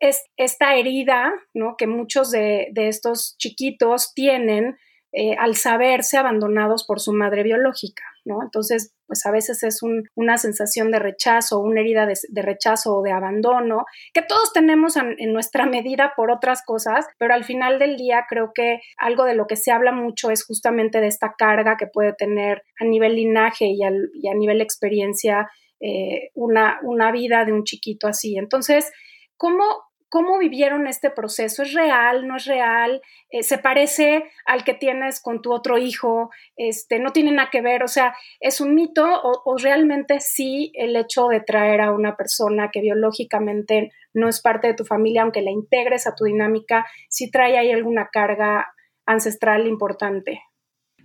es 0.00 0.24
esta 0.36 0.74
herida 0.74 1.32
¿no? 1.54 1.76
que 1.76 1.86
muchos 1.86 2.30
de, 2.30 2.70
estos 2.74 3.36
chiquitos 3.38 4.12
tienen 4.14 4.78
eh, 5.12 5.34
al 5.38 5.56
saberse 5.56 6.18
abandonados 6.18 6.84
por 6.86 7.00
su 7.00 7.12
madre 7.12 7.42
biológica, 7.42 8.04
¿no? 8.24 8.44
Entonces, 8.44 8.94
pues 9.08 9.26
a 9.26 9.32
veces 9.32 9.64
es 9.64 9.80
una 10.14 10.38
sensación 10.38 10.92
de 10.92 11.00
rechazo, 11.00 11.58
una 11.58 11.80
herida 11.80 12.06
de, 12.06 12.42
rechazo 12.42 12.98
o 12.98 13.02
de 13.02 13.10
abandono, 13.10 13.86
que 14.14 14.22
todos 14.22 14.52
tenemos 14.52 14.96
en, 14.96 15.16
nuestra 15.32 15.66
medida 15.66 16.12
por 16.14 16.30
otras 16.30 16.62
cosas, 16.64 17.06
pero 17.18 17.34
al 17.34 17.42
final 17.42 17.80
del 17.80 17.96
día 17.96 18.26
creo 18.28 18.52
que 18.54 18.80
algo 18.98 19.24
de 19.24 19.34
lo 19.34 19.48
que 19.48 19.56
se 19.56 19.72
habla 19.72 19.90
mucho 19.90 20.30
es 20.30 20.44
justamente 20.44 21.00
de 21.00 21.08
esta 21.08 21.34
carga 21.36 21.76
que 21.76 21.88
puede 21.88 22.12
tener 22.12 22.62
a 22.78 22.84
nivel 22.84 23.16
linaje 23.16 23.66
y, 23.66 23.80
y 24.14 24.28
a 24.28 24.34
nivel 24.34 24.60
experiencia 24.60 25.50
eh, 25.80 26.30
una, 26.34 26.78
una 26.82 27.10
vida 27.10 27.44
de 27.44 27.52
un 27.52 27.64
chiquito 27.64 28.06
así. 28.06 28.36
Entonces, 28.36 28.92
¿cómo, 29.36 29.64
¿Cómo 30.10 30.38
vivieron 30.38 30.88
este 30.88 31.08
proceso? 31.08 31.62
¿Es 31.62 31.72
real? 31.72 32.26
¿No 32.26 32.36
es 32.36 32.44
real? 32.44 33.00
Eh, 33.30 33.44
¿Se 33.44 33.58
parece 33.58 34.24
al 34.44 34.64
que 34.64 34.74
tienes 34.74 35.20
con 35.20 35.40
tu 35.40 35.52
otro 35.52 35.78
hijo? 35.78 36.30
Este, 36.56 36.98
¿No 36.98 37.12
tiene 37.12 37.30
nada 37.30 37.48
que 37.48 37.60
ver? 37.60 37.84
O 37.84 37.88
sea, 37.88 38.16
¿es 38.40 38.60
un 38.60 38.74
mito 38.74 39.04
o, 39.04 39.42
o, 39.44 39.56
realmente 39.56 40.18
sí 40.18 40.72
el 40.74 40.96
hecho 40.96 41.28
de 41.28 41.40
traer 41.40 41.80
a 41.80 41.92
una 41.92 42.16
persona 42.16 42.70
que 42.72 42.80
biológicamente 42.80 43.92
no 44.12 44.28
es 44.28 44.40
parte 44.40 44.66
de 44.66 44.74
tu 44.74 44.84
familia, 44.84 45.22
aunque 45.22 45.42
la 45.42 45.52
integres 45.52 46.08
a 46.08 46.16
tu 46.16 46.24
dinámica, 46.24 46.88
sí 47.08 47.30
trae 47.30 47.56
ahí 47.56 47.70
alguna 47.70 48.08
carga 48.12 48.66
ancestral 49.06 49.68
importante? 49.68 50.42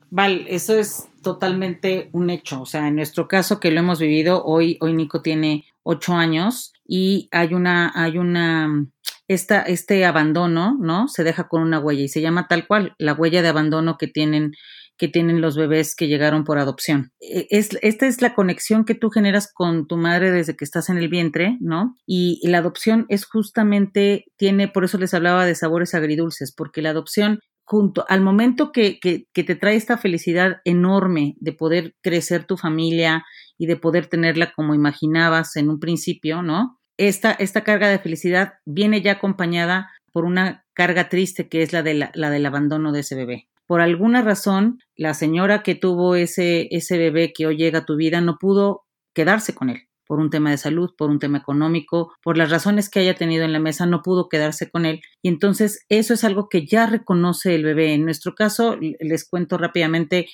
Vale, 0.09 0.45
eso 0.47 0.79
es 0.79 1.09
totalmente 1.25 2.09
un 2.13 2.29
hecho. 2.29 2.61
O 2.61 2.65
sea, 2.67 2.88
en 2.88 2.97
nuestro 2.97 3.27
caso 3.27 3.59
que 3.59 3.71
lo 3.71 3.79
hemos 3.79 3.99
vivido, 3.99 4.43
hoy, 4.45 4.77
hoy 4.79 4.93
Nico 4.93 5.23
tiene 5.23 5.65
ocho 5.81 6.13
años 6.13 6.71
y 6.88 7.27
hay 7.31 7.55
una, 7.55 7.91
hay 7.95 8.19
una, 8.19 8.85
esta, 9.27 9.63
este 9.63 10.05
abandono, 10.05 10.77
¿no? 10.79 11.07
Se 11.07 11.23
deja 11.23 11.47
con 11.47 11.63
una 11.63 11.79
huella 11.79 12.03
y 12.03 12.09
se 12.09 12.21
llama 12.21 12.47
tal 12.47 12.67
cual, 12.67 12.93
la 12.99 13.13
huella 13.13 13.41
de 13.41 13.47
abandono 13.47 13.97
que 13.97 14.07
tienen, 14.07 14.51
que 14.99 15.07
tienen 15.07 15.41
los 15.41 15.57
bebés 15.57 15.95
que 15.95 16.07
llegaron 16.07 16.43
por 16.43 16.59
adopción. 16.59 17.11
E, 17.19 17.47
es, 17.49 17.69
esta 17.81 18.05
es 18.05 18.21
la 18.21 18.35
conexión 18.35 18.85
que 18.85 18.93
tú 18.93 19.09
generas 19.09 19.51
con 19.51 19.88
tu 19.88 19.97
madre 19.97 20.31
desde 20.31 20.55
que 20.55 20.63
estás 20.63 20.89
en 20.89 20.97
el 20.99 21.09
vientre, 21.09 21.57
¿no? 21.59 21.97
Y, 22.05 22.39
y 22.43 22.49
la 22.49 22.59
adopción 22.59 23.07
es 23.09 23.25
justamente, 23.25 24.25
tiene, 24.38 24.67
por 24.67 24.85
eso 24.85 24.99
les 24.99 25.15
hablaba 25.15 25.47
de 25.47 25.55
sabores 25.55 25.95
agridulces, 25.95 26.53
porque 26.55 26.83
la 26.83 26.91
adopción 26.91 27.39
junto 27.65 28.06
al 28.08 28.21
momento 28.21 28.71
que, 28.71 28.99
que, 28.99 29.25
que, 29.34 29.43
te 29.43 29.56
trae 29.56 29.75
esta 29.75 29.97
felicidad 29.97 30.62
enorme 30.65 31.36
de 31.39 31.51
poder 31.51 31.95
crecer 32.01 32.45
tu 32.45 32.58
familia 32.58 33.25
y 33.58 33.65
de 33.65 33.75
poder 33.75 34.06
tenerla 34.08 34.54
como 34.54 34.75
imaginabas 34.75 35.56
en 35.56 35.69
un 35.69 35.80
principio, 35.80 36.43
¿no? 36.43 36.80
Esta, 36.97 37.32
esta 37.32 37.63
carga 37.63 37.89
de 37.89 37.99
felicidad 37.99 38.54
viene 38.65 39.01
ya 39.01 39.13
acompañada 39.13 39.89
por 40.13 40.25
una 40.25 40.63
carga 40.73 41.10
triste 41.10 41.49
que 41.49 41.63
es 41.63 41.73
la, 41.73 41.82
de 41.84 41.95
la, 41.95 42.12
la 42.13 42.30
del 42.30 42.45
abandono 42.45 42.91
de 42.91 43.01
ese 43.01 43.15
bebé. 43.15 43.47
Por 43.65 43.82
alguna 43.82 44.21
razón, 44.21 44.80
la 44.95 45.15
señora 45.15 45.63
que 45.63 45.73
tuvo 45.73 46.15
ese, 46.15 46.67
ese 46.69 46.97
bebé 46.97 47.34
que 47.34 47.47
hoy 47.47 47.58
llega 47.58 47.80
a 47.80 47.86
tu 47.86 47.95
vida 47.95 48.21
no 48.21 48.38
pudo 48.38 48.84
quedarse 49.13 49.56
con 49.56 49.71
él 49.71 49.84
por 50.07 50.19
un 50.19 50.29
tema 50.29 50.51
de 50.51 50.57
salud, 50.57 50.91
por 50.97 51.09
un 51.09 51.19
tema 51.19 51.37
económico, 51.37 52.13
por 52.21 52.37
las 52.37 52.49
razones 52.49 52.89
que 52.89 52.99
haya 52.99 53.15
tenido 53.15 53.43
en 53.43 53.53
la 53.53 53.59
mesa, 53.59 53.85
no 53.85 54.01
pudo 54.01 54.29
quedarse 54.29 54.69
con 54.69 54.85
él. 54.85 55.01
Y 55.21 55.29
entonces 55.29 55.85
eso 55.89 56.13
es 56.13 56.23
algo 56.23 56.49
que 56.49 56.65
ya 56.65 56.85
reconoce 56.85 57.55
el 57.55 57.63
bebé. 57.63 57.93
En 57.93 58.05
nuestro 58.05 58.35
caso, 58.35 58.77
les 58.79 59.27
cuento 59.27 59.57
rápidamente, 59.57 60.27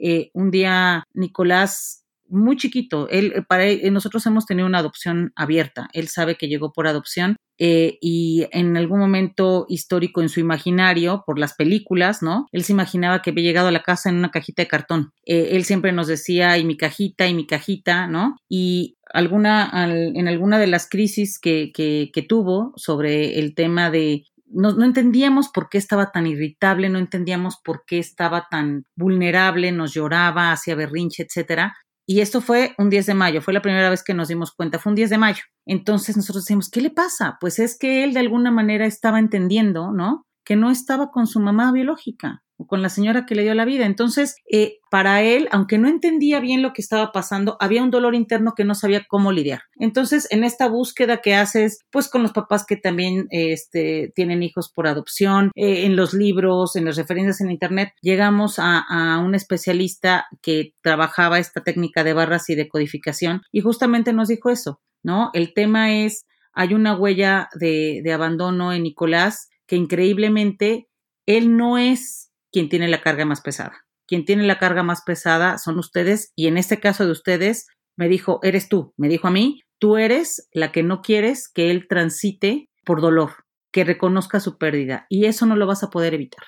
Eh, 0.00 0.30
un 0.32 0.52
día 0.52 1.02
Nicolás 1.12 2.04
muy 2.28 2.56
chiquito. 2.56 3.08
Él, 3.08 3.32
eh, 3.34 3.42
para 3.42 3.64
él, 3.64 3.92
nosotros 3.92 4.24
hemos 4.26 4.46
tenido 4.46 4.68
una 4.68 4.78
adopción 4.78 5.32
abierta. 5.34 5.88
Él 5.92 6.06
sabe 6.06 6.36
que 6.36 6.46
llegó 6.46 6.72
por 6.72 6.86
adopción 6.86 7.34
eh, 7.58 7.98
y 8.00 8.46
en 8.52 8.76
algún 8.76 9.00
momento 9.00 9.66
histórico 9.68 10.22
en 10.22 10.28
su 10.28 10.38
imaginario, 10.38 11.24
por 11.26 11.38
las 11.40 11.54
películas, 11.54 12.22
¿no? 12.22 12.46
Él 12.52 12.62
se 12.62 12.72
imaginaba 12.72 13.22
que 13.22 13.30
había 13.30 13.42
llegado 13.42 13.68
a 13.68 13.72
la 13.72 13.82
casa 13.82 14.08
en 14.08 14.16
una 14.16 14.30
cajita 14.30 14.62
de 14.62 14.68
cartón. 14.68 15.10
Él 15.24 15.64
siempre 15.64 15.90
nos 15.90 16.06
decía, 16.06 16.56
y 16.58 16.64
mi 16.64 16.76
cajita, 16.76 17.26
y 17.26 17.34
mi 17.34 17.46
cajita, 17.46 18.06
¿no? 18.06 18.36
Y 18.48 18.97
alguna, 19.12 19.64
al, 19.64 20.16
en 20.16 20.28
alguna 20.28 20.58
de 20.58 20.66
las 20.66 20.88
crisis 20.88 21.38
que, 21.38 21.70
que, 21.72 22.10
que 22.12 22.22
tuvo 22.22 22.72
sobre 22.76 23.38
el 23.38 23.54
tema 23.54 23.90
de 23.90 24.24
no, 24.50 24.72
no, 24.72 24.84
entendíamos 24.84 25.48
por 25.48 25.68
qué 25.68 25.78
estaba 25.78 26.10
tan 26.10 26.26
irritable, 26.26 26.88
no 26.88 26.98
entendíamos 26.98 27.58
por 27.62 27.84
qué 27.86 27.98
estaba 27.98 28.46
tan 28.50 28.84
vulnerable, 28.96 29.72
nos 29.72 29.92
lloraba, 29.92 30.52
hacía 30.52 30.74
berrinche, 30.74 31.24
etcétera. 31.24 31.76
Y 32.06 32.20
esto 32.20 32.40
fue 32.40 32.74
un 32.78 32.88
10 32.88 33.04
de 33.06 33.14
mayo, 33.14 33.42
fue 33.42 33.52
la 33.52 33.60
primera 33.60 33.90
vez 33.90 34.02
que 34.02 34.14
nos 34.14 34.28
dimos 34.28 34.52
cuenta, 34.52 34.78
fue 34.78 34.92
un 34.92 34.96
10 34.96 35.10
de 35.10 35.18
mayo. 35.18 35.42
Entonces 35.66 36.16
nosotros 36.16 36.44
decimos, 36.44 36.70
¿qué 36.70 36.80
le 36.80 36.90
pasa? 36.90 37.36
Pues 37.40 37.58
es 37.58 37.76
que 37.78 38.04
él 38.04 38.14
de 38.14 38.20
alguna 38.20 38.50
manera 38.50 38.86
estaba 38.86 39.18
entendiendo, 39.18 39.92
¿no? 39.92 40.24
Que 40.46 40.56
no 40.56 40.70
estaba 40.70 41.10
con 41.10 41.26
su 41.26 41.40
mamá 41.40 41.70
biológica 41.70 42.42
con 42.66 42.82
la 42.82 42.88
señora 42.88 43.26
que 43.26 43.34
le 43.34 43.42
dio 43.42 43.54
la 43.54 43.64
vida. 43.64 43.86
Entonces, 43.86 44.36
eh, 44.50 44.78
para 44.90 45.22
él, 45.22 45.48
aunque 45.52 45.78
no 45.78 45.88
entendía 45.88 46.40
bien 46.40 46.62
lo 46.62 46.72
que 46.72 46.82
estaba 46.82 47.12
pasando, 47.12 47.56
había 47.60 47.82
un 47.82 47.90
dolor 47.90 48.14
interno 48.14 48.54
que 48.56 48.64
no 48.64 48.74
sabía 48.74 49.06
cómo 49.08 49.32
lidiar. 49.32 49.62
Entonces, 49.76 50.26
en 50.30 50.44
esta 50.44 50.68
búsqueda 50.68 51.18
que 51.18 51.34
haces, 51.34 51.80
pues 51.90 52.08
con 52.08 52.22
los 52.22 52.32
papás 52.32 52.64
que 52.66 52.76
también 52.76 53.26
este, 53.30 54.12
tienen 54.14 54.42
hijos 54.42 54.72
por 54.72 54.86
adopción, 54.86 55.50
eh, 55.54 55.84
en 55.84 55.96
los 55.96 56.14
libros, 56.14 56.76
en 56.76 56.84
las 56.84 56.96
referencias 56.96 57.40
en 57.40 57.50
Internet, 57.50 57.92
llegamos 58.00 58.58
a, 58.58 58.78
a 58.78 59.18
un 59.18 59.34
especialista 59.34 60.26
que 60.42 60.74
trabajaba 60.82 61.38
esta 61.38 61.62
técnica 61.62 62.04
de 62.04 62.12
barras 62.12 62.48
y 62.50 62.54
de 62.54 62.68
codificación 62.68 63.42
y 63.52 63.60
justamente 63.60 64.12
nos 64.12 64.28
dijo 64.28 64.50
eso, 64.50 64.80
¿no? 65.02 65.30
El 65.32 65.54
tema 65.54 65.94
es, 65.94 66.26
hay 66.52 66.74
una 66.74 66.96
huella 66.96 67.48
de, 67.54 68.00
de 68.02 68.12
abandono 68.12 68.72
en 68.72 68.82
Nicolás 68.82 69.48
que 69.66 69.76
increíblemente 69.76 70.88
él 71.26 71.56
no 71.56 71.78
es 71.78 72.27
quien 72.52 72.68
tiene 72.68 72.88
la 72.88 73.00
carga 73.00 73.24
más 73.24 73.40
pesada. 73.40 73.84
Quien 74.06 74.24
tiene 74.24 74.44
la 74.44 74.58
carga 74.58 74.82
más 74.82 75.02
pesada 75.02 75.58
son 75.58 75.78
ustedes 75.78 76.32
y 76.34 76.46
en 76.46 76.56
este 76.56 76.80
caso 76.80 77.04
de 77.04 77.12
ustedes 77.12 77.66
me 77.96 78.08
dijo, 78.08 78.40
eres 78.42 78.68
tú, 78.68 78.94
me 78.96 79.08
dijo 79.08 79.28
a 79.28 79.30
mí, 79.30 79.62
tú 79.78 79.96
eres 79.96 80.48
la 80.52 80.72
que 80.72 80.82
no 80.82 81.02
quieres 81.02 81.48
que 81.52 81.70
él 81.70 81.86
transite 81.88 82.70
por 82.84 83.00
dolor, 83.00 83.44
que 83.72 83.84
reconozca 83.84 84.40
su 84.40 84.56
pérdida 84.56 85.06
y 85.08 85.26
eso 85.26 85.46
no 85.46 85.56
lo 85.56 85.66
vas 85.66 85.82
a 85.82 85.90
poder 85.90 86.14
evitar. 86.14 86.44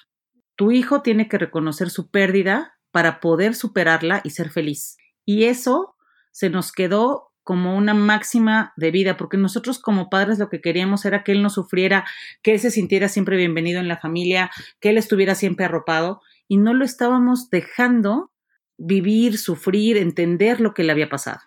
Tu 0.56 0.72
hijo 0.72 1.02
tiene 1.02 1.28
que 1.28 1.38
reconocer 1.38 1.90
su 1.90 2.10
pérdida 2.10 2.74
para 2.92 3.20
poder 3.20 3.54
superarla 3.54 4.20
y 4.24 4.30
ser 4.30 4.50
feliz. 4.50 4.96
Y 5.24 5.44
eso 5.44 5.96
se 6.32 6.50
nos 6.50 6.72
quedó 6.72 7.29
como 7.50 7.76
una 7.76 7.94
máxima 7.94 8.72
de 8.76 8.92
vida, 8.92 9.16
porque 9.16 9.36
nosotros 9.36 9.80
como 9.80 10.08
padres 10.08 10.38
lo 10.38 10.48
que 10.48 10.60
queríamos 10.60 11.04
era 11.04 11.24
que 11.24 11.32
él 11.32 11.42
no 11.42 11.50
sufriera, 11.50 12.04
que 12.44 12.52
él 12.52 12.60
se 12.60 12.70
sintiera 12.70 13.08
siempre 13.08 13.36
bienvenido 13.36 13.80
en 13.80 13.88
la 13.88 13.96
familia, 13.96 14.52
que 14.78 14.90
él 14.90 14.98
estuviera 14.98 15.34
siempre 15.34 15.64
arropado, 15.64 16.20
y 16.46 16.58
no 16.58 16.74
lo 16.74 16.84
estábamos 16.84 17.50
dejando 17.50 18.30
vivir, 18.78 19.36
sufrir, 19.36 19.96
entender 19.96 20.60
lo 20.60 20.74
que 20.74 20.84
le 20.84 20.92
había 20.92 21.08
pasado. 21.08 21.40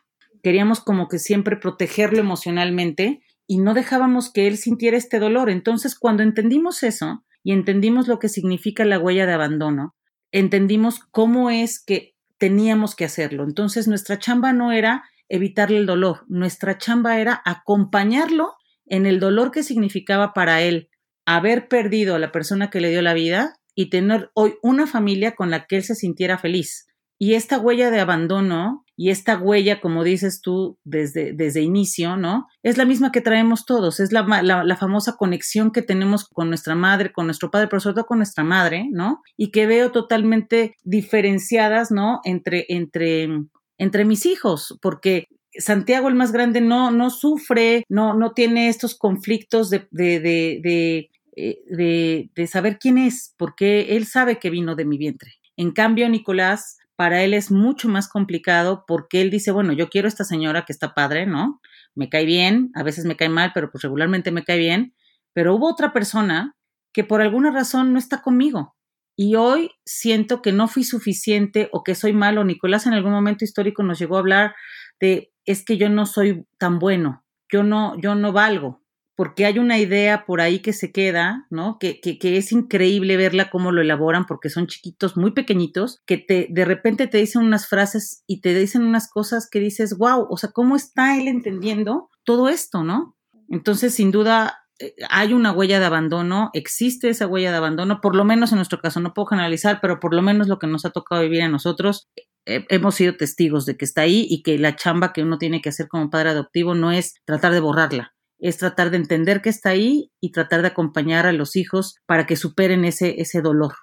Queríamos 0.44 0.82
como 0.82 1.08
que 1.08 1.20
siempre 1.20 1.56
protegerlo 1.56 2.20
emocionalmente 2.20 3.24
y 3.48 3.60
no 3.60 3.74
dejábamos 3.74 4.30
que 4.30 4.48
él 4.48 4.58
sintiera 4.58 4.98
este 4.98 5.20
dolor. 5.20 5.50
Entonces, 5.50 5.98
cuando 5.98 6.22
entendimos 6.22 6.84
eso 6.84 7.24
y 7.46 7.54
entendimos 7.54 8.10
lo 8.10 8.20
que 8.20 8.28
significa 8.28 8.84
la 8.84 9.00
huella 9.00 9.26
de 9.26 9.32
abandono, 9.32 9.96
entendimos 10.34 11.00
cómo 11.12 11.50
es 11.50 11.82
que 11.82 12.14
teníamos 12.38 12.94
que 12.94 13.06
hacerlo. 13.06 13.46
Entonces, 13.46 13.88
nuestra 13.88 14.20
chamba 14.20 14.52
no 14.52 14.74
era 14.74 15.06
evitarle 15.34 15.78
el 15.78 15.88
dolor. 15.88 16.26
Nuestra 16.28 16.78
chamba 16.78 17.20
era 17.20 17.42
acompañarlo 17.44 18.54
en 18.86 19.08
el 19.08 19.20
dolor 19.20 19.50
que 19.50 19.64
significaba 19.64 20.32
para 20.32 20.62
él 20.62 20.90
haber 21.26 21.68
perdido 21.68 22.14
a 22.14 22.20
la 22.20 22.32
persona 22.32 22.70
que 22.70 22.80
le 22.80 22.92
dio 22.92 23.02
la 23.02 23.16
vida 23.16 23.56
y 23.74 23.90
tener 23.90 24.30
hoy 24.36 24.54
una 24.62 24.86
familia 24.86 25.32
con 25.32 25.50
la 25.50 25.66
que 25.66 25.78
él 25.78 25.84
se 25.84 25.96
sintiera 25.96 26.38
feliz. 26.38 26.86
Y 27.18 27.34
esta 27.34 27.58
huella 27.58 27.90
de 27.90 28.00
abandono 28.00 28.86
y 28.96 29.10
esta 29.10 29.40
huella, 29.40 29.82
como 29.82 30.04
dices 30.04 30.40
tú 30.40 30.78
desde, 30.84 31.34
desde 31.34 31.62
inicio, 31.62 32.16
¿no? 32.16 32.46
Es 32.62 32.78
la 32.78 32.86
misma 32.86 33.12
que 33.12 33.22
traemos 33.22 33.66
todos, 33.66 34.00
es 34.00 34.12
la, 34.12 34.22
la, 34.44 34.78
famosa 34.78 35.16
conexión 35.18 35.72
que 35.72 35.82
tenemos 35.82 36.28
con 36.28 36.50
nuestra 36.50 36.76
madre, 36.76 37.12
con 37.12 37.26
nuestro 37.26 37.50
padre, 37.50 37.70
pero 37.70 37.80
sobre 37.80 37.96
todo 37.96 38.06
con 38.06 38.20
nuestra 38.20 38.44
madre, 38.44 38.88
¿no? 38.92 39.22
Y 39.36 39.50
que 39.50 39.66
veo 39.66 39.92
totalmente 39.92 40.76
diferenciadas, 40.84 41.90
¿no? 41.90 42.20
Entre, 42.24 42.66
entre 42.70 43.30
entre 43.78 44.06
mis 44.06 44.26
hijos, 44.26 44.78
porque 44.82 45.28
Santiago 45.58 46.10
el 46.10 46.16
más 46.16 46.32
grande 46.32 46.62
no, 46.62 46.92
no 46.92 47.10
sufre, 47.10 47.84
no, 47.90 48.14
no 48.14 48.32
tiene 48.34 48.70
estos 48.70 48.96
conflictos 48.96 49.70
de, 49.70 49.88
de, 49.92 50.20
de, 50.20 51.12
eh, 51.36 51.60
de, 51.68 52.30
de 52.36 52.48
saber 52.48 52.80
quién 52.80 52.98
es, 52.98 53.34
porque 53.38 53.96
él 53.96 54.06
sabe 54.06 54.40
que 54.40 54.50
vino 54.50 54.76
de 54.76 54.86
mi 54.86 54.98
vientre. 54.98 55.34
En 55.58 55.72
cambio, 55.72 56.10
Nicolás, 56.10 56.78
para 56.96 57.24
él 57.24 57.34
es 57.34 57.52
mucho 57.52 57.90
más 57.90 58.08
complicado 58.08 58.86
porque 58.88 59.22
él 59.22 59.30
dice, 59.30 59.52
bueno, 59.52 59.74
yo 59.74 59.90
quiero 59.90 60.08
a 60.08 60.10
esta 60.10 60.24
señora 60.24 60.66
que 60.66 60.74
está 60.74 60.94
padre, 60.94 61.26
¿no? 61.26 61.62
Me 61.96 62.10
cae 62.10 62.26
bien, 62.26 62.72
a 62.76 62.84
veces 62.84 63.06
me 63.06 63.16
cae 63.16 63.30
mal, 63.30 63.52
pero 63.54 63.72
pues 63.72 63.84
regularmente 63.84 64.32
me 64.32 64.44
cae 64.44 64.58
bien, 64.58 64.96
pero 65.34 65.56
hubo 65.56 65.70
otra 65.70 65.94
persona 65.94 66.56
que 66.92 67.04
por 67.04 67.22
alguna 67.22 67.52
razón 67.52 67.94
no 67.94 68.00
está 68.00 68.22
conmigo 68.22 68.76
y 69.16 69.36
hoy 69.36 69.72
siento 69.86 70.42
que 70.42 70.52
no 70.52 70.68
fui 70.68 70.84
suficiente 70.84 71.70
o 71.72 71.84
que 71.84 71.96
soy 71.96 72.14
malo. 72.14 72.44
Nicolás 72.44 72.86
en 72.88 72.94
algún 72.94 73.12
momento 73.12 73.46
histórico 73.46 73.84
nos 73.84 74.00
llegó 74.00 74.16
a 74.16 74.20
hablar 74.20 74.56
de 75.00 75.32
es 75.46 75.64
que 75.64 75.78
yo 75.78 75.90
no 75.90 76.06
soy 76.06 76.46
tan 76.58 76.80
bueno, 76.80 77.24
yo 77.50 77.64
no, 77.64 78.00
yo 78.00 78.16
no 78.16 78.32
valgo, 78.32 78.82
porque 79.16 79.46
hay 79.46 79.60
una 79.60 79.78
idea 79.78 80.26
por 80.26 80.42
ahí 80.42 80.60
que 80.60 80.74
se 80.74 80.92
queda, 80.92 81.46
¿no? 81.50 81.78
Que, 81.80 82.00
que, 82.00 82.18
que, 82.18 82.38
es 82.38 82.52
increíble 82.52 83.18
verla 83.18 83.50
cómo 83.50 83.72
lo 83.72 83.82
elaboran, 83.82 84.26
porque 84.26 84.50
son 84.50 84.68
chiquitos, 84.68 85.18
muy 85.18 85.32
pequeñitos, 85.32 86.02
que 86.06 86.18
te, 86.18 86.48
de 86.50 86.66
repente 86.66 87.08
te 87.08 87.20
dicen 87.20 87.44
unas 87.44 87.68
frases 87.68 88.24
y 88.26 88.42
te 88.42 88.56
dicen 88.56 88.84
unas 88.84 89.10
cosas 89.10 89.50
que 89.50 89.60
dices, 89.60 89.98
wow, 89.98 90.26
o 90.30 90.38
sea, 90.38 90.52
¿cómo 90.52 90.76
está 90.76 91.18
él 91.18 91.28
entendiendo 91.28 92.10
todo 92.24 92.50
esto, 92.50 92.84
no? 92.84 93.16
Entonces, 93.50 93.94
sin 93.94 94.12
duda, 94.12 94.63
hay 95.10 95.34
una 95.34 95.52
huella 95.52 95.80
de 95.80 95.86
abandono, 95.86 96.50
existe 96.54 97.10
esa 97.10 97.28
huella 97.28 97.52
de 97.52 97.58
abandono, 97.58 98.02
por 98.02 98.16
lo 98.16 98.26
menos 98.26 98.52
en 98.52 98.58
nuestro 98.58 98.80
caso, 98.80 99.00
no 99.00 99.14
puedo 99.14 99.28
generalizar, 99.28 99.80
pero 99.82 100.00
por 100.00 100.14
lo 100.14 100.22
menos 100.22 100.48
lo 100.48 100.60
que 100.60 100.68
nos 100.68 100.86
ha 100.86 100.92
tocado 100.92 101.22
vivir 101.22 101.44
a 101.44 101.50
nosotros, 101.50 102.10
eh, 102.46 102.66
hemos 102.70 102.96
sido 102.96 103.16
testigos 103.16 103.66
de 103.66 103.78
que 103.78 103.86
está 103.86 104.02
ahí 104.02 104.26
y 104.30 104.44
que 104.44 104.58
la 104.58 104.76
chamba 104.76 105.14
que 105.14 105.22
uno 105.22 105.38
tiene 105.38 105.62
que 105.62 105.70
hacer 105.70 105.88
como 105.88 106.10
padre 106.10 106.30
adoptivo 106.30 106.76
no 106.76 106.92
es 106.92 107.16
tratar 107.26 107.54
de 107.54 107.60
borrarla, 107.60 108.14
es 108.40 108.58
tratar 108.58 108.90
de 108.90 108.98
entender 108.98 109.42
que 109.42 109.50
está 109.50 109.70
ahí 109.70 110.12
y 110.20 110.32
tratar 110.32 110.62
de 110.62 110.70
acompañar 110.70 111.26
a 111.26 111.34
los 111.34 111.56
hijos 111.56 111.96
para 112.06 112.26
que 112.26 112.36
superen 112.36 112.84
ese, 112.84 113.22
ese 113.22 113.42
dolor. 113.42 113.74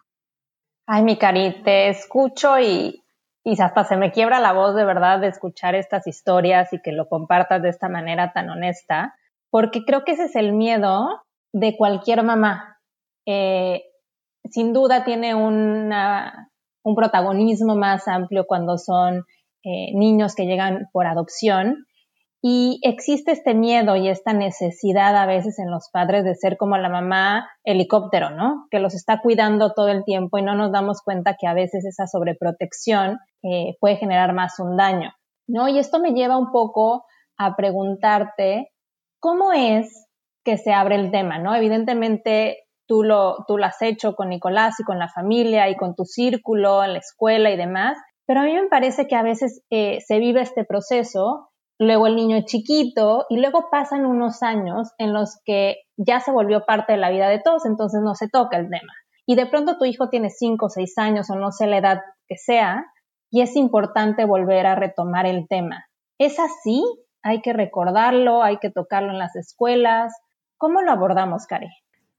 Ay, 0.87 1.03
mi 1.03 1.19
cari, 1.19 1.63
te 1.63 1.89
escucho 1.89 2.59
y, 2.59 3.05
y 3.45 3.61
hasta 3.63 3.85
se 3.85 3.97
me 3.97 4.11
quiebra 4.11 4.41
la 4.41 4.53
voz 4.53 4.75
de 4.75 4.85
verdad 4.85 5.21
de 5.21 5.29
escuchar 5.29 5.75
estas 5.75 6.07
historias 6.07 6.73
y 6.73 6.83
que 6.83 6.93
lo 6.93 7.09
compartas 7.09 7.63
de 7.63 7.69
esta 7.69 7.89
manera 7.89 8.33
tan 8.33 8.51
honesta 8.51 9.15
porque 9.51 9.85
creo 9.85 10.05
que 10.05 10.13
ese 10.13 10.25
es 10.25 10.37
el 10.37 10.53
miedo 10.53 11.23
de 11.53 11.77
cualquier 11.77 12.23
mamá. 12.23 12.79
Eh, 13.27 13.83
sin 14.49 14.73
duda 14.73 15.05
tiene 15.05 15.35
un 15.35 15.93
protagonismo 16.97 17.77
más 17.77 18.09
amplio 18.09 18.47
cuando 18.47 18.79
son 18.79 19.25
eh, 19.63 19.93
niños 19.95 20.35
que 20.35 20.47
llegan 20.47 20.89
por 20.93 21.07
adopción 21.07 21.87
y 22.43 22.81
existe 22.83 23.33
este 23.33 23.53
miedo 23.53 23.97
y 23.97 24.09
esta 24.09 24.33
necesidad 24.33 25.15
a 25.15 25.27
veces 25.27 25.59
en 25.59 25.71
los 25.71 25.91
padres 25.93 26.25
de 26.25 26.35
ser 26.35 26.57
como 26.57 26.79
la 26.79 26.89
mamá 26.89 27.47
helicóptero, 27.65 28.31
¿no? 28.31 28.67
Que 28.71 28.79
los 28.79 28.95
está 28.95 29.21
cuidando 29.21 29.75
todo 29.75 29.89
el 29.89 30.05
tiempo 30.05 30.39
y 30.39 30.43
no 30.43 30.55
nos 30.55 30.73
damos 30.73 31.03
cuenta 31.03 31.37
que 31.39 31.47
a 31.47 31.53
veces 31.53 31.85
esa 31.85 32.07
sobreprotección 32.07 33.19
eh, 33.43 33.77
puede 33.79 33.97
generar 33.97 34.33
más 34.33 34.59
un 34.59 34.79
daño, 34.79 35.13
¿no? 35.47 35.69
Y 35.69 35.79
esto 35.79 36.01
me 36.01 36.13
lleva 36.13 36.39
un 36.39 36.51
poco 36.51 37.05
a 37.37 37.57
preguntarte 37.57 38.71
¿Cómo 39.21 39.53
es 39.53 40.09
que 40.45 40.57
se 40.57 40.73
abre 40.73 40.97
el 40.97 41.11
tema? 41.11 41.39
¿no? 41.39 41.55
Evidentemente 41.55 42.65
tú 42.89 43.05
lo, 43.05 43.45
tú 43.47 43.59
lo 43.59 43.67
has 43.67 43.81
hecho 43.83 44.17
con 44.17 44.31
Nicolás 44.31 44.81
y 44.81 44.85
con 44.85 44.99
la 44.99 45.09
familia 45.09 45.69
y 45.69 45.77
con 45.77 45.95
tu 45.95 46.05
círculo 46.05 46.83
en 46.83 46.95
la 46.95 46.99
escuela 46.99 47.51
y 47.51 47.57
demás, 47.57 47.97
pero 48.27 48.41
a 48.41 48.45
mí 48.45 48.55
me 48.55 48.69
parece 48.69 49.07
que 49.07 49.15
a 49.15 49.23
veces 49.23 49.63
eh, 49.71 50.01
se 50.01 50.19
vive 50.19 50.41
este 50.41 50.65
proceso, 50.65 51.51
luego 51.79 52.07
el 52.07 52.17
niño 52.17 52.37
es 52.37 52.47
chiquito 52.47 53.27
y 53.29 53.39
luego 53.39 53.69
pasan 53.71 54.07
unos 54.07 54.43
años 54.43 54.93
en 54.99 55.13
los 55.13 55.39
que 55.45 55.77
ya 55.97 56.21
se 56.21 56.33
volvió 56.33 56.65
parte 56.65 56.93
de 56.93 56.99
la 56.99 57.11
vida 57.11 57.29
de 57.29 57.41
todos, 57.41 57.67
entonces 57.67 58.01
no 58.03 58.15
se 58.15 58.29
toca 58.29 58.57
el 58.57 58.71
tema. 58.71 58.93
Y 59.27 59.37
de 59.37 59.47
pronto 59.47 59.79
tu 59.79 59.85
hijo 59.85 60.09
tiene 60.09 60.31
cinco 60.31 60.67
o 60.67 60.69
seis 60.69 60.97
años 60.99 61.31
o 61.31 61.37
no 61.37 61.53
sé 61.53 61.67
la 61.67 61.79
edad 61.79 62.01
que 62.27 62.37
sea, 62.37 62.87
y 63.31 63.43
es 63.43 63.55
importante 63.55 64.25
volver 64.25 64.67
a 64.67 64.75
retomar 64.75 65.27
el 65.27 65.47
tema. 65.49 65.87
¿Es 66.19 66.39
así? 66.39 66.83
Hay 67.23 67.43
que 67.43 67.53
recordarlo, 67.53 68.43
hay 68.43 68.59
que 68.59 68.71
tocarlo 68.71 69.11
en 69.11 69.19
las 69.19 69.37
escuelas. 69.37 70.13
¿Cómo 70.57 70.83
lo 70.83 70.93
abordamos, 70.93 71.47
Cari? 71.47 71.69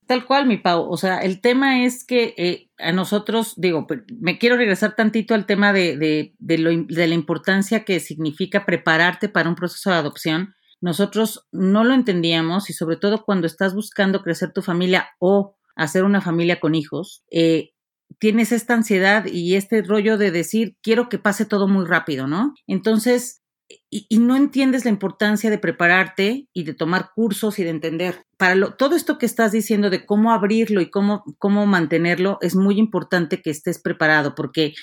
Tal 0.07 0.25
cual, 0.25 0.45
mi 0.45 0.57
Pau. 0.57 0.89
O 0.89 0.97
sea, 0.97 1.19
el 1.19 1.41
tema 1.41 1.83
es 1.83 2.03
que 2.05 2.33
eh, 2.37 2.69
a 2.79 2.91
nosotros, 2.91 3.53
digo, 3.55 3.87
me 4.19 4.37
quiero 4.39 4.57
regresar 4.57 4.95
tantito 4.95 5.33
al 5.33 5.45
tema 5.45 5.71
de, 5.73 5.97
de, 5.97 6.35
de, 6.39 7.07
la 7.07 7.15
importancia 7.15 7.85
que 7.85 7.99
significa 7.99 8.65
prepararte 8.65 9.29
para 9.29 9.47
un 9.47 9.55
proceso 9.55 9.89
de 9.89 9.97
adopción. 9.97 10.53
Nosotros 10.81 11.47
no 11.51 11.83
lo 11.83 11.93
entendíamos 11.93 12.69
y 12.69 12.73
sobre 12.73 12.97
todo 12.97 13.23
cuando 13.23 13.47
estás 13.47 13.73
buscando 13.73 14.21
crecer 14.21 14.51
tu 14.51 14.61
familia 14.61 15.11
o 15.19 15.55
hacer 15.75 16.03
una 16.03 16.19
familia 16.19 16.59
con 16.59 16.75
hijos, 16.75 17.23
eh, 17.31 17.71
tienes 18.19 18.51
esta 18.51 18.73
ansiedad 18.73 19.25
y 19.25 19.55
este 19.55 19.81
rollo 19.81 20.17
de 20.17 20.31
decir, 20.31 20.75
quiero 20.81 21.07
que 21.07 21.19
pase 21.19 21.45
todo 21.45 21.67
muy 21.67 21.85
rápido, 21.85 22.27
¿no? 22.27 22.53
Entonces, 22.67 23.40
y, 23.89 24.19
no 24.19 24.35
entiendes 24.35 24.85
la 24.85 24.91
importancia 24.91 25.49
de 25.49 25.57
prepararte 25.57 26.47
y 26.53 26.63
de 26.63 26.73
tomar 26.73 27.11
cursos 27.15 27.59
y 27.59 27.63
de 27.63 27.69
entender. 27.69 28.23
Para 28.37 28.75
todo 28.75 28.95
esto 28.95 29.17
que 29.17 29.25
estás 29.25 29.51
diciendo 29.51 29.89
de 29.89 30.05
cómo 30.05 30.31
abrirlo 30.31 30.81
y 30.81 30.89
cómo, 30.89 31.23
cómo 31.37 31.65
mantenerlo, 31.65 32.37
es 32.41 32.55
muy 32.55 32.77
importante 32.77 33.41
que 33.41 33.49
estés 33.49 33.81
preparado, 33.81 34.35
porque 34.35 34.73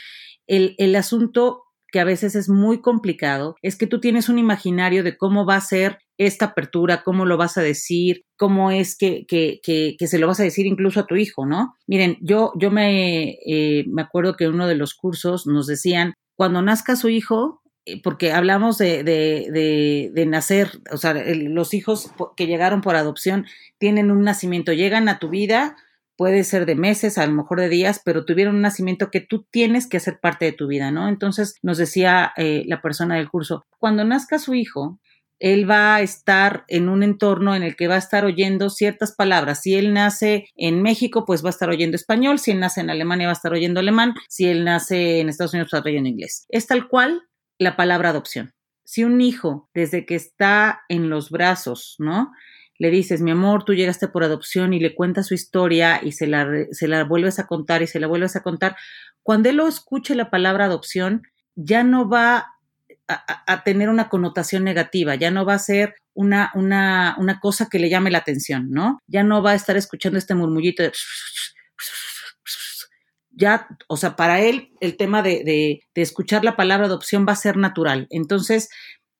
el, 0.46 0.74
el 0.78 0.96
asunto 0.96 1.64
que 1.90 2.00
a 2.00 2.04
veces 2.04 2.34
es 2.34 2.48
muy 2.48 2.80
complicado 2.80 3.56
es 3.62 3.76
que 3.76 3.86
tú 3.86 4.00
tienes 4.00 4.28
un 4.28 4.38
imaginario 4.38 5.02
de 5.02 5.16
cómo 5.16 5.46
va 5.46 5.56
a 5.56 5.60
ser 5.60 5.98
esta 6.18 6.46
apertura, 6.46 7.02
cómo 7.02 7.24
lo 7.24 7.36
vas 7.36 7.56
a 7.56 7.62
decir, 7.62 8.22
cómo 8.36 8.70
es 8.70 8.96
que, 8.96 9.24
que, 9.26 9.60
que, 9.62 9.94
que 9.98 10.06
se 10.06 10.18
lo 10.18 10.26
vas 10.26 10.40
a 10.40 10.44
decir 10.44 10.66
incluso 10.66 11.00
a 11.00 11.06
tu 11.06 11.16
hijo, 11.16 11.46
¿no? 11.46 11.74
Miren, 11.86 12.18
yo, 12.20 12.52
yo 12.58 12.70
me, 12.70 13.36
eh, 13.46 13.84
me 13.86 14.02
acuerdo 14.02 14.34
que 14.36 14.44
en 14.44 14.54
uno 14.54 14.66
de 14.66 14.74
los 14.74 14.94
cursos 14.94 15.46
nos 15.46 15.66
decían, 15.66 16.14
cuando 16.36 16.60
nazca 16.60 16.96
su 16.96 17.08
hijo, 17.08 17.62
porque 18.02 18.32
hablamos 18.32 18.78
de, 18.78 19.02
de, 19.02 20.10
de, 20.12 20.26
nacer, 20.26 20.80
o 20.90 20.96
sea, 20.96 21.14
los 21.14 21.74
hijos 21.74 22.10
que 22.36 22.46
llegaron 22.46 22.80
por 22.80 22.96
adopción 22.96 23.46
tienen 23.78 24.10
un 24.10 24.22
nacimiento, 24.22 24.72
llegan 24.72 25.08
a 25.08 25.18
tu 25.18 25.28
vida, 25.28 25.76
puede 26.16 26.44
ser 26.44 26.66
de 26.66 26.74
meses, 26.74 27.16
a 27.18 27.26
lo 27.26 27.32
mejor 27.32 27.60
de 27.60 27.68
días, 27.68 28.00
pero 28.04 28.24
tuvieron 28.24 28.56
un 28.56 28.62
nacimiento 28.62 29.10
que 29.10 29.20
tú 29.20 29.46
tienes 29.50 29.86
que 29.86 29.98
hacer 29.98 30.18
parte 30.20 30.46
de 30.46 30.52
tu 30.52 30.66
vida, 30.66 30.90
¿no? 30.90 31.08
Entonces 31.08 31.56
nos 31.62 31.78
decía 31.78 32.32
eh, 32.36 32.64
la 32.66 32.82
persona 32.82 33.16
del 33.16 33.30
curso, 33.30 33.64
cuando 33.78 34.04
nazca 34.04 34.38
su 34.38 34.54
hijo, 34.54 34.98
él 35.38 35.70
va 35.70 35.96
a 35.96 36.02
estar 36.02 36.64
en 36.68 36.88
un 36.88 37.02
entorno 37.02 37.54
en 37.54 37.62
el 37.62 37.76
que 37.76 37.88
va 37.88 37.94
a 37.94 37.98
estar 37.98 38.24
oyendo 38.24 38.70
ciertas 38.70 39.14
palabras. 39.14 39.62
Si 39.62 39.74
él 39.74 39.92
nace 39.92 40.46
en 40.56 40.82
México, 40.82 41.24
pues 41.24 41.44
va 41.44 41.48
a 41.48 41.50
estar 41.50 41.70
oyendo 41.70 41.94
español. 41.94 42.38
Si 42.38 42.50
él 42.50 42.60
nace 42.60 42.80
en 42.80 42.90
Alemania, 42.90 43.28
va 43.28 43.32
a 43.32 43.34
estar 43.34 43.52
oyendo 43.52 43.80
alemán. 43.80 44.14
Si 44.28 44.46
él 44.46 44.64
nace 44.64 45.20
en 45.20 45.28
Estados 45.28 45.54
Unidos, 45.54 45.70
va 45.72 45.76
a 45.76 45.80
estar 45.80 45.90
oyendo 45.90 46.08
inglés. 46.08 46.46
Es 46.48 46.66
tal 46.66 46.88
cual 46.88 47.22
la 47.58 47.76
palabra 47.76 48.10
adopción. 48.10 48.52
Si 48.84 49.04
un 49.04 49.20
hijo, 49.20 49.68
desde 49.74 50.06
que 50.06 50.14
está 50.14 50.82
en 50.88 51.10
los 51.10 51.30
brazos, 51.30 51.96
¿no? 51.98 52.32
Le 52.78 52.90
dices, 52.90 53.20
mi 53.20 53.32
amor, 53.32 53.64
tú 53.64 53.74
llegaste 53.74 54.08
por 54.08 54.22
adopción 54.22 54.72
y 54.72 54.80
le 54.80 54.94
cuentas 54.94 55.26
su 55.26 55.34
historia 55.34 56.00
y 56.02 56.12
se 56.12 56.26
la, 56.26 56.48
se 56.70 56.88
la 56.88 57.04
vuelves 57.04 57.38
a 57.38 57.46
contar 57.46 57.82
y 57.82 57.86
se 57.86 58.00
la 58.00 58.06
vuelves 58.06 58.36
a 58.36 58.42
contar. 58.42 58.76
Cuando 59.22 59.50
él 59.50 59.56
lo 59.56 59.66
escuche 59.66 60.14
la 60.14 60.30
palabra 60.30 60.66
adopción, 60.66 61.22
ya 61.56 61.82
no 61.82 62.08
va 62.08 62.54
a, 63.08 63.52
a, 63.52 63.64
tener 63.64 63.88
una 63.88 64.08
connotación 64.08 64.64
negativa, 64.64 65.16
ya 65.16 65.30
no 65.30 65.44
va 65.44 65.54
a 65.54 65.58
ser 65.58 65.96
una, 66.14 66.52
una, 66.54 67.16
una 67.18 67.40
cosa 67.40 67.68
que 67.68 67.78
le 67.78 67.90
llame 67.90 68.10
la 68.10 68.18
atención, 68.18 68.70
¿no? 68.70 69.00
Ya 69.06 69.22
no 69.22 69.42
va 69.42 69.52
a 69.52 69.56
estar 69.56 69.76
escuchando 69.76 70.18
este 70.18 70.34
murmullito 70.34 70.82
de 70.82 70.92
ya, 73.38 73.68
o 73.86 73.96
sea, 73.96 74.16
para 74.16 74.40
él 74.40 74.72
el 74.80 74.96
tema 74.96 75.22
de, 75.22 75.42
de, 75.44 76.02
escuchar 76.02 76.44
la 76.44 76.56
palabra 76.56 76.86
adopción 76.86 77.24
va 77.26 77.32
a 77.32 77.36
ser 77.36 77.56
natural. 77.56 78.08
Entonces, 78.10 78.68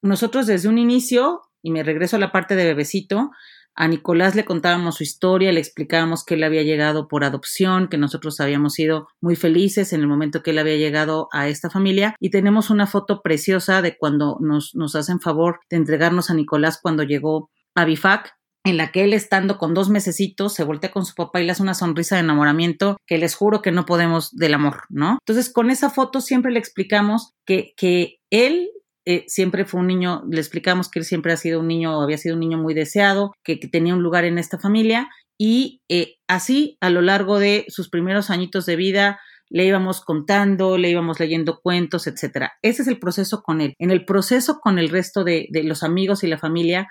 nosotros 0.03 0.47
desde 0.47 0.69
un 0.69 0.77
inicio, 0.77 1.43
y 1.63 1.71
me 1.71 1.85
regreso 1.85 2.17
a 2.17 2.19
la 2.19 2.33
parte 2.33 2.57
de 2.57 2.65
bebecito, 2.65 3.31
a 3.77 3.87
Nicolás 3.87 4.35
le 4.35 4.45
contábamos 4.45 4.97
su 4.97 5.05
historia, 5.05 5.53
le 5.53 5.61
explicábamos 5.61 6.25
que 6.25 6.35
él 6.35 6.43
había 6.43 6.65
llegado 6.65 7.07
por 7.07 7.23
adopción, 7.23 7.87
que 7.87 7.97
nosotros 7.97 8.41
habíamos 8.41 8.75
sido 8.75 9.07
muy 9.21 9.37
felices 9.37 9.93
en 9.93 10.01
el 10.01 10.09
momento 10.09 10.43
que 10.43 10.51
él 10.51 10.59
había 10.59 10.77
llegado 10.77 11.29
a 11.33 11.47
esta 11.47 11.71
familia 11.71 12.17
y 12.19 12.31
tenemos 12.31 12.71
una 12.71 12.89
foto 12.89 13.23
preciosa 13.23 13.81
de 13.81 13.97
cuando 13.97 14.39
nos, 14.41 14.75
nos 14.75 14.97
hacen 14.97 15.21
favor 15.21 15.61
de 15.71 15.77
entregarnos 15.77 16.29
a 16.29 16.35
Nicolás 16.35 16.81
cuando 16.83 17.05
llegó 17.05 17.51
a 17.77 17.85
Bifac 17.85 18.38
en 18.69 18.77
la 18.77 18.93
que 18.93 19.05
él 19.05 19.13
estando 19.13 19.59
con 19.59 19.75
dos 19.75 19.89
mesecitos 19.89 20.55
se 20.55 20.65
voltea 20.65 20.91
con 20.91 21.05
su 21.05 21.15
papá 21.15 21.41
y 21.41 21.47
le 21.47 21.53
hace 21.53 21.63
una 21.63 21.75
sonrisa 21.75 22.17
de 22.17 22.23
enamoramiento 22.23 22.97
que 23.07 23.19
les 23.19 23.35
juro 23.35 23.63
que 23.63 23.73
no 23.73 23.87
podemos 23.87 24.35
del 24.37 24.55
amor, 24.55 24.83
¿no? 24.89 25.19
Entonces 25.27 25.53
con 25.53 25.71
esa 25.71 25.91
foto 25.91 26.21
siempre 26.21 26.53
le 26.53 26.59
explicamos 26.59 27.33
que, 27.45 27.73
que 27.77 28.19
él 28.31 28.71
eh, 29.11 29.25
siempre 29.27 29.65
fue 29.65 29.81
un 29.81 29.87
niño, 29.87 30.23
le 30.31 30.39
explicamos 30.39 30.91
que 30.91 30.99
él 30.99 31.05
siempre 31.07 31.33
ha 31.33 31.39
sido 31.39 31.61
un 31.61 31.67
niño, 31.67 32.03
había 32.03 32.19
sido 32.19 32.35
un 32.35 32.41
niño 32.41 32.59
muy 32.59 32.75
deseado, 32.75 33.33
que, 33.43 33.57
tenía 33.57 33.95
un 33.95 34.03
lugar 34.03 34.27
en 34.27 34.37
esta 34.37 34.59
familia 34.59 35.09
y 35.39 35.81
eh, 35.89 36.17
así 36.29 36.77
a 36.83 36.91
lo 36.91 37.01
largo 37.01 37.39
de 37.39 37.65
sus 37.69 37.89
primeros 37.89 38.29
añitos 38.29 38.67
de 38.67 38.77
vida 38.77 39.19
le 39.49 39.65
íbamos 39.65 40.03
contando, 40.03 40.77
le 40.77 40.91
íbamos 40.91 41.21
leyendo 41.21 41.59
cuentos, 41.63 42.07
etcétera. 42.07 42.53
Ese 42.61 42.83
es 42.83 42.89
el 42.89 42.99
proceso 42.99 43.41
con 43.43 43.63
él. 43.63 43.73
En 43.79 43.91
el 43.91 44.05
proceso 44.05 44.61
con 44.61 44.79
el 44.79 44.91
resto 44.91 45.25
de 45.25 45.49
los 45.65 45.83
amigos 45.83 46.23
y 46.23 46.27
la 46.27 46.37
familia, 46.37 46.89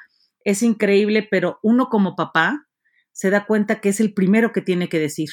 es 0.48 0.64
increíble, 0.64 1.28
pero 1.30 1.60
uno 1.62 1.90
como 1.90 2.16
papá 2.16 2.68
se 3.12 3.30
da 3.30 3.46
cuenta 3.46 3.82
que 3.82 3.90
es 3.90 4.00
el 4.00 4.14
primero 4.14 4.54
que 4.54 4.62
tiene 4.62 4.88
que 4.88 4.98
decir 4.98 5.28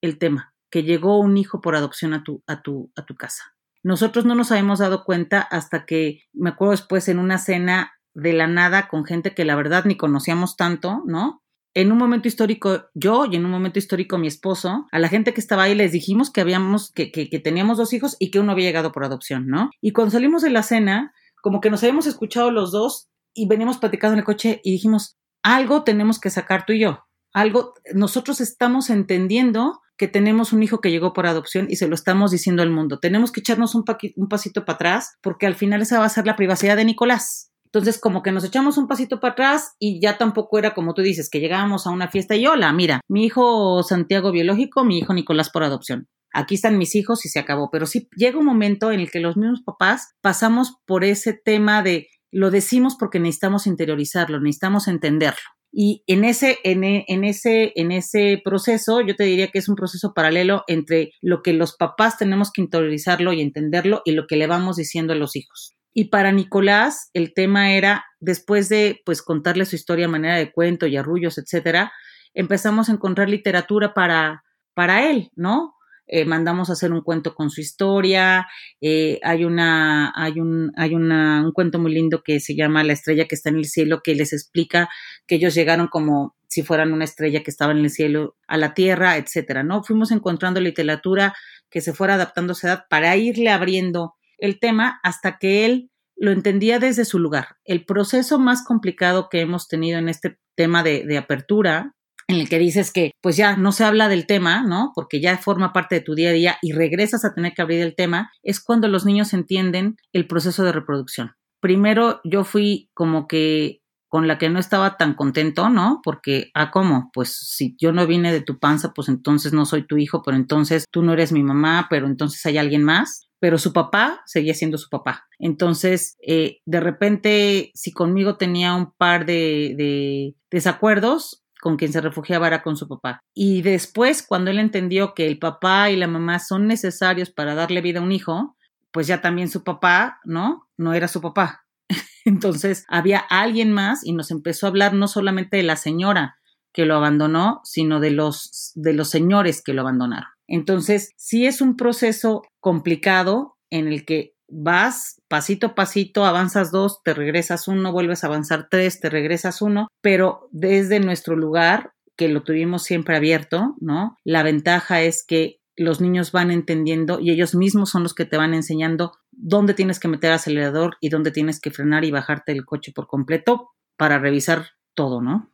el 0.00 0.18
tema, 0.18 0.54
que 0.70 0.82
llegó 0.82 1.20
un 1.20 1.36
hijo 1.36 1.60
por 1.60 1.76
adopción 1.76 2.14
a 2.14 2.24
tu, 2.24 2.42
a 2.48 2.62
tu, 2.62 2.90
a 2.96 3.06
tu 3.06 3.14
casa. 3.14 3.54
Nosotros 3.84 4.24
no 4.24 4.34
nos 4.34 4.50
habíamos 4.50 4.80
dado 4.80 5.04
cuenta 5.04 5.40
hasta 5.40 5.86
que, 5.86 6.22
me 6.32 6.50
acuerdo 6.50 6.72
después, 6.72 7.08
en 7.08 7.20
una 7.20 7.38
cena 7.38 7.92
de 8.12 8.32
la 8.32 8.48
nada 8.48 8.88
con 8.88 9.04
gente 9.04 9.34
que 9.34 9.44
la 9.44 9.54
verdad 9.54 9.84
ni 9.84 9.96
conocíamos 9.96 10.56
tanto, 10.56 11.04
¿no? 11.06 11.44
En 11.72 11.92
un 11.92 11.98
momento 11.98 12.26
histórico 12.26 12.86
yo 12.94 13.24
y 13.26 13.36
en 13.36 13.44
un 13.44 13.52
momento 13.52 13.78
histórico 13.78 14.18
mi 14.18 14.26
esposo, 14.26 14.88
a 14.90 14.98
la 14.98 15.08
gente 15.08 15.32
que 15.32 15.40
estaba 15.40 15.62
ahí 15.62 15.76
les 15.76 15.92
dijimos 15.92 16.32
que 16.32 16.40
habíamos, 16.40 16.90
que, 16.90 17.12
que, 17.12 17.30
que 17.30 17.38
teníamos 17.38 17.78
dos 17.78 17.92
hijos 17.92 18.16
y 18.18 18.32
que 18.32 18.40
uno 18.40 18.50
había 18.50 18.66
llegado 18.66 18.90
por 18.90 19.04
adopción, 19.04 19.46
¿no? 19.46 19.70
Y 19.80 19.92
cuando 19.92 20.10
salimos 20.10 20.42
de 20.42 20.50
la 20.50 20.64
cena, 20.64 21.12
como 21.40 21.60
que 21.60 21.70
nos 21.70 21.84
habíamos 21.84 22.08
escuchado 22.08 22.50
los 22.50 22.72
dos 22.72 23.10
y 23.36 23.46
veníamos 23.46 23.78
platicando 23.78 24.14
en 24.14 24.20
el 24.20 24.24
coche 24.24 24.60
y 24.64 24.72
dijimos, 24.72 25.16
algo 25.44 25.84
tenemos 25.84 26.18
que 26.18 26.30
sacar 26.30 26.66
tú 26.66 26.72
y 26.72 26.80
yo, 26.80 27.04
algo, 27.32 27.74
nosotros 27.94 28.40
estamos 28.40 28.90
entendiendo 28.90 29.80
que 29.98 30.08
tenemos 30.08 30.52
un 30.52 30.62
hijo 30.62 30.80
que 30.80 30.90
llegó 30.90 31.12
por 31.12 31.26
adopción 31.26 31.66
y 31.68 31.76
se 31.76 31.86
lo 31.86 31.94
estamos 31.94 32.30
diciendo 32.30 32.62
al 32.62 32.70
mundo. 32.70 32.98
Tenemos 32.98 33.32
que 33.32 33.40
echarnos 33.40 33.74
un, 33.74 33.84
un 34.16 34.28
pasito 34.28 34.64
para 34.64 34.76
atrás 34.76 35.16
porque 35.22 35.46
al 35.46 35.54
final 35.54 35.82
esa 35.82 35.98
va 35.98 36.06
a 36.06 36.10
ser 36.10 36.26
la 36.26 36.36
privacidad 36.36 36.76
de 36.76 36.84
Nicolás. 36.84 37.52
Entonces, 37.66 37.98
como 38.00 38.22
que 38.22 38.32
nos 38.32 38.44
echamos 38.44 38.78
un 38.78 38.88
pasito 38.88 39.20
para 39.20 39.32
atrás 39.32 39.74
y 39.78 40.00
ya 40.00 40.16
tampoco 40.16 40.58
era 40.58 40.72
como 40.72 40.94
tú 40.94 41.02
dices, 41.02 41.28
que 41.28 41.40
llegábamos 41.40 41.86
a 41.86 41.90
una 41.90 42.08
fiesta 42.08 42.36
y 42.36 42.46
hola, 42.46 42.72
mira, 42.72 43.00
mi 43.08 43.26
hijo 43.26 43.82
Santiago 43.82 44.32
biológico, 44.32 44.84
mi 44.84 44.98
hijo 44.98 45.12
Nicolás 45.12 45.50
por 45.50 45.62
adopción. 45.62 46.08
Aquí 46.32 46.54
están 46.54 46.78
mis 46.78 46.94
hijos 46.94 47.24
y 47.24 47.28
se 47.28 47.38
acabó. 47.38 47.70
Pero 47.70 47.86
sí 47.86 48.08
llega 48.16 48.38
un 48.38 48.46
momento 48.46 48.92
en 48.92 49.00
el 49.00 49.10
que 49.10 49.20
los 49.20 49.36
mismos 49.36 49.62
papás 49.62 50.14
pasamos 50.20 50.76
por 50.86 51.04
ese 51.04 51.32
tema 51.32 51.82
de 51.82 52.08
lo 52.36 52.50
decimos 52.50 52.96
porque 52.98 53.18
necesitamos 53.18 53.66
interiorizarlo, 53.66 54.38
necesitamos 54.40 54.88
entenderlo. 54.88 55.40
Y 55.72 56.04
en 56.06 56.22
ese, 56.22 56.58
en, 56.64 56.84
en, 56.84 57.24
ese, 57.24 57.72
en 57.76 57.92
ese 57.92 58.42
proceso, 58.44 59.00
yo 59.00 59.16
te 59.16 59.24
diría 59.24 59.48
que 59.48 59.58
es 59.58 59.70
un 59.70 59.74
proceso 59.74 60.12
paralelo 60.14 60.62
entre 60.66 61.12
lo 61.22 61.40
que 61.42 61.54
los 61.54 61.76
papás 61.76 62.18
tenemos 62.18 62.52
que 62.52 62.60
interiorizarlo 62.60 63.32
y 63.32 63.40
entenderlo 63.40 64.02
y 64.04 64.12
lo 64.12 64.26
que 64.26 64.36
le 64.36 64.46
vamos 64.46 64.76
diciendo 64.76 65.14
a 65.14 65.16
los 65.16 65.34
hijos. 65.34 65.76
Y 65.94 66.10
para 66.10 66.30
Nicolás, 66.30 67.08
el 67.14 67.32
tema 67.32 67.72
era, 67.72 68.04
después 68.20 68.68
de 68.68 69.00
pues 69.06 69.22
contarle 69.22 69.64
su 69.64 69.74
historia 69.74 70.04
a 70.04 70.10
manera 70.10 70.36
de 70.36 70.52
cuento 70.52 70.86
y 70.86 70.98
arrullos, 70.98 71.38
etcétera, 71.38 71.90
empezamos 72.34 72.90
a 72.90 72.92
encontrar 72.92 73.30
literatura 73.30 73.94
para, 73.94 74.44
para 74.74 75.08
él, 75.10 75.30
¿no? 75.36 75.72
Eh, 76.06 76.24
mandamos 76.24 76.70
a 76.70 76.74
hacer 76.74 76.92
un 76.92 77.02
cuento 77.02 77.34
con 77.34 77.50
su 77.50 77.60
historia, 77.60 78.46
eh, 78.80 79.18
hay 79.22 79.44
una, 79.44 80.12
hay 80.14 80.38
un, 80.40 80.72
hay 80.76 80.94
una, 80.94 81.42
un 81.44 81.52
cuento 81.52 81.78
muy 81.78 81.92
lindo 81.92 82.22
que 82.22 82.38
se 82.38 82.54
llama 82.54 82.84
La 82.84 82.92
estrella 82.92 83.26
que 83.26 83.34
está 83.34 83.50
en 83.50 83.56
el 83.56 83.64
cielo, 83.64 84.02
que 84.02 84.14
les 84.14 84.32
explica 84.32 84.88
que 85.26 85.36
ellos 85.36 85.54
llegaron 85.54 85.88
como 85.88 86.36
si 86.48 86.62
fueran 86.62 86.92
una 86.92 87.04
estrella 87.04 87.42
que 87.42 87.50
estaba 87.50 87.72
en 87.72 87.78
el 87.78 87.90
cielo 87.90 88.36
a 88.46 88.56
la 88.56 88.72
tierra, 88.72 89.16
etcétera, 89.16 89.64
¿no? 89.64 89.82
Fuimos 89.82 90.12
encontrando 90.12 90.60
literatura 90.60 91.34
que 91.70 91.80
se 91.80 91.92
fuera 91.92 92.14
adaptando 92.14 92.52
a 92.52 92.56
su 92.56 92.66
edad 92.68 92.84
para 92.88 93.16
irle 93.16 93.50
abriendo 93.50 94.14
el 94.38 94.60
tema 94.60 95.00
hasta 95.02 95.38
que 95.38 95.64
él 95.64 95.90
lo 96.14 96.30
entendía 96.30 96.78
desde 96.78 97.04
su 97.04 97.18
lugar. 97.18 97.56
El 97.64 97.84
proceso 97.84 98.38
más 98.38 98.64
complicado 98.64 99.28
que 99.28 99.40
hemos 99.40 99.66
tenido 99.66 99.98
en 99.98 100.08
este 100.08 100.38
tema 100.54 100.82
de 100.82 101.18
apertura 101.18 101.95
en 102.28 102.36
el 102.36 102.48
que 102.48 102.58
dices 102.58 102.92
que 102.92 103.12
pues 103.20 103.36
ya 103.36 103.56
no 103.56 103.72
se 103.72 103.84
habla 103.84 104.08
del 104.08 104.26
tema, 104.26 104.62
¿no? 104.62 104.92
Porque 104.94 105.20
ya 105.20 105.38
forma 105.38 105.72
parte 105.72 105.96
de 105.96 106.00
tu 106.00 106.14
día 106.14 106.30
a 106.30 106.32
día 106.32 106.58
y 106.62 106.72
regresas 106.72 107.24
a 107.24 107.34
tener 107.34 107.52
que 107.54 107.62
abrir 107.62 107.80
el 107.80 107.94
tema, 107.94 108.30
es 108.42 108.60
cuando 108.60 108.88
los 108.88 109.04
niños 109.04 109.32
entienden 109.32 109.96
el 110.12 110.26
proceso 110.26 110.64
de 110.64 110.72
reproducción. 110.72 111.32
Primero 111.60 112.20
yo 112.24 112.44
fui 112.44 112.90
como 112.94 113.26
que 113.26 113.80
con 114.08 114.28
la 114.28 114.38
que 114.38 114.48
no 114.48 114.58
estaba 114.58 114.96
tan 114.96 115.14
contento, 115.14 115.68
¿no? 115.68 116.00
Porque, 116.02 116.50
ah, 116.54 116.70
¿cómo? 116.70 117.10
Pues 117.12 117.36
si 117.36 117.76
yo 117.78 117.92
no 117.92 118.06
vine 118.06 118.32
de 118.32 118.40
tu 118.40 118.58
panza, 118.58 118.92
pues 118.94 119.08
entonces 119.08 119.52
no 119.52 119.66
soy 119.66 119.86
tu 119.86 119.96
hijo, 119.98 120.22
pero 120.22 120.36
entonces 120.36 120.84
tú 120.90 121.02
no 121.02 121.12
eres 121.12 121.32
mi 121.32 121.42
mamá, 121.42 121.88
pero 121.90 122.06
entonces 122.06 122.44
hay 122.46 122.56
alguien 122.56 122.84
más. 122.84 123.28
Pero 123.38 123.58
su 123.58 123.74
papá 123.74 124.22
seguía 124.24 124.54
siendo 124.54 124.78
su 124.78 124.88
papá. 124.88 125.26
Entonces, 125.38 126.16
eh, 126.26 126.60
de 126.64 126.80
repente, 126.80 127.70
si 127.74 127.92
conmigo 127.92 128.38
tenía 128.38 128.74
un 128.74 128.92
par 128.96 129.26
de, 129.26 129.74
de 129.76 130.34
desacuerdos, 130.50 131.44
con 131.60 131.76
quien 131.76 131.92
se 131.92 132.00
refugiaba 132.00 132.46
era 132.46 132.62
con 132.62 132.76
su 132.76 132.88
papá. 132.88 133.20
Y 133.34 133.62
después, 133.62 134.22
cuando 134.22 134.50
él 134.50 134.58
entendió 134.58 135.14
que 135.14 135.26
el 135.26 135.38
papá 135.38 135.90
y 135.90 135.96
la 135.96 136.06
mamá 136.06 136.38
son 136.38 136.66
necesarios 136.66 137.30
para 137.30 137.54
darle 137.54 137.80
vida 137.80 138.00
a 138.00 138.02
un 138.02 138.12
hijo, 138.12 138.56
pues 138.92 139.06
ya 139.06 139.20
también 139.20 139.48
su 139.48 139.64
papá, 139.64 140.20
¿no? 140.24 140.68
No 140.76 140.94
era 140.94 141.08
su 141.08 141.20
papá. 141.20 141.66
Entonces 142.24 142.84
había 142.88 143.18
alguien 143.18 143.72
más 143.72 144.04
y 144.04 144.12
nos 144.12 144.30
empezó 144.30 144.66
a 144.66 144.70
hablar 144.70 144.94
no 144.94 145.08
solamente 145.08 145.56
de 145.56 145.62
la 145.62 145.76
señora 145.76 146.38
que 146.72 146.84
lo 146.84 146.94
abandonó, 146.94 147.60
sino 147.64 148.00
de 148.00 148.10
los, 148.10 148.72
de 148.74 148.92
los 148.92 149.08
señores 149.08 149.62
que 149.62 149.72
lo 149.72 149.80
abandonaron. 149.80 150.28
Entonces, 150.46 151.12
sí 151.16 151.46
es 151.46 151.60
un 151.60 151.76
proceso 151.76 152.42
complicado 152.60 153.56
en 153.70 153.88
el 153.88 154.04
que 154.04 154.35
vas 154.48 155.20
pasito 155.28 155.68
a 155.68 155.74
pasito, 155.74 156.24
avanzas 156.24 156.70
dos, 156.70 157.02
te 157.02 157.14
regresas 157.14 157.68
uno, 157.68 157.92
vuelves 157.92 158.24
a 158.24 158.28
avanzar 158.28 158.68
tres, 158.70 159.00
te 159.00 159.10
regresas 159.10 159.62
uno, 159.62 159.88
pero 160.00 160.48
desde 160.52 161.00
nuestro 161.00 161.36
lugar, 161.36 161.92
que 162.16 162.28
lo 162.28 162.42
tuvimos 162.42 162.82
siempre 162.82 163.16
abierto, 163.16 163.74
¿no? 163.80 164.16
La 164.24 164.42
ventaja 164.42 165.02
es 165.02 165.24
que 165.24 165.60
los 165.76 166.00
niños 166.00 166.32
van 166.32 166.50
entendiendo 166.50 167.20
y 167.20 167.30
ellos 167.30 167.54
mismos 167.54 167.90
son 167.90 168.02
los 168.02 168.14
que 168.14 168.24
te 168.24 168.38
van 168.38 168.54
enseñando 168.54 169.12
dónde 169.30 169.74
tienes 169.74 170.00
que 170.00 170.08
meter 170.08 170.32
acelerador 170.32 170.96
y 171.00 171.10
dónde 171.10 171.30
tienes 171.30 171.60
que 171.60 171.70
frenar 171.70 172.04
y 172.04 172.10
bajarte 172.10 172.52
el 172.52 172.64
coche 172.64 172.92
por 172.92 173.06
completo 173.06 173.70
para 173.96 174.18
revisar 174.18 174.70
todo, 174.94 175.20
¿no? 175.20 175.50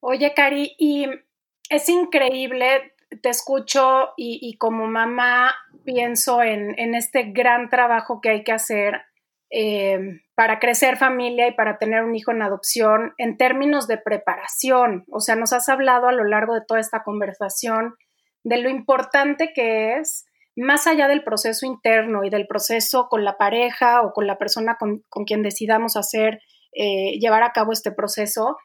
Oye, 0.00 0.34
Cari, 0.36 0.74
y 0.78 1.06
es 1.70 1.88
increíble 1.88 2.93
te 3.22 3.28
escucho 3.28 4.10
y, 4.16 4.56
como 4.58 4.86
mamá 4.86 5.54
pienso 5.84 6.42
en, 6.42 6.94
este 6.94 7.32
gran 7.32 7.68
trabajo 7.68 8.20
que 8.20 8.30
hay 8.30 8.44
que 8.44 8.52
hacer 8.52 9.02
eh, 9.50 10.20
para 10.34 10.58
crecer 10.58 10.96
familia 10.96 11.46
y 11.48 11.52
para 11.52 11.78
tener 11.78 12.02
un 12.02 12.14
hijo 12.14 12.32
en 12.32 12.42
adopción 12.42 13.14
en 13.18 13.36
términos 13.36 13.86
de 13.86 13.98
preparación. 13.98 15.04
O 15.10 15.20
sea, 15.20 15.36
nos 15.36 15.52
has 15.52 15.68
hablado 15.68 16.08
a 16.08 16.12
lo 16.12 16.24
largo 16.24 16.54
de 16.54 16.62
toda 16.66 16.80
esta 16.80 17.02
conversación 17.04 17.94
de 18.44 18.58
lo 18.58 18.68
importante 18.68 19.52
que 19.54 19.96
es, 19.96 20.26
más 20.56 20.86
allá 20.86 21.08
del 21.08 21.24
proceso 21.24 21.66
interno 21.66 22.24
y 22.24 22.30
del 22.30 22.46
proceso 22.46 23.08
con 23.08 23.24
la 23.24 23.36
pareja 23.36 24.02
o 24.02 24.12
con 24.12 24.26
la 24.26 24.38
persona 24.38 24.76
con, 24.78 25.02
quien 25.24 25.42
decidamos 25.42 25.96
hacer, 25.96 26.40
eh, 26.72 27.18
llevar 27.18 27.42
a 27.42 27.52
cabo 27.52 27.72
este 27.72 27.90
proceso, 27.90 28.56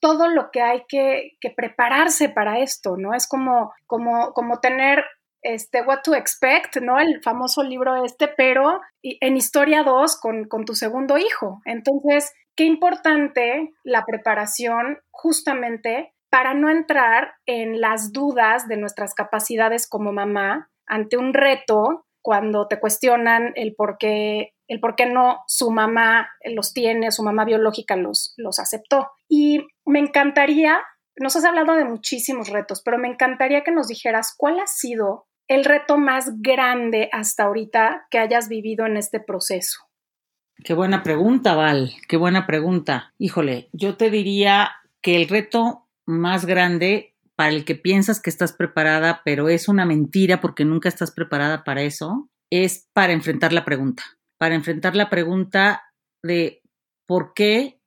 todo 0.00 0.28
lo 0.28 0.50
que 0.50 0.62
hay 0.62 0.84
que, 0.88 1.32
prepararse 1.56 2.28
para 2.28 2.58
esto, 2.58 2.96
¿no? 2.96 3.14
Es 3.14 3.26
como, 3.26 3.72
como, 3.86 4.32
como 4.32 4.60
tener 4.60 5.04
este, 5.42 5.82
What 5.82 6.00
to 6.04 6.14
Expect, 6.14 6.78
¿no? 6.78 6.98
El 6.98 7.22
famoso 7.22 7.62
libro 7.62 8.04
este, 8.04 8.28
pero 8.28 8.80
en 9.02 9.36
Historia 9.36 9.82
2 9.82 10.20
con, 10.20 10.44
con, 10.48 10.64
tu 10.64 10.74
segundo 10.74 11.18
hijo. 11.18 11.60
Entonces, 11.64 12.32
qué 12.56 12.64
importante 12.64 13.72
la 13.84 14.04
preparación 14.04 14.98
justamente 15.10 16.12
para 16.30 16.54
no 16.54 16.68
entrar 16.68 17.34
en 17.46 17.80
las 17.80 18.12
dudas 18.12 18.68
de 18.68 18.76
nuestras 18.76 19.14
capacidades 19.14 19.88
como 19.88 20.12
mamá 20.12 20.68
ante 20.86 21.16
un 21.16 21.32
reto 21.32 22.06
cuando 22.22 22.66
te 22.66 22.80
cuestionan 22.80 23.52
el 23.54 23.74
por 23.76 23.98
qué, 23.98 24.52
el 24.68 24.80
por 24.80 24.96
qué 24.96 25.06
no 25.06 25.40
su 25.46 25.70
mamá 25.70 26.28
los 26.44 26.72
tiene, 26.72 27.12
su 27.12 27.22
mamá 27.22 27.44
biológica 27.44 27.96
los, 27.96 28.34
los 28.36 28.58
aceptó. 28.58 29.10
Y 29.28 29.66
me 29.84 29.98
encantaría, 29.98 30.78
nos 31.16 31.36
has 31.36 31.44
hablado 31.44 31.74
de 31.74 31.84
muchísimos 31.84 32.48
retos, 32.48 32.82
pero 32.84 32.98
me 32.98 33.08
encantaría 33.08 33.62
que 33.62 33.72
nos 33.72 33.88
dijeras 33.88 34.34
cuál 34.36 34.60
ha 34.60 34.66
sido 34.66 35.26
el 35.48 35.64
reto 35.64 35.96
más 35.98 36.40
grande 36.40 37.08
hasta 37.12 37.44
ahorita 37.44 38.06
que 38.10 38.18
hayas 38.18 38.48
vivido 38.48 38.86
en 38.86 38.96
este 38.96 39.20
proceso. 39.20 39.78
Qué 40.64 40.74
buena 40.74 41.02
pregunta, 41.02 41.54
Val, 41.54 41.92
qué 42.08 42.16
buena 42.16 42.46
pregunta. 42.46 43.12
Híjole, 43.18 43.68
yo 43.72 43.96
te 43.96 44.10
diría 44.10 44.72
que 45.02 45.16
el 45.16 45.28
reto 45.28 45.86
más 46.06 46.46
grande 46.46 47.14
para 47.36 47.50
el 47.50 47.64
que 47.64 47.74
piensas 47.74 48.20
que 48.20 48.30
estás 48.30 48.52
preparada, 48.54 49.20
pero 49.24 49.48
es 49.48 49.68
una 49.68 49.84
mentira 49.84 50.40
porque 50.40 50.64
nunca 50.64 50.88
estás 50.88 51.12
preparada 51.12 51.62
para 51.64 51.82
eso, 51.82 52.30
es 52.50 52.88
para 52.94 53.12
enfrentar 53.12 53.52
la 53.52 53.64
pregunta, 53.64 54.02
para 54.38 54.54
enfrentar 54.54 54.96
la 54.96 55.10
pregunta 55.10 55.82
de 56.22 56.62
por 57.06 57.32
qué 57.34 57.80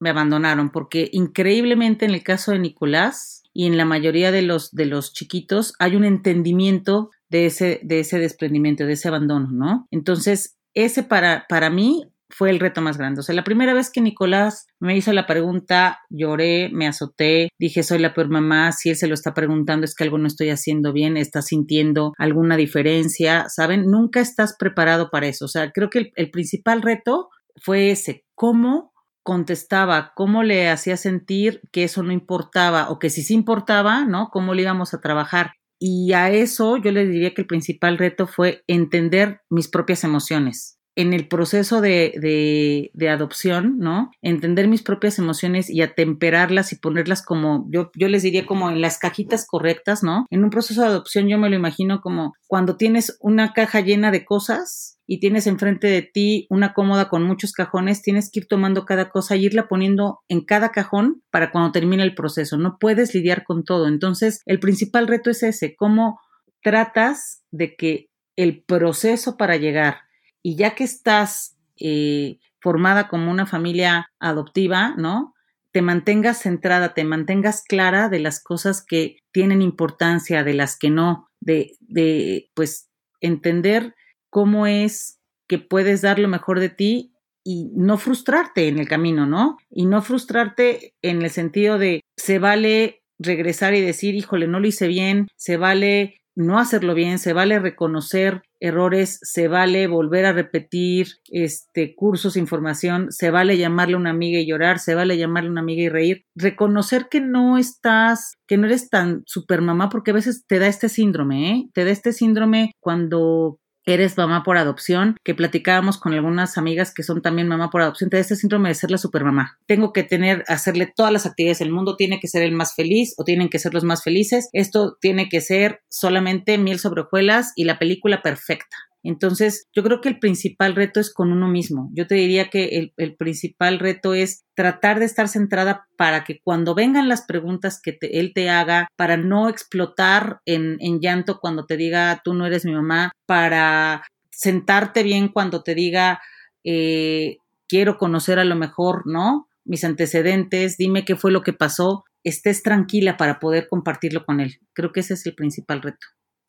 me 0.00 0.10
abandonaron, 0.10 0.70
porque 0.70 1.08
increíblemente 1.12 2.04
en 2.04 2.12
el 2.12 2.22
caso 2.22 2.52
de 2.52 2.58
Nicolás 2.58 3.42
y 3.52 3.66
en 3.66 3.76
la 3.76 3.84
mayoría 3.84 4.32
de 4.32 4.42
los, 4.42 4.72
de 4.72 4.86
los 4.86 5.12
chiquitos 5.12 5.74
hay 5.78 5.96
un 5.96 6.04
entendimiento 6.04 7.10
de 7.28 7.46
ese, 7.46 7.80
de 7.82 8.00
ese 8.00 8.18
desprendimiento, 8.18 8.84
de 8.84 8.92
ese 8.94 9.08
abandono, 9.08 9.48
¿no? 9.50 9.88
Entonces, 9.90 10.56
ese 10.74 11.04
para, 11.04 11.46
para 11.48 11.70
mí 11.70 12.10
fue 12.36 12.50
el 12.50 12.58
reto 12.58 12.80
más 12.80 12.98
grande. 12.98 13.20
O 13.20 13.22
sea, 13.22 13.34
la 13.34 13.44
primera 13.44 13.74
vez 13.74 13.90
que 13.90 14.00
Nicolás 14.00 14.66
me 14.80 14.96
hizo 14.96 15.12
la 15.12 15.26
pregunta, 15.26 16.00
lloré, 16.10 16.68
me 16.72 16.88
azoté, 16.88 17.50
dije, 17.58 17.84
soy 17.84 18.00
la 18.00 18.12
peor 18.12 18.28
mamá, 18.28 18.72
si 18.72 18.90
él 18.90 18.96
se 18.96 19.06
lo 19.06 19.14
está 19.14 19.34
preguntando 19.34 19.84
es 19.84 19.94
que 19.94 20.04
algo 20.04 20.18
no 20.18 20.26
estoy 20.26 20.50
haciendo 20.50 20.92
bien, 20.92 21.16
está 21.16 21.42
sintiendo 21.42 22.12
alguna 22.18 22.56
diferencia, 22.56 23.46
¿saben? 23.48 23.84
Nunca 23.86 24.20
estás 24.20 24.56
preparado 24.58 25.10
para 25.10 25.28
eso. 25.28 25.44
O 25.44 25.48
sea, 25.48 25.70
creo 25.70 25.90
que 25.90 26.00
el, 26.00 26.12
el 26.16 26.30
principal 26.30 26.82
reto 26.82 27.28
fue 27.62 27.90
ese, 27.92 28.24
cómo 28.34 28.92
contestaba, 29.22 30.12
cómo 30.16 30.42
le 30.42 30.68
hacía 30.68 30.96
sentir 30.96 31.62
que 31.72 31.84
eso 31.84 32.02
no 32.02 32.12
importaba 32.12 32.90
o 32.90 32.98
que 32.98 33.10
si 33.10 33.22
sí 33.22 33.34
importaba, 33.34 34.04
¿no? 34.04 34.28
Cómo 34.32 34.54
le 34.54 34.62
íbamos 34.62 34.92
a 34.92 35.00
trabajar. 35.00 35.52
Y 35.78 36.12
a 36.12 36.30
eso 36.30 36.78
yo 36.78 36.90
le 36.90 37.06
diría 37.06 37.32
que 37.32 37.42
el 37.42 37.46
principal 37.46 37.96
reto 37.96 38.26
fue 38.26 38.62
entender 38.66 39.40
mis 39.50 39.68
propias 39.68 40.02
emociones 40.04 40.78
en 40.96 41.12
el 41.12 41.28
proceso 41.28 41.80
de, 41.80 42.90
de, 42.92 43.08
adopción, 43.08 43.78
¿no? 43.78 44.10
Entender 44.22 44.68
mis 44.68 44.82
propias 44.82 45.18
emociones 45.18 45.68
y 45.68 45.82
atemperarlas 45.82 46.72
y 46.72 46.76
ponerlas 46.76 47.22
como, 47.22 47.66
yo, 47.70 47.90
yo 47.94 48.08
les 48.08 48.22
diría 48.22 48.46
como 48.46 48.70
en 48.70 48.80
las 48.80 48.98
cajitas 48.98 49.46
correctas, 49.46 50.02
¿no? 50.02 50.26
En 50.30 50.44
un 50.44 50.50
proceso 50.50 50.82
de 50.82 50.88
adopción 50.88 51.28
yo 51.28 51.38
me 51.38 51.50
lo 51.50 51.56
imagino 51.56 52.00
como 52.00 52.34
cuando 52.46 52.76
tienes 52.76 53.16
una 53.20 53.52
caja 53.52 53.80
llena 53.80 54.10
de 54.10 54.24
cosas 54.24 54.98
y 55.06 55.20
tienes 55.20 55.46
enfrente 55.46 55.88
de 55.88 56.02
ti 56.02 56.46
una 56.48 56.72
cómoda 56.72 57.08
con 57.08 57.24
muchos 57.24 57.52
cajones, 57.52 58.02
tienes 58.02 58.30
que 58.30 58.40
ir 58.40 58.46
tomando 58.46 58.84
cada 58.84 59.10
cosa 59.10 59.36
y 59.36 59.44
irla 59.44 59.68
poniendo 59.68 60.20
en 60.28 60.44
cada 60.44 60.70
cajón 60.70 61.22
para 61.30 61.50
cuando 61.50 61.72
termine 61.72 62.02
el 62.02 62.14
proceso. 62.14 62.56
No 62.56 62.78
puedes 62.78 63.14
lidiar 63.14 63.44
con 63.44 63.64
todo. 63.64 63.88
Entonces, 63.88 64.40
el 64.46 64.60
principal 64.60 65.08
reto 65.08 65.30
es 65.30 65.42
ese, 65.42 65.74
cómo 65.76 66.20
tratas 66.62 67.42
de 67.50 67.76
que 67.76 68.08
el 68.36 68.64
proceso 68.64 69.36
para 69.36 69.56
llegar 69.56 70.03
y 70.44 70.56
ya 70.56 70.74
que 70.74 70.84
estás 70.84 71.56
eh, 71.76 72.38
formada 72.60 73.08
como 73.08 73.30
una 73.30 73.46
familia 73.46 74.12
adoptiva, 74.20 74.94
¿no? 74.96 75.34
Te 75.72 75.82
mantengas 75.82 76.42
centrada, 76.42 76.94
te 76.94 77.02
mantengas 77.02 77.64
clara 77.64 78.08
de 78.08 78.20
las 78.20 78.40
cosas 78.42 78.84
que 78.84 79.16
tienen 79.32 79.62
importancia, 79.62 80.44
de 80.44 80.54
las 80.54 80.78
que 80.78 80.90
no, 80.90 81.28
de, 81.40 81.72
de 81.80 82.50
pues 82.54 82.90
entender 83.20 83.94
cómo 84.28 84.66
es 84.66 85.18
que 85.48 85.58
puedes 85.58 86.02
dar 86.02 86.18
lo 86.18 86.28
mejor 86.28 86.60
de 86.60 86.68
ti 86.68 87.14
y 87.42 87.70
no 87.74 87.96
frustrarte 87.96 88.68
en 88.68 88.78
el 88.78 88.86
camino, 88.86 89.26
¿no? 89.26 89.56
Y 89.70 89.86
no 89.86 90.02
frustrarte 90.02 90.94
en 91.02 91.22
el 91.22 91.30
sentido 91.30 91.78
de 91.78 92.02
se 92.16 92.38
vale 92.38 93.02
regresar 93.18 93.74
y 93.74 93.80
decir, 93.80 94.14
híjole, 94.14 94.46
no 94.46 94.60
lo 94.60 94.66
hice 94.66 94.88
bien, 94.88 95.28
se 95.36 95.56
vale 95.56 96.20
no 96.36 96.58
hacerlo 96.58 96.94
bien, 96.94 97.18
se 97.18 97.32
vale 97.32 97.58
reconocer 97.58 98.42
errores, 98.64 99.18
se 99.22 99.48
vale 99.48 99.86
volver 99.86 100.26
a 100.26 100.32
repetir 100.32 101.08
este 101.30 101.94
cursos, 101.94 102.36
información, 102.36 103.10
se 103.10 103.30
vale 103.30 103.58
llamarle 103.58 103.94
a 103.94 103.98
una 103.98 104.10
amiga 104.10 104.38
y 104.38 104.46
llorar, 104.46 104.78
se 104.78 104.94
vale 104.94 105.18
llamarle 105.18 105.48
a 105.48 105.52
una 105.52 105.60
amiga 105.60 105.82
y 105.82 105.88
reír, 105.88 106.24
reconocer 106.34 107.08
que 107.10 107.20
no 107.20 107.58
estás, 107.58 108.34
que 108.46 108.56
no 108.56 108.66
eres 108.66 108.88
tan 108.88 109.22
super 109.26 109.60
mamá, 109.60 109.88
porque 109.88 110.12
a 110.12 110.14
veces 110.14 110.44
te 110.46 110.58
da 110.58 110.66
este 110.66 110.88
síndrome, 110.88 111.50
¿eh? 111.50 111.68
Te 111.74 111.84
da 111.84 111.90
este 111.90 112.12
síndrome 112.12 112.72
cuando 112.80 113.58
eres 113.86 114.16
mamá 114.16 114.42
por 114.42 114.56
adopción, 114.56 115.16
que 115.24 115.34
platicábamos 115.34 115.98
con 115.98 116.14
algunas 116.14 116.58
amigas 116.58 116.92
que 116.92 117.02
son 117.02 117.22
también 117.22 117.48
mamá 117.48 117.70
por 117.70 117.82
adopción, 117.82 118.10
te 118.10 118.16
da 118.16 118.20
este 118.20 118.36
síndrome 118.36 118.68
de 118.68 118.74
ser 118.74 118.90
la 118.90 118.98
supermamá. 118.98 119.58
Tengo 119.66 119.92
que 119.92 120.02
tener, 120.02 120.44
hacerle 120.48 120.92
todas 120.94 121.12
las 121.12 121.26
actividades, 121.26 121.60
el 121.60 121.72
mundo 121.72 121.96
tiene 121.96 122.20
que 122.20 122.28
ser 122.28 122.42
el 122.42 122.52
más 122.52 122.74
feliz 122.74 123.14
o 123.18 123.24
tienen 123.24 123.48
que 123.48 123.58
ser 123.58 123.74
los 123.74 123.84
más 123.84 124.02
felices, 124.02 124.48
esto 124.52 124.96
tiene 125.00 125.28
que 125.28 125.40
ser 125.40 125.82
solamente 125.88 126.58
miel 126.58 126.78
sobre 126.78 127.02
hojuelas 127.02 127.52
y 127.56 127.64
la 127.64 127.78
película 127.78 128.22
perfecta. 128.22 128.76
Entonces, 129.04 129.68
yo 129.74 129.82
creo 129.82 130.00
que 130.00 130.08
el 130.08 130.18
principal 130.18 130.74
reto 130.74 130.98
es 130.98 131.12
con 131.12 131.30
uno 131.30 131.46
mismo. 131.46 131.90
Yo 131.92 132.06
te 132.06 132.14
diría 132.14 132.48
que 132.48 132.90
el, 132.96 133.16
principal 133.16 133.78
reto 133.78 134.14
es 134.14 134.44
tratar 134.54 134.98
de 134.98 135.04
estar 135.04 135.28
centrada 135.28 135.86
para 135.98 136.24
que 136.24 136.40
cuando 136.42 136.74
vengan 136.74 137.08
las 137.08 137.22
preguntas 137.22 137.80
que 137.82 137.98
él 138.00 138.32
te 138.34 138.48
haga, 138.48 138.88
para 138.96 139.18
no 139.18 139.50
explotar 139.50 140.40
en, 140.46 140.78
llanto 141.00 141.38
cuando 141.38 141.66
te 141.66 141.76
diga 141.76 142.22
tú 142.24 142.32
no 142.32 142.46
eres 142.46 142.64
mi 142.64 142.72
mamá, 142.72 143.12
para 143.26 144.02
sentarte 144.30 145.02
bien 145.02 145.28
cuando 145.28 145.62
te 145.62 145.74
diga 145.74 146.20
eh, 146.64 147.36
quiero 147.68 147.98
conocer 147.98 148.38
a 148.38 148.44
lo 148.44 148.56
mejor, 148.56 149.02
¿no? 149.06 149.48
Mis 149.66 149.84
antecedentes, 149.84 150.78
dime 150.78 151.04
qué 151.04 151.14
fue 151.14 151.30
lo 151.30 151.42
que 151.42 151.52
pasó, 151.52 152.04
estés 152.22 152.62
tranquila 152.62 153.18
para 153.18 153.38
poder 153.38 153.68
compartirlo 153.68 154.24
con 154.24 154.40
él. 154.40 154.60
Creo 154.72 154.92
que 154.92 155.00
ese 155.00 155.12
es 155.12 155.26
el 155.26 155.34
principal 155.34 155.82
reto. 155.82 156.06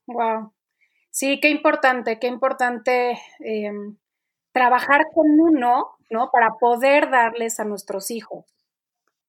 Wow, 0.07 0.53
Sí, 1.15 1.39
qué 1.41 1.49
importante, 1.49 2.19
qué 2.19 2.27
importante 2.27 3.17
em, 3.39 3.95
trabajar 4.51 5.03
con 5.13 5.25
uno, 5.39 5.91
¿no? 6.09 6.29
Para 6.29 6.49
poder 6.59 7.09
darles 7.09 7.61
a 7.61 7.63
nuestros 7.63 8.11
hijos. 8.11 8.43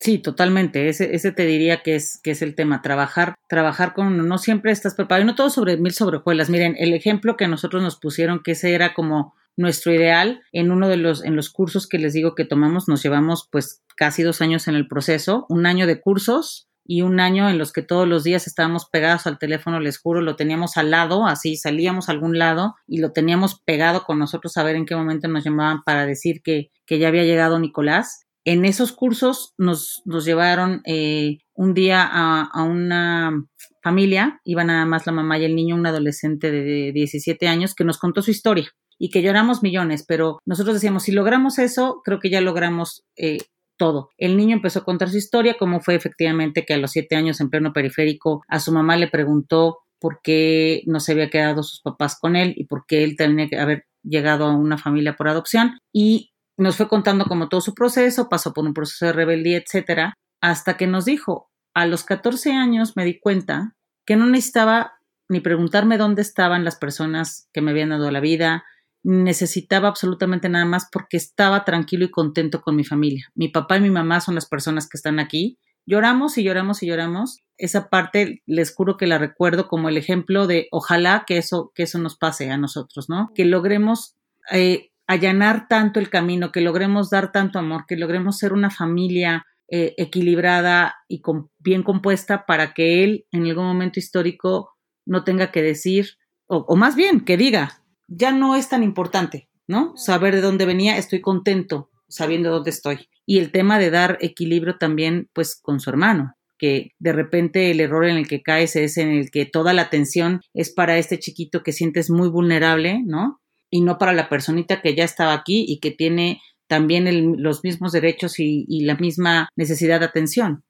Sí, 0.00 0.18
totalmente. 0.18 0.88
Ese, 0.88 1.14
ese 1.14 1.30
te 1.30 1.46
diría 1.46 1.84
que 1.84 1.94
es, 1.94 2.20
que 2.20 2.32
es 2.32 2.42
el 2.42 2.56
tema. 2.56 2.82
Trabajar, 2.82 3.36
trabajar 3.48 3.94
con 3.94 4.26
no 4.26 4.38
siempre 4.38 4.72
estás 4.72 4.96
preparado. 4.96 5.24
No 5.24 5.36
todo 5.36 5.48
sobre 5.48 5.76
mil 5.76 5.92
sobrejuelas. 5.92 6.50
Miren, 6.50 6.74
el 6.76 6.92
ejemplo 6.92 7.36
que 7.36 7.46
nosotros 7.46 7.84
nos 7.84 8.00
pusieron, 8.00 8.42
que 8.42 8.50
ese 8.50 8.74
era 8.74 8.92
como 8.92 9.36
nuestro 9.56 9.94
ideal, 9.94 10.42
en 10.50 10.72
uno 10.72 10.88
de 10.88 10.96
los, 10.96 11.22
en 11.24 11.36
los 11.36 11.50
cursos 11.50 11.86
que 11.86 12.00
les 12.00 12.14
digo 12.14 12.34
que 12.34 12.44
tomamos, 12.44 12.88
nos 12.88 13.00
llevamos 13.00 13.48
pues 13.52 13.84
casi 13.94 14.24
dos 14.24 14.40
años 14.40 14.66
en 14.66 14.74
el 14.74 14.88
proceso, 14.88 15.46
un 15.48 15.66
año 15.66 15.86
de 15.86 16.00
cursos 16.00 16.66
y 16.86 17.02
un 17.02 17.20
año 17.20 17.48
en 17.48 17.58
los 17.58 17.72
que 17.72 17.82
todos 17.82 18.06
los 18.06 18.24
días 18.24 18.46
estábamos 18.46 18.86
pegados 18.86 19.26
al 19.26 19.38
teléfono, 19.38 19.80
les 19.80 19.98
juro, 19.98 20.20
lo 20.20 20.36
teníamos 20.36 20.76
al 20.76 20.90
lado, 20.90 21.26
así 21.26 21.56
salíamos 21.56 22.08
a 22.08 22.12
algún 22.12 22.38
lado 22.38 22.76
y 22.86 22.98
lo 22.98 23.12
teníamos 23.12 23.60
pegado 23.60 24.04
con 24.04 24.18
nosotros 24.18 24.56
a 24.56 24.62
ver 24.62 24.76
en 24.76 24.86
qué 24.86 24.94
momento 24.94 25.28
nos 25.28 25.44
llamaban 25.44 25.82
para 25.84 26.06
decir 26.06 26.42
que, 26.42 26.70
que 26.86 26.98
ya 26.98 27.08
había 27.08 27.24
llegado 27.24 27.58
Nicolás. 27.58 28.26
En 28.44 28.64
esos 28.64 28.92
cursos 28.92 29.54
nos, 29.58 30.02
nos 30.04 30.24
llevaron 30.24 30.80
eh, 30.84 31.38
un 31.54 31.74
día 31.74 32.08
a, 32.08 32.62
una 32.62 33.44
familia, 33.82 34.40
iba 34.44 34.62
nada 34.62 34.86
más 34.86 35.06
la 35.06 35.12
mamá 35.12 35.38
y 35.38 35.44
el 35.44 35.56
niño, 35.56 35.74
un 35.74 35.86
adolescente 35.86 36.52
de 36.52 36.92
17 36.92 37.48
años, 37.48 37.74
que 37.74 37.84
nos 37.84 37.98
contó 37.98 38.22
su 38.22 38.30
historia 38.30 38.70
y 38.98 39.10
que 39.10 39.22
lloramos 39.22 39.62
millones, 39.62 40.04
pero 40.06 40.38
nosotros 40.46 40.74
decíamos, 40.74 41.02
si 41.02 41.12
logramos 41.12 41.58
eso, 41.58 42.00
creo 42.04 42.18
que 42.20 42.30
ya 42.30 42.40
logramos 42.40 43.04
eh, 43.16 43.38
todo. 43.76 44.10
El 44.16 44.36
niño 44.36 44.56
empezó 44.56 44.80
a 44.80 44.84
contar 44.84 45.10
su 45.10 45.16
historia, 45.16 45.56
cómo 45.58 45.80
fue 45.80 45.94
efectivamente 45.94 46.64
que 46.64 46.74
a 46.74 46.78
los 46.78 46.92
siete 46.92 47.16
años 47.16 47.40
en 47.40 47.50
pleno 47.50 47.72
periférico 47.72 48.42
a 48.48 48.60
su 48.60 48.72
mamá 48.72 48.96
le 48.96 49.08
preguntó 49.08 49.78
por 49.98 50.20
qué 50.22 50.82
no 50.86 51.00
se 51.00 51.12
había 51.12 51.30
quedado 51.30 51.62
sus 51.62 51.80
papás 51.80 52.18
con 52.20 52.36
él 52.36 52.54
y 52.56 52.64
por 52.64 52.86
qué 52.86 53.04
él 53.04 53.16
tenía 53.16 53.48
que 53.48 53.58
haber 53.58 53.86
llegado 54.02 54.46
a 54.46 54.56
una 54.56 54.78
familia 54.78 55.16
por 55.16 55.28
adopción. 55.28 55.78
Y 55.92 56.32
nos 56.56 56.76
fue 56.76 56.88
contando 56.88 57.24
como 57.26 57.48
todo 57.48 57.60
su 57.60 57.74
proceso, 57.74 58.28
pasó 58.28 58.52
por 58.52 58.64
un 58.64 58.74
proceso 58.74 59.06
de 59.06 59.12
rebeldía, 59.12 59.58
etcétera, 59.58 60.14
hasta 60.40 60.76
que 60.76 60.86
nos 60.86 61.04
dijo, 61.04 61.50
a 61.74 61.86
los 61.86 62.04
14 62.04 62.52
años 62.52 62.96
me 62.96 63.04
di 63.04 63.18
cuenta 63.18 63.74
que 64.06 64.16
no 64.16 64.26
necesitaba 64.26 64.94
ni 65.28 65.40
preguntarme 65.40 65.98
dónde 65.98 66.22
estaban 66.22 66.64
las 66.64 66.76
personas 66.76 67.48
que 67.52 67.60
me 67.60 67.72
habían 67.72 67.90
dado 67.90 68.10
la 68.10 68.20
vida, 68.20 68.64
necesitaba 69.06 69.86
absolutamente 69.86 70.48
nada 70.48 70.64
más 70.64 70.88
porque 70.90 71.16
estaba 71.16 71.64
tranquilo 71.64 72.04
y 72.04 72.10
contento 72.10 72.60
con 72.60 72.74
mi 72.74 72.84
familia. 72.84 73.30
Mi 73.36 73.48
papá 73.48 73.76
y 73.76 73.80
mi 73.80 73.90
mamá 73.90 74.20
son 74.20 74.34
las 74.34 74.46
personas 74.46 74.88
que 74.88 74.96
están 74.96 75.20
aquí. 75.20 75.58
Lloramos 75.86 76.36
y 76.38 76.42
lloramos 76.42 76.82
y 76.82 76.88
lloramos. 76.88 77.38
Esa 77.56 77.88
parte 77.88 78.42
les 78.46 78.74
juro 78.74 78.96
que 78.96 79.06
la 79.06 79.18
recuerdo 79.18 79.68
como 79.68 79.88
el 79.88 79.96
ejemplo 79.96 80.48
de 80.48 80.66
ojalá 80.72 81.22
que 81.24 81.38
eso, 81.38 81.70
que 81.72 81.84
eso 81.84 82.00
nos 82.00 82.16
pase 82.16 82.50
a 82.50 82.56
nosotros, 82.56 83.08
¿no? 83.08 83.30
Que 83.32 83.44
logremos 83.44 84.16
eh, 84.50 84.90
allanar 85.06 85.68
tanto 85.68 86.00
el 86.00 86.10
camino, 86.10 86.50
que 86.50 86.60
logremos 86.60 87.08
dar 87.08 87.30
tanto 87.30 87.60
amor, 87.60 87.84
que 87.86 87.96
logremos 87.96 88.38
ser 88.38 88.52
una 88.52 88.70
familia 88.70 89.46
eh, 89.68 89.94
equilibrada 89.98 90.96
y 91.06 91.22
bien 91.60 91.84
compuesta 91.84 92.44
para 92.44 92.74
que 92.74 93.04
él 93.04 93.26
en 93.30 93.46
algún 93.46 93.66
momento 93.66 94.00
histórico 94.00 94.76
no 95.04 95.22
tenga 95.22 95.52
que 95.52 95.62
decir, 95.62 96.18
o, 96.46 96.74
más 96.74 96.96
bien 96.96 97.20
que 97.20 97.36
diga, 97.36 97.82
ya 98.08 98.32
no 98.32 98.56
es 98.56 98.68
tan 98.68 98.82
importante, 98.82 99.48
¿no? 99.66 99.96
Saber 99.96 100.34
de 100.34 100.40
dónde 100.40 100.66
venía, 100.66 100.96
estoy 100.96 101.20
contento 101.20 101.90
sabiendo 102.08 102.50
dónde 102.50 102.70
estoy. 102.70 103.08
Y 103.24 103.38
el 103.38 103.50
tema 103.50 103.80
de 103.80 103.90
dar 103.90 104.18
equilibrio 104.20 104.78
también, 104.78 105.28
pues, 105.32 105.60
con 105.60 105.80
su 105.80 105.90
hermano, 105.90 106.34
que 106.56 106.92
de 107.00 107.12
repente 107.12 107.72
el 107.72 107.80
error 107.80 108.04
en 108.04 108.16
el 108.16 108.28
que 108.28 108.42
caes 108.42 108.76
es 108.76 108.96
en 108.96 109.10
el 109.10 109.30
que 109.30 109.44
toda 109.44 109.72
la 109.72 109.82
atención 109.82 110.40
es 110.54 110.72
para 110.72 110.98
este 110.98 111.18
chiquito 111.18 111.64
que 111.64 111.72
sientes 111.72 112.08
muy 112.08 112.28
vulnerable, 112.28 113.02
¿no? 113.04 113.40
y 113.70 113.82
no 113.82 113.98
para 113.98 114.12
la 114.12 114.28
personita 114.28 114.80
que 114.80 114.94
ya 114.94 115.04
estaba 115.04 115.32
aquí 115.32 115.64
y 115.68 115.80
que 115.80 115.90
tiene 115.90 116.40
también 116.66 117.42
los 117.42 117.62
mismos 117.62 117.92
derechos 117.92 118.38
y, 118.38 118.64
y 118.68 118.84
la 118.84 118.96
misma 118.96 119.48
necesidad 119.56 120.00
de 120.00 120.06
atención. 120.06 120.64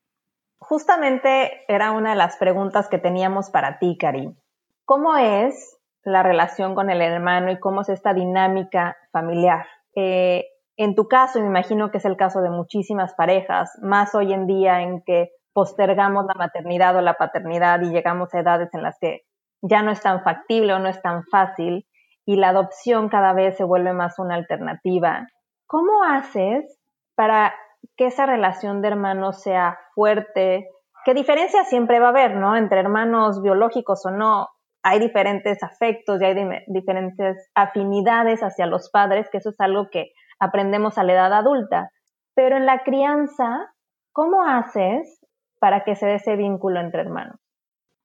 Justamente 0.59 1.65
era 1.69 1.93
una 1.93 2.11
de 2.11 2.17
las 2.17 2.37
preguntas 2.37 2.89
que 2.89 2.99
teníamos 2.99 3.51
para 3.51 3.79
ti, 3.79 3.97
Cari. 3.99 4.35
¿Cómo 4.85 5.17
es 5.17 5.76
la 6.07 6.23
relación 6.23 6.75
con 6.75 6.91
el 6.91 7.03
hermano 7.03 7.51
y 7.51 7.59
cómo 7.59 7.83
es 7.83 7.89
esta 7.89 8.15
dinámica 8.15 8.97
familiar? 9.13 9.67
Eh, 9.95 10.47
en 10.77 10.95
tu 10.95 11.09
caso, 11.09 11.41
me 11.41 11.47
imagino 11.47 11.91
que 11.91 11.99
es 11.99 12.05
el 12.05 12.17
caso 12.17 12.43
de 12.43 12.51
muchísimas 12.51 13.15
parejas, 13.15 13.79
más 13.83 14.15
hoy 14.15 14.33
en 14.33 14.47
día 14.47 14.83
en 14.83 15.03
que 15.03 15.31
postergamos 15.53 16.27
la 16.27 16.35
maternidad 16.35 16.97
o 16.97 17.01
la 17.01 17.15
paternidad 17.15 17.81
y 17.81 17.91
llegamos 17.91 18.33
a 18.35 18.41
edades 18.41 18.73
en 18.75 18.83
las 18.83 18.99
que 19.01 19.23
ya 19.63 19.83
no 19.83 19.91
es 19.91 20.01
tan 20.01 20.23
factible 20.23 20.75
o 20.75 20.79
no 20.79 20.89
es 20.89 21.01
tan 21.01 21.25
fácil 21.25 21.87
y 22.27 22.37
la 22.37 22.51
adopción 22.51 23.09
cada 23.09 23.33
vez 23.33 23.57
se 23.57 23.65
vuelve 23.65 23.95
más 23.95 24.19
una 24.19 24.35
alternativa. 24.35 25.27
¿Cómo 25.67 26.05
haces 26.05 26.79
para 27.15 27.55
que 27.97 28.07
esa 28.07 28.27
relación 28.27 28.83
de 28.83 28.89
hermanos 28.89 29.41
sea 29.43 29.79
fuerte? 29.95 30.69
¿Qué 31.05 31.15
diferencia 31.15 31.65
siempre 31.65 32.01
va 32.01 32.09
a 32.09 32.11
haber, 32.11 32.37
no? 32.37 32.57
Entre 32.57 32.81
hermanos 32.81 33.41
biológicos 33.43 34.05
o 34.05 34.11
no, 34.11 34.49
hay 34.89 35.01
diferentes 35.01 35.65
afectos 35.65 36.23
y 36.23 36.25
hay 36.25 36.37
diferentes 36.69 37.51
afinidades 37.57 38.39
hacia 38.41 38.67
los 38.67 38.89
padres, 38.91 39.27
que 39.33 39.39
eso 39.39 39.51
es 39.51 39.57
algo 39.59 39.89
que 39.91 40.13
aprendemos 40.39 40.97
a 40.97 41.03
la 41.03 41.15
edad 41.15 41.33
adulta. 41.33 41.91
Pero 42.37 42.57
en 42.57 42.67
la 42.67 42.85
crianza, 42.85 43.73
¿cómo 44.13 44.45
haces 44.47 45.27
para 45.59 45.83
que 45.83 45.97
se 45.97 46.07
dé 46.07 46.15
ese 46.15 46.37
vínculo 46.37 46.79
entre 46.79 47.01
hermanos? 47.01 47.35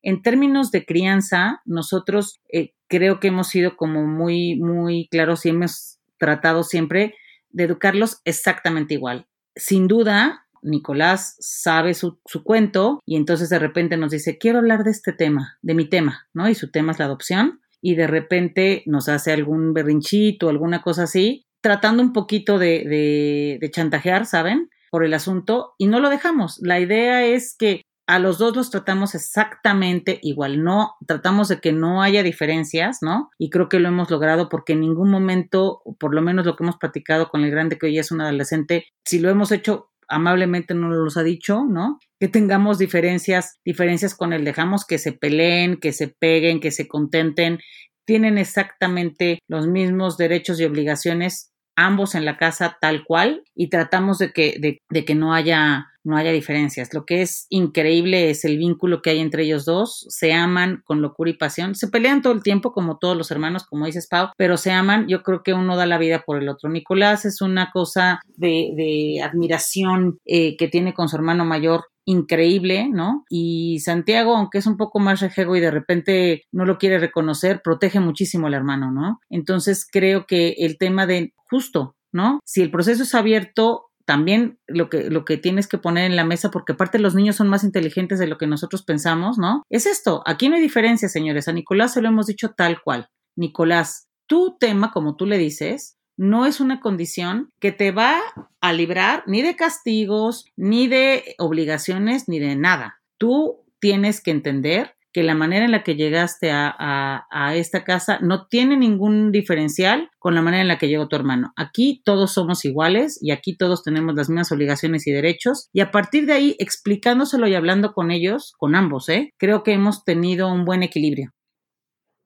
En 0.02 0.24
términos 0.24 0.72
de 0.72 0.84
crianza, 0.84 1.62
nosotros 1.66 2.42
eh, 2.52 2.72
creo 2.88 3.20
que 3.20 3.28
hemos 3.28 3.50
sido 3.50 3.78
como 3.78 4.08
muy, 4.08 4.60
muy 4.60 5.08
claros 5.12 5.46
y 5.46 5.50
hemos 5.50 6.00
tratado 6.18 6.64
siempre 6.64 7.14
de 7.52 7.66
educarlos 7.66 8.22
exactamente 8.26 8.96
igual. 8.96 9.28
Sin 9.56 9.88
duda, 9.88 10.48
Nicolás 10.62 11.36
sabe 11.40 11.94
su, 11.94 12.20
su, 12.26 12.44
cuento 12.44 13.02
y 13.06 13.16
entonces 13.16 13.50
de 13.50 13.60
repente 13.60 13.98
nos 13.98 14.12
dice, 14.12 14.38
quiero 14.38 14.60
hablar 14.60 14.84
de 14.84 14.92
este 14.92 15.14
tema, 15.14 15.58
de 15.62 15.74
mi 15.74 15.90
tema, 15.90 16.28
¿no? 16.34 16.50
Y 16.50 16.56
su 16.56 16.72
tema 16.72 16.92
es 16.92 17.00
la 17.00 17.06
adopción 17.06 17.62
y 17.82 17.96
de 17.96 18.08
repente 18.08 18.84
nos 18.86 19.10
hace 19.10 19.32
algún 19.32 19.74
berrinchito, 19.74 20.50
alguna 20.50 20.82
cosa 20.82 21.04
así, 21.04 21.46
tratando 21.62 22.04
un 22.04 22.14
poquito 22.14 22.60
de, 22.60 22.84
de, 22.86 23.58
de 23.60 23.72
chantajear, 23.72 24.26
¿saben? 24.26 24.70
Por 24.90 25.06
el 25.06 25.14
asunto 25.14 25.74
y 25.78 25.88
no 25.88 26.00
lo 26.00 26.10
dejamos. 26.10 26.60
La 26.62 26.80
idea 26.80 27.26
es 27.26 27.56
que 27.58 27.82
a 28.08 28.20
los 28.20 28.38
dos 28.38 28.56
los 28.56 28.70
tratamos 28.70 29.16
exactamente 29.16 30.20
igual, 30.22 30.64
no 30.64 30.96
tratamos 31.08 31.48
de 31.48 31.62
que 31.62 31.72
no 31.72 32.02
haya 32.02 32.24
diferencias, 32.24 32.98
¿no? 33.02 33.30
Y 33.38 33.50
creo 33.50 33.70
que 33.70 33.80
lo 33.80 33.88
hemos 33.88 34.10
logrado 34.10 34.50
porque 34.50 34.74
en 34.74 34.82
ningún 34.82 35.10
momento, 35.10 35.82
por 35.98 36.14
lo 36.14 36.22
menos 36.22 36.46
lo 36.46 36.58
que 36.58 36.64
hemos 36.64 36.76
platicado 36.76 37.30
con 37.30 37.46
el 37.46 37.52
grande 37.52 37.78
que 37.78 37.86
hoy 37.86 38.00
es 38.00 38.12
un 38.12 38.20
adolescente, 38.20 38.86
si 39.06 39.20
lo 39.20 39.30
hemos 39.30 39.54
hecho 39.54 39.91
amablemente 40.12 40.74
no 40.74 40.90
nos 40.90 41.18
ha 41.18 41.24
dicho, 41.24 41.64
¿no? 41.66 41.98
Que 42.20 42.28
tengamos 42.28 42.78
diferencias, 42.78 43.60
diferencias 43.66 44.14
con 44.14 44.34
él, 44.34 44.46
dejamos 44.46 44.86
que 44.86 44.98
se 44.98 45.14
peleen, 45.14 45.78
que 45.78 45.94
se 45.94 46.08
peguen, 46.08 46.60
que 46.60 46.72
se 46.72 46.88
contenten, 46.88 47.60
tienen 48.06 48.38
exactamente 48.38 49.40
los 49.48 49.68
mismos 49.68 50.18
derechos 50.18 50.60
y 50.60 50.66
obligaciones 50.66 51.52
ambos 51.78 52.16
en 52.16 52.26
la 52.26 52.38
casa 52.38 52.78
tal 52.82 53.06
cual 53.06 53.44
y 53.56 53.70
tratamos 53.70 54.18
de 54.18 54.34
que, 54.34 54.58
de, 54.60 54.80
de 54.90 55.06
que 55.06 55.16
no 55.16 55.34
haya 55.34 55.88
no 56.04 56.18
haya 56.18 56.32
diferencias. 56.32 56.94
Lo 56.94 57.06
que 57.06 57.22
es 57.22 57.46
increíble 57.50 58.30
es 58.30 58.46
el 58.46 58.58
vínculo 58.58 59.02
que 59.02 59.12
hay 59.12 59.20
entre 59.20 59.44
ellos 59.44 59.66
dos. 59.66 60.06
Se 60.10 60.34
aman 60.34 60.82
con 60.86 61.02
locura 61.02 61.30
y 61.30 61.38
pasión. 61.38 61.76
Se 61.76 61.88
pelean 61.88 62.22
todo 62.22 62.34
el 62.34 62.44
tiempo, 62.44 62.72
como 62.72 62.98
todos 62.98 63.18
los 63.18 63.32
hermanos, 63.32 63.66
como 63.66 63.86
dices, 63.86 64.08
Pau, 64.08 64.30
pero 64.38 64.58
se 64.58 64.72
aman. 64.72 65.08
Yo 65.08 65.24
creo 65.24 65.44
que 65.44 65.54
uno 65.54 65.76
da 65.76 65.86
la 65.86 65.98
vida 65.98 66.24
por 66.26 66.38
el 66.38 66.50
otro. 66.50 66.70
Nicolás 66.70 67.26
es 67.26 67.42
una 67.42 67.72
cosa 67.72 68.20
de, 68.28 68.72
de 68.76 69.22
admiración 69.22 70.20
eh, 70.26 70.58
que 70.58 70.68
tiene 70.68 70.94
con 70.94 71.10
su 71.10 71.16
hermano 71.16 71.46
mayor 71.46 71.86
increíble, 72.06 72.90
¿no? 72.90 73.26
Y 73.30 73.80
Santiago, 73.80 74.36
aunque 74.36 74.58
es 74.58 74.66
un 74.66 74.78
poco 74.78 75.00
más 75.00 75.20
rejego 75.22 75.56
y 75.56 75.60
de 75.60 75.72
repente 75.72 76.44
no 76.52 76.66
lo 76.66 76.78
quiere 76.78 77.00
reconocer, 77.00 77.62
protege 77.64 78.00
muchísimo 78.00 78.48
al 78.48 78.54
hermano, 78.54 78.92
¿no? 78.92 79.20
Entonces 79.30 79.88
creo 79.90 80.26
que 80.26 80.56
el 80.60 80.78
tema 80.78 81.06
de 81.06 81.34
justo, 81.50 81.96
¿no? 82.12 82.40
Si 82.44 82.62
el 82.62 82.72
proceso 82.72 83.04
es 83.04 83.14
abierto, 83.14 83.91
también 84.12 84.60
lo 84.68 84.90
que, 84.90 85.10
lo 85.10 85.24
que 85.24 85.38
tienes 85.38 85.70
que 85.70 85.78
poner 85.78 86.04
en 86.04 86.18
la 86.18 86.26
mesa, 86.26 86.52
porque 86.52 86.74
aparte 86.74 87.00
los 87.00 87.16
niños 87.16 87.38
son 87.38 87.48
más 87.48 87.64
inteligentes 87.64 88.20
de 88.20 88.28
lo 88.28 88.38
que 88.38 88.46
nosotros 88.46 88.84
pensamos, 88.84 89.38
¿no? 89.38 89.64
Es 89.70 89.86
esto, 89.86 90.22
aquí 90.26 90.50
no 90.50 90.58
hay 90.58 90.62
diferencia, 90.62 91.08
señores, 91.08 91.48
a 91.48 91.54
Nicolás 91.54 91.94
se 91.94 92.02
lo 92.02 92.10
hemos 92.10 92.28
dicho 92.28 92.50
tal 92.50 92.82
cual. 92.82 93.08
Nicolás, 93.38 94.10
tu 94.28 94.58
tema, 94.60 94.92
como 94.92 95.16
tú 95.16 95.26
le 95.26 95.38
dices, 95.38 95.98
no 96.18 96.46
es 96.46 96.60
una 96.60 96.82
condición 96.82 97.54
que 97.62 97.72
te 97.72 97.94
va 97.94 98.20
a 98.60 98.74
librar 98.74 99.24
ni 99.28 99.42
de 99.42 99.56
castigos, 99.56 100.44
ni 100.58 100.90
de 100.90 101.34
obligaciones, 101.38 102.28
ni 102.28 102.40
de 102.40 102.58
nada. 102.58 103.00
Tú 103.18 103.64
tienes 103.80 104.20
que 104.20 104.32
entender 104.32 104.98
que 105.14 105.24
la 105.24 105.36
manera 105.36 105.66
en 105.66 105.72
la 105.72 105.84
que 105.84 105.96
llegaste 105.96 106.52
a, 106.52 107.26
esta 107.56 107.84
casa 107.84 108.20
no 108.22 108.48
tiene 108.48 108.78
ningún 108.78 109.32
diferencial 109.32 110.10
con 110.20 110.36
la 110.36 110.42
manera 110.42 110.62
en 110.62 110.68
la 110.68 110.78
que 110.78 110.88
llegó 110.88 111.08
tu 111.08 111.16
hermano. 111.16 111.54
Aquí 111.58 112.02
todos 112.06 112.34
somos 112.34 112.64
iguales 112.66 113.20
y 113.22 113.32
aquí 113.32 113.58
todos 113.58 113.84
tenemos 113.84 114.16
las 114.16 114.30
mismas 114.30 114.52
obligaciones 114.52 115.06
y 115.08 115.12
derechos 115.12 115.70
y 115.74 115.82
a 115.82 115.92
partir 115.92 116.26
de 116.26 116.34
ahí 116.34 116.56
explicándoselo 116.60 117.48
y 117.48 117.56
hablando 117.56 117.94
con 117.94 118.12
ellos, 118.12 118.54
con 118.58 118.76
ambos, 118.76 119.10
¿eh? 119.10 119.34
creo 119.38 119.64
que 119.64 119.74
hemos 119.74 120.06
tenido 120.06 120.52
un 120.52 120.66
buen 120.66 120.84
equilibrio. 120.84 121.32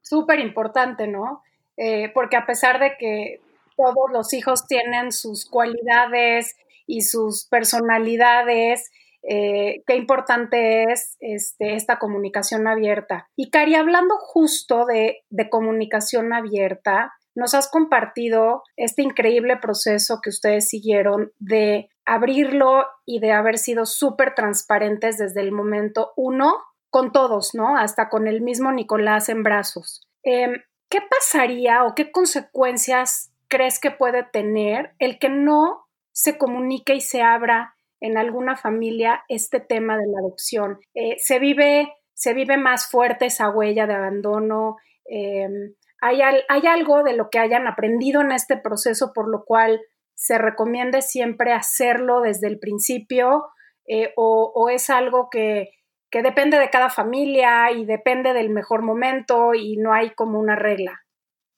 Súper 0.02 0.40
importante, 0.40 1.08
¿no? 1.08 1.42
Eh, 1.78 2.12
porque 2.14 2.38
a 2.38 2.46
pesar 2.46 2.80
de 2.80 2.94
que 3.00 3.42
todos 3.76 4.12
los 4.12 4.34
hijos 4.34 4.68
tienen 4.68 5.12
sus 5.12 5.46
cualidades 5.50 6.56
y 6.88 7.02
sus 7.02 7.48
personalidades. 7.48 8.90
Eh, 9.28 9.84
qué 9.88 9.95
importante 9.95 10.84
es 10.84 11.17
este, 11.19 11.76
esta 11.76 11.97
comunicación 11.97 12.67
abierta. 12.67 13.28
Y 13.36 13.49
Cari, 13.49 13.76
hablando 13.76 14.15
justo 14.17 14.86
de, 14.86 15.23
comunicación 15.49 16.34
abierta, 16.34 17.13
nos 17.36 17.53
has 17.53 17.69
compartido 17.69 18.63
este 18.78 19.01
increíble 19.01 19.57
proceso 19.57 20.19
que 20.21 20.30
ustedes 20.30 20.69
siguieron 20.69 21.32
de 21.39 21.89
abrirlo 22.05 22.86
y 23.05 23.19
de 23.19 23.32
haber 23.32 23.57
sido 23.57 23.86
súper 23.86 24.36
transparentes 24.36 25.17
desde 25.17 25.41
el 25.41 25.51
momento 25.51 26.13
uno 26.15 26.55
con 26.89 27.11
todos, 27.11 27.53
¿no? 27.53 27.78
Hasta 27.78 28.09
con 28.09 28.28
el 28.28 28.41
mismo 28.41 28.71
Nicolás 28.71 29.28
en 29.30 29.43
brazos. 29.43 30.07
Em, 30.23 30.61
¿Qué 30.88 30.99
pasaría 31.01 31.84
o 31.84 31.95
qué 31.95 32.11
consecuencias 32.11 33.34
crees 33.47 33.80
que 33.80 33.91
puede 33.91 34.23
tener 34.23 34.93
el 34.99 35.19
que 35.19 35.30
no 35.30 35.88
se 36.11 36.38
comunique 36.38 36.95
y 36.95 37.01
se 37.01 37.21
abra 37.21 37.74
en 38.06 38.18
alguna 38.18 38.56
familia 38.56 39.24
este 39.28 39.60
tema 39.60 39.97
de 39.97 40.06
la 40.08 40.20
adopción? 40.20 40.80
Eh, 40.93 41.16
se, 41.18 41.39
vive, 41.39 41.93
se 42.14 42.34
vive 42.34 42.58
más 42.58 42.89
fuerte 42.89 43.26
esa 43.26 43.49
huella 43.49 43.88
de 43.88 43.93
abandono. 43.93 44.78
Em, 45.06 45.74
hay, 46.01 46.22
hay 46.22 46.68
algo 46.68 47.03
de 47.03 47.14
lo 47.14 47.30
que 47.30 47.39
hayan 47.39 47.68
aprendido 47.68 48.22
en 48.22 48.32
este 48.32 48.58
proceso 48.58 49.12
por 49.14 49.30
lo 49.30 49.43
cual 49.45 49.82
se 50.16 50.38
recomiende 50.38 51.01
siempre 51.01 51.51
hacerlo 51.51 52.22
desde 52.22 52.47
el 52.47 52.60
principio 52.60 53.45
eh, 53.88 54.14
o, 54.16 54.70
es 54.70 54.89
algo 54.89 55.30
que, 55.30 55.70
depende 56.12 56.58
de 56.58 56.70
cada 56.70 56.89
familia 56.89 57.72
y 57.72 57.86
depende 57.86 58.32
del 58.32 58.49
mejor 58.49 58.84
momento 58.84 59.53
y 59.53 59.76
no 59.76 59.93
hay 59.93 60.12
como 60.12 60.39
una 60.39 60.56
regla. 60.56 61.01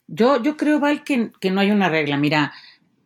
Yo, 0.07 0.41
yo 0.41 0.57
creo, 0.57 0.79
Val, 0.79 1.03
que, 1.03 1.31
que 1.39 1.51
no 1.51 1.61
hay 1.61 1.69
una 1.69 1.89
regla. 1.89 2.17
Mira, 2.17 2.53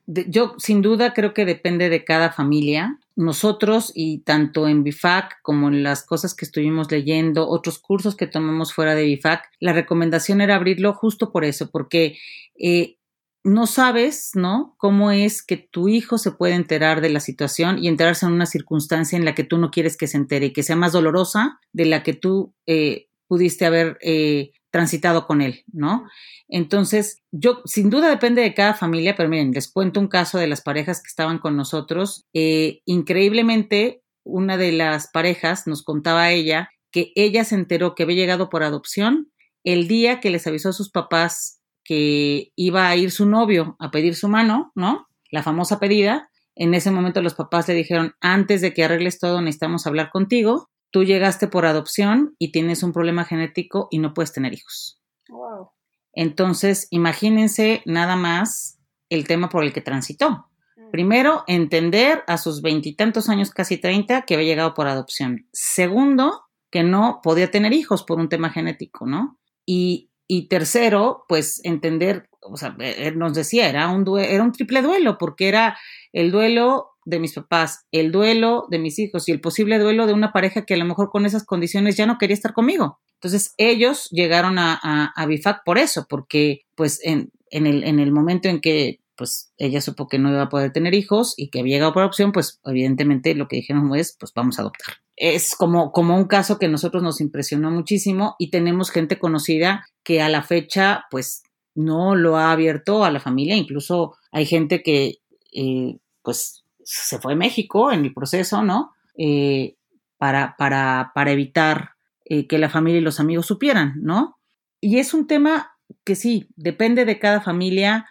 yo 0.07 0.53
sin 0.59 0.81
duda 0.81 1.13
creo 1.13 1.33
que 1.33 1.43
depende 1.43 1.89
de 1.89 2.05
cada 2.05 2.31
familia. 2.31 3.00
Nosotros 3.15 3.91
y 3.93 4.19
tanto 4.19 4.67
en 4.67 4.83
BIFAC 4.83 5.41
como 5.41 5.67
en 5.67 5.83
las 5.83 6.05
cosas 6.05 6.33
que 6.33 6.45
estuvimos 6.45 6.91
leyendo, 6.91 7.49
otros 7.49 7.79
cursos 7.79 8.15
que 8.15 8.27
tomamos 8.27 8.73
fuera 8.73 8.95
de 8.95 9.03
BIFAC, 9.03 9.43
la 9.59 9.73
recomendación 9.73 10.41
era 10.41 10.55
abrirlo 10.55 10.93
justo 10.93 11.31
por 11.31 11.43
eso, 11.43 11.69
porque 11.71 12.17
eh, 12.57 12.97
no 13.43 13.65
sabes, 13.65 14.31
¿no? 14.35 14.75
Cómo 14.77 15.11
es 15.11 15.43
que 15.43 15.57
tu 15.57 15.87
hijo 15.87 16.17
se 16.17 16.31
puede 16.31 16.53
enterar 16.53 17.01
de 17.01 17.09
la 17.09 17.19
situación 17.19 17.83
y 17.83 17.87
enterarse 17.87 18.25
en 18.25 18.33
una 18.33 18.45
circunstancia 18.45 19.17
en 19.17 19.25
la 19.25 19.33
que 19.33 19.43
tú 19.43 19.57
no 19.57 19.71
quieres 19.71 19.97
que 19.97 20.07
se 20.07 20.17
entere 20.17 20.47
y 20.47 20.53
que 20.53 20.63
sea 20.63 20.75
más 20.75 20.91
dolorosa 20.91 21.59
de 21.73 21.85
la 21.85 22.03
que 22.03 22.13
tú 22.13 22.53
eh, 22.67 23.07
pudiste 23.27 23.65
haber 23.65 23.97
eh, 24.01 24.51
transitado 24.71 25.27
con 25.27 25.41
él, 25.41 25.63
¿no? 25.71 26.07
Entonces, 26.47 27.21
yo, 27.31 27.61
sin 27.65 27.89
duda 27.89 28.09
depende 28.09 28.41
de 28.41 28.53
cada 28.53 28.73
familia, 28.73 29.15
pero 29.15 29.29
miren, 29.29 29.51
les 29.51 29.71
cuento 29.71 29.99
un 29.99 30.07
caso 30.07 30.37
de 30.37 30.47
las 30.47 30.61
parejas 30.61 31.01
que 31.01 31.09
estaban 31.09 31.39
con 31.39 31.55
nosotros. 31.55 32.25
Eh, 32.33 32.81
increíblemente, 32.85 34.01
una 34.23 34.57
de 34.57 34.71
las 34.71 35.09
parejas 35.11 35.67
nos 35.67 35.83
contaba 35.83 36.23
a 36.23 36.31
ella 36.31 36.69
que 36.91 37.11
ella 37.15 37.43
se 37.43 37.55
enteró 37.55 37.95
que 37.95 38.03
había 38.03 38.17
llegado 38.17 38.49
por 38.49 38.63
adopción 38.63 39.31
el 39.63 39.87
día 39.87 40.19
que 40.19 40.29
les 40.29 40.47
avisó 40.47 40.69
a 40.69 40.73
sus 40.73 40.89
papás 40.89 41.61
que 41.83 42.51
iba 42.55 42.87
a 42.87 42.95
ir 42.95 43.11
su 43.11 43.25
novio 43.25 43.75
a 43.79 43.91
pedir 43.91 44.15
su 44.15 44.27
mano, 44.27 44.71
¿no? 44.75 45.07
La 45.29 45.43
famosa 45.43 45.79
pedida. 45.79 46.29
En 46.55 46.73
ese 46.73 46.91
momento 46.91 47.21
los 47.21 47.33
papás 47.33 47.67
le 47.67 47.73
dijeron, 47.73 48.13
antes 48.19 48.61
de 48.61 48.73
que 48.73 48.83
arregles 48.83 49.19
todo, 49.19 49.41
necesitamos 49.41 49.87
hablar 49.87 50.09
contigo. 50.11 50.69
Tú 50.91 51.03
llegaste 51.03 51.47
por 51.47 51.65
adopción 51.65 52.35
y 52.37 52.51
tienes 52.51 52.83
un 52.83 52.91
problema 52.93 53.25
genético 53.25 53.87
y 53.91 53.99
no 53.99 54.13
puedes 54.13 54.33
tener 54.33 54.53
hijos. 54.53 55.01
Wow. 55.29 55.71
Entonces, 56.13 56.87
imagínense 56.91 57.81
nada 57.85 58.15
más 58.15 58.79
el 59.09 59.25
tema 59.25 59.49
por 59.49 59.63
el 59.63 59.73
que 59.73 59.81
transitó. 59.81 60.49
Mm. 60.75 60.91
Primero, 60.91 61.43
entender 61.47 62.23
a 62.27 62.37
sus 62.37 62.61
veintitantos 62.61 63.29
años, 63.29 63.51
casi 63.51 63.77
treinta, 63.77 64.23
que 64.23 64.35
había 64.35 64.47
llegado 64.47 64.73
por 64.73 64.87
adopción. 64.87 65.47
Segundo, 65.53 66.43
que 66.69 66.83
no 66.83 67.21
podía 67.23 67.49
tener 67.49 67.73
hijos 67.73 68.03
por 68.03 68.19
un 68.19 68.29
tema 68.29 68.49
genético, 68.49 69.05
¿no? 69.05 69.39
Y 69.65 70.11
y 70.33 70.47
tercero, 70.47 71.25
pues 71.27 71.59
entender, 71.65 72.29
o 72.39 72.55
sea, 72.55 72.73
él 72.79 73.19
nos 73.19 73.33
decía, 73.33 73.67
era 73.67 73.89
un, 73.89 74.05
era 74.17 74.41
un 74.41 74.53
triple 74.53 74.81
duelo, 74.81 75.17
porque 75.17 75.49
era 75.49 75.77
el 76.13 76.31
duelo 76.31 76.90
de 77.05 77.19
mis 77.19 77.33
papás, 77.33 77.85
el 77.91 78.11
duelo 78.11 78.67
de 78.69 78.79
mis 78.79 78.99
hijos 78.99 79.27
y 79.27 79.31
el 79.31 79.41
posible 79.41 79.79
duelo 79.79 80.07
de 80.07 80.13
una 80.13 80.31
pareja 80.31 80.65
que 80.65 80.75
a 80.75 80.77
lo 80.77 80.85
mejor 80.85 81.09
con 81.09 81.25
esas 81.25 81.45
condiciones 81.45 81.97
ya 81.97 82.05
no 82.05 82.17
quería 82.17 82.35
estar 82.35 82.53
conmigo. 82.53 82.99
Entonces 83.15 83.53
ellos 83.57 84.07
llegaron 84.11 84.57
a, 84.57 84.79
a, 85.15 85.25
BIFAC 85.25 85.63
por 85.63 85.77
eso, 85.77 86.05
porque 86.09 86.61
pues 86.75 86.99
en, 87.03 87.31
en, 87.49 87.67
el, 87.67 87.83
en 87.83 87.99
el 87.99 88.11
momento 88.11 88.49
en 88.49 88.61
que 88.61 88.99
pues 89.15 89.53
ella 89.57 89.81
supo 89.81 90.07
que 90.07 90.17
no 90.17 90.31
iba 90.31 90.43
a 90.43 90.49
poder 90.49 90.71
tener 90.71 90.95
hijos 90.95 91.35
y 91.37 91.49
que 91.49 91.59
había 91.59 91.75
llegado 91.75 91.93
por 91.93 92.03
opción, 92.03 92.31
pues 92.31 92.59
evidentemente 92.65 93.35
lo 93.35 93.47
que 93.47 93.57
dijeron 93.57 93.95
es, 93.95 94.15
pues 94.19 94.33
vamos 94.33 94.57
a 94.57 94.63
adoptar 94.63 94.95
es 95.21 95.55
como, 95.55 95.91
como 95.91 96.17
un 96.17 96.25
caso 96.25 96.57
que 96.57 96.65
a 96.65 96.69
nosotros 96.69 97.03
nos 97.03 97.21
impresionó 97.21 97.69
muchísimo 97.69 98.35
y 98.39 98.49
tenemos 98.49 98.89
gente 98.89 99.19
conocida 99.19 99.85
que 100.03 100.19
a 100.19 100.29
la 100.29 100.41
fecha 100.41 101.05
pues 101.11 101.43
no 101.75 102.15
lo 102.15 102.37
ha 102.37 102.51
abierto 102.51 103.05
a 103.05 103.11
la 103.11 103.19
familia, 103.19 103.55
incluso 103.55 104.15
hay 104.31 104.47
gente 104.47 104.81
que 104.81 105.19
eh, 105.53 105.99
pues 106.23 106.60
se 106.91 107.19
fue 107.19 107.33
a 107.33 107.37
México 107.37 107.91
en 107.91 108.05
el 108.05 108.13
proceso, 108.13 108.63
¿no? 108.63 108.93
Eh, 109.17 109.75
para, 110.17 110.55
para, 110.57 111.11
para 111.15 111.31
evitar 111.31 111.91
eh, 112.25 112.47
que 112.47 112.57
la 112.57 112.69
familia 112.69 112.99
y 112.99 113.03
los 113.03 113.19
amigos 113.19 113.45
supieran, 113.45 113.93
¿no? 114.01 114.37
Y 114.79 114.99
es 114.99 115.13
un 115.13 115.27
tema 115.27 115.71
que 116.03 116.15
sí, 116.15 116.47
depende 116.55 117.05
de 117.05 117.19
cada 117.19 117.41
familia. 117.41 118.07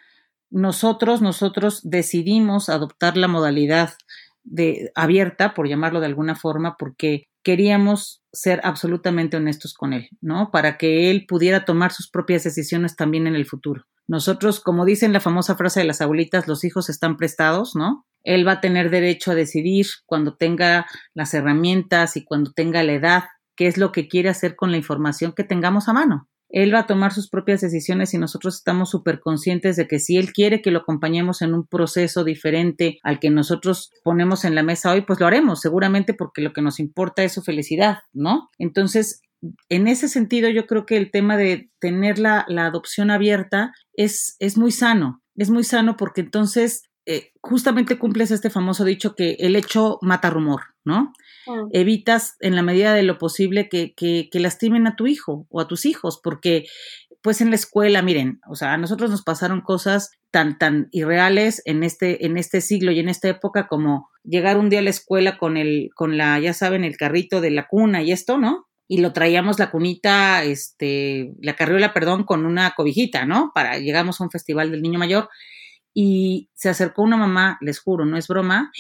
Nosotros, 0.51 1.23
nosotros 1.23 1.81
decidimos 1.85 2.69
adoptar 2.69 3.17
la 3.17 3.29
modalidad 3.29 3.95
de, 4.43 4.91
abierta, 4.95 5.55
por 5.55 5.69
llamarlo 5.69 6.01
de 6.01 6.07
alguna 6.07 6.35
forma, 6.35 6.77
porque 6.79 7.29
queríamos 7.43 8.23
ser 8.33 8.61
absolutamente 8.65 9.37
honestos 9.37 9.75
con 9.75 9.93
él, 9.93 10.09
¿no? 10.21 10.51
Para 10.51 10.79
que 10.79 11.11
él 11.11 11.27
pudiera 11.27 11.65
tomar 11.65 11.93
sus 11.93 12.11
propias 12.11 12.45
decisiones 12.45 12.97
también 12.97 13.27
en 13.27 13.35
el 13.35 13.47
futuro. 13.47 13.85
Nosotros, 14.07 14.61
como 14.61 14.85
dicen 14.85 15.13
la 15.13 15.21
famosa 15.21 15.57
frase 15.57 15.81
de 15.81 15.87
las 15.87 16.01
abuelitas, 16.01 16.49
los 16.49 16.65
hijos 16.65 16.91
están 16.91 17.17
prestados, 17.17 17.77
¿no? 17.77 18.07
Él 18.23 18.47
va 18.47 18.53
a 18.53 18.61
tener 18.61 18.91
derecho 18.91 19.33
a 19.33 19.35
decidir 19.35 19.87
cuando 20.07 20.37
tenga 20.37 20.87
las 21.15 21.35
herramientas 21.35 22.17
y 22.17 22.25
cuando 22.25 22.53
tenga 22.53 22.83
la 22.83 22.93
edad, 22.93 23.25
qué 23.57 23.67
es 23.67 23.79
lo 23.79 23.93
que 23.93 24.09
quiere 24.09 24.29
hacer 24.29 24.57
con 24.57 24.71
la 24.71 24.77
información 24.77 25.33
que 25.33 25.45
tengamos 25.45 25.89
a 25.89 25.93
mano 25.93 26.29
él 26.51 26.75
va 26.75 26.81
a 26.81 26.87
tomar 26.87 27.13
sus 27.13 27.29
propias 27.29 27.61
decisiones 27.61 28.13
y 28.13 28.19
nosotros 28.19 28.57
estamos 28.57 28.91
súper 28.91 29.21
conscientes 29.21 29.77
de 29.77 29.87
que 29.87 30.01
si 30.01 30.17
él 30.17 30.33
quiere 30.33 30.61
que 30.63 30.73
lo 30.73 30.81
acompañemos 30.81 31.43
en 31.43 31.55
un 31.55 31.67
proceso 31.67 32.25
diferente 32.25 32.99
al 33.03 33.21
que 33.21 33.31
nosotros 33.31 33.93
ponemos 34.03 34.45
en 34.45 34.55
la 34.55 34.63
mesa 34.63 34.91
hoy, 34.91 35.03
pues 35.03 35.21
lo 35.21 35.27
haremos, 35.27 35.61
seguramente 35.61 36.13
porque 36.13 36.43
lo 36.43 36.53
que 36.53 36.63
nos 36.63 36.81
importa 36.81 37.23
es 37.23 37.33
su 37.33 37.43
felicidad, 37.43 37.99
¿no? 38.13 38.51
Entonces, 38.59 39.23
en 39.69 39.87
ese 39.87 40.09
sentido, 40.09 40.51
yo 40.51 40.67
creo 40.67 40.87
que 40.87 40.97
el 40.97 41.11
tema 41.11 41.37
de 41.37 41.71
tener 41.79 42.19
la, 42.19 42.45
la 42.49 42.67
adopción 42.67 43.11
abierta 43.11 43.73
es, 43.95 44.37
es 44.41 44.59
muy 44.59 44.73
sano, 44.73 45.23
es 45.37 45.51
muy 45.51 45.65
sano 45.65 45.97
porque 45.97 46.21
entonces 46.21 46.83
eh, 47.13 47.33
justamente 47.41 47.99
cumples 47.99 48.31
este 48.31 48.51
famoso 48.51 48.85
dicho 48.85 49.17
que 49.17 49.33
el 49.41 49.57
hecho 49.57 49.99
mata 50.01 50.31
rumor, 50.31 50.61
¿no? 50.85 51.13
Mm. 51.45 51.69
Evitas 51.73 52.37
en 52.39 52.55
la 52.55 52.63
medida 52.63 52.95
de 52.95 53.03
lo 53.03 53.19
posible 53.19 53.69
que, 53.69 53.95
que, 53.97 54.29
que, 54.31 54.39
lastimen 54.39 54.87
a 54.87 54.95
tu 54.95 55.09
hijo 55.09 55.45
o 55.51 55.61
a 55.61 55.67
tus 55.67 55.87
hijos, 55.87 56.21
porque 56.23 56.67
pues 57.21 57.41
en 57.41 57.51
la 57.51 57.57
escuela, 57.57 58.01
miren, 58.03 58.41
o 58.49 58.55
sea, 58.55 58.75
a 58.75 58.79
nosotros 58.79 59.11
nos 59.11 59.23
pasaron 59.23 59.61
cosas 59.61 60.13
tan, 60.31 60.57
tan 60.57 60.87
irreales 60.93 61.63
en 61.65 61.83
este, 61.83 62.27
en 62.27 62.37
este 62.37 62.61
siglo 62.61 62.93
y 62.93 63.01
en 63.01 63.09
esta 63.09 63.29
época 63.29 63.67
como 63.67 64.09
llegar 64.23 64.57
un 64.57 64.71
día 64.71 64.79
a 64.79 64.83
la 64.83 64.91
escuela 64.91 65.37
con 65.37 65.57
el, 65.57 65.91
con 65.97 66.17
la, 66.17 66.39
ya 66.39 66.55
saben, 66.55 66.85
el 66.85 66.97
carrito 66.97 67.41
de 67.41 67.51
la 67.51 67.67
cuna 67.67 68.05
y 68.05 68.13
esto, 68.13 68.39
¿no? 68.39 68.69
Y 68.87 68.99
lo 68.99 69.13
traíamos 69.13 69.59
la 69.59 69.73
cunita, 69.73 70.45
este, 70.45 71.33
la 71.41 71.57
carriola, 71.57 71.93
perdón, 71.93 72.23
con 72.23 72.47
una 72.47 72.71
cobijita, 72.77 73.27
¿no? 73.27 73.51
Para, 73.53 73.79
llegamos 73.79 74.21
a 74.21 74.25
un 74.25 74.31
festival 74.31 74.71
del 74.71 74.83
niño 74.83 75.01
mayor 75.01 75.29
y 75.95 76.51
se 76.55 76.69
acercó 76.69 77.03
una 77.03 77.17
mamá, 77.17 77.59
les 77.61 77.81
juro, 77.81 78.05
no 78.05 78.17
es 78.17 78.29
broma. 78.29 78.71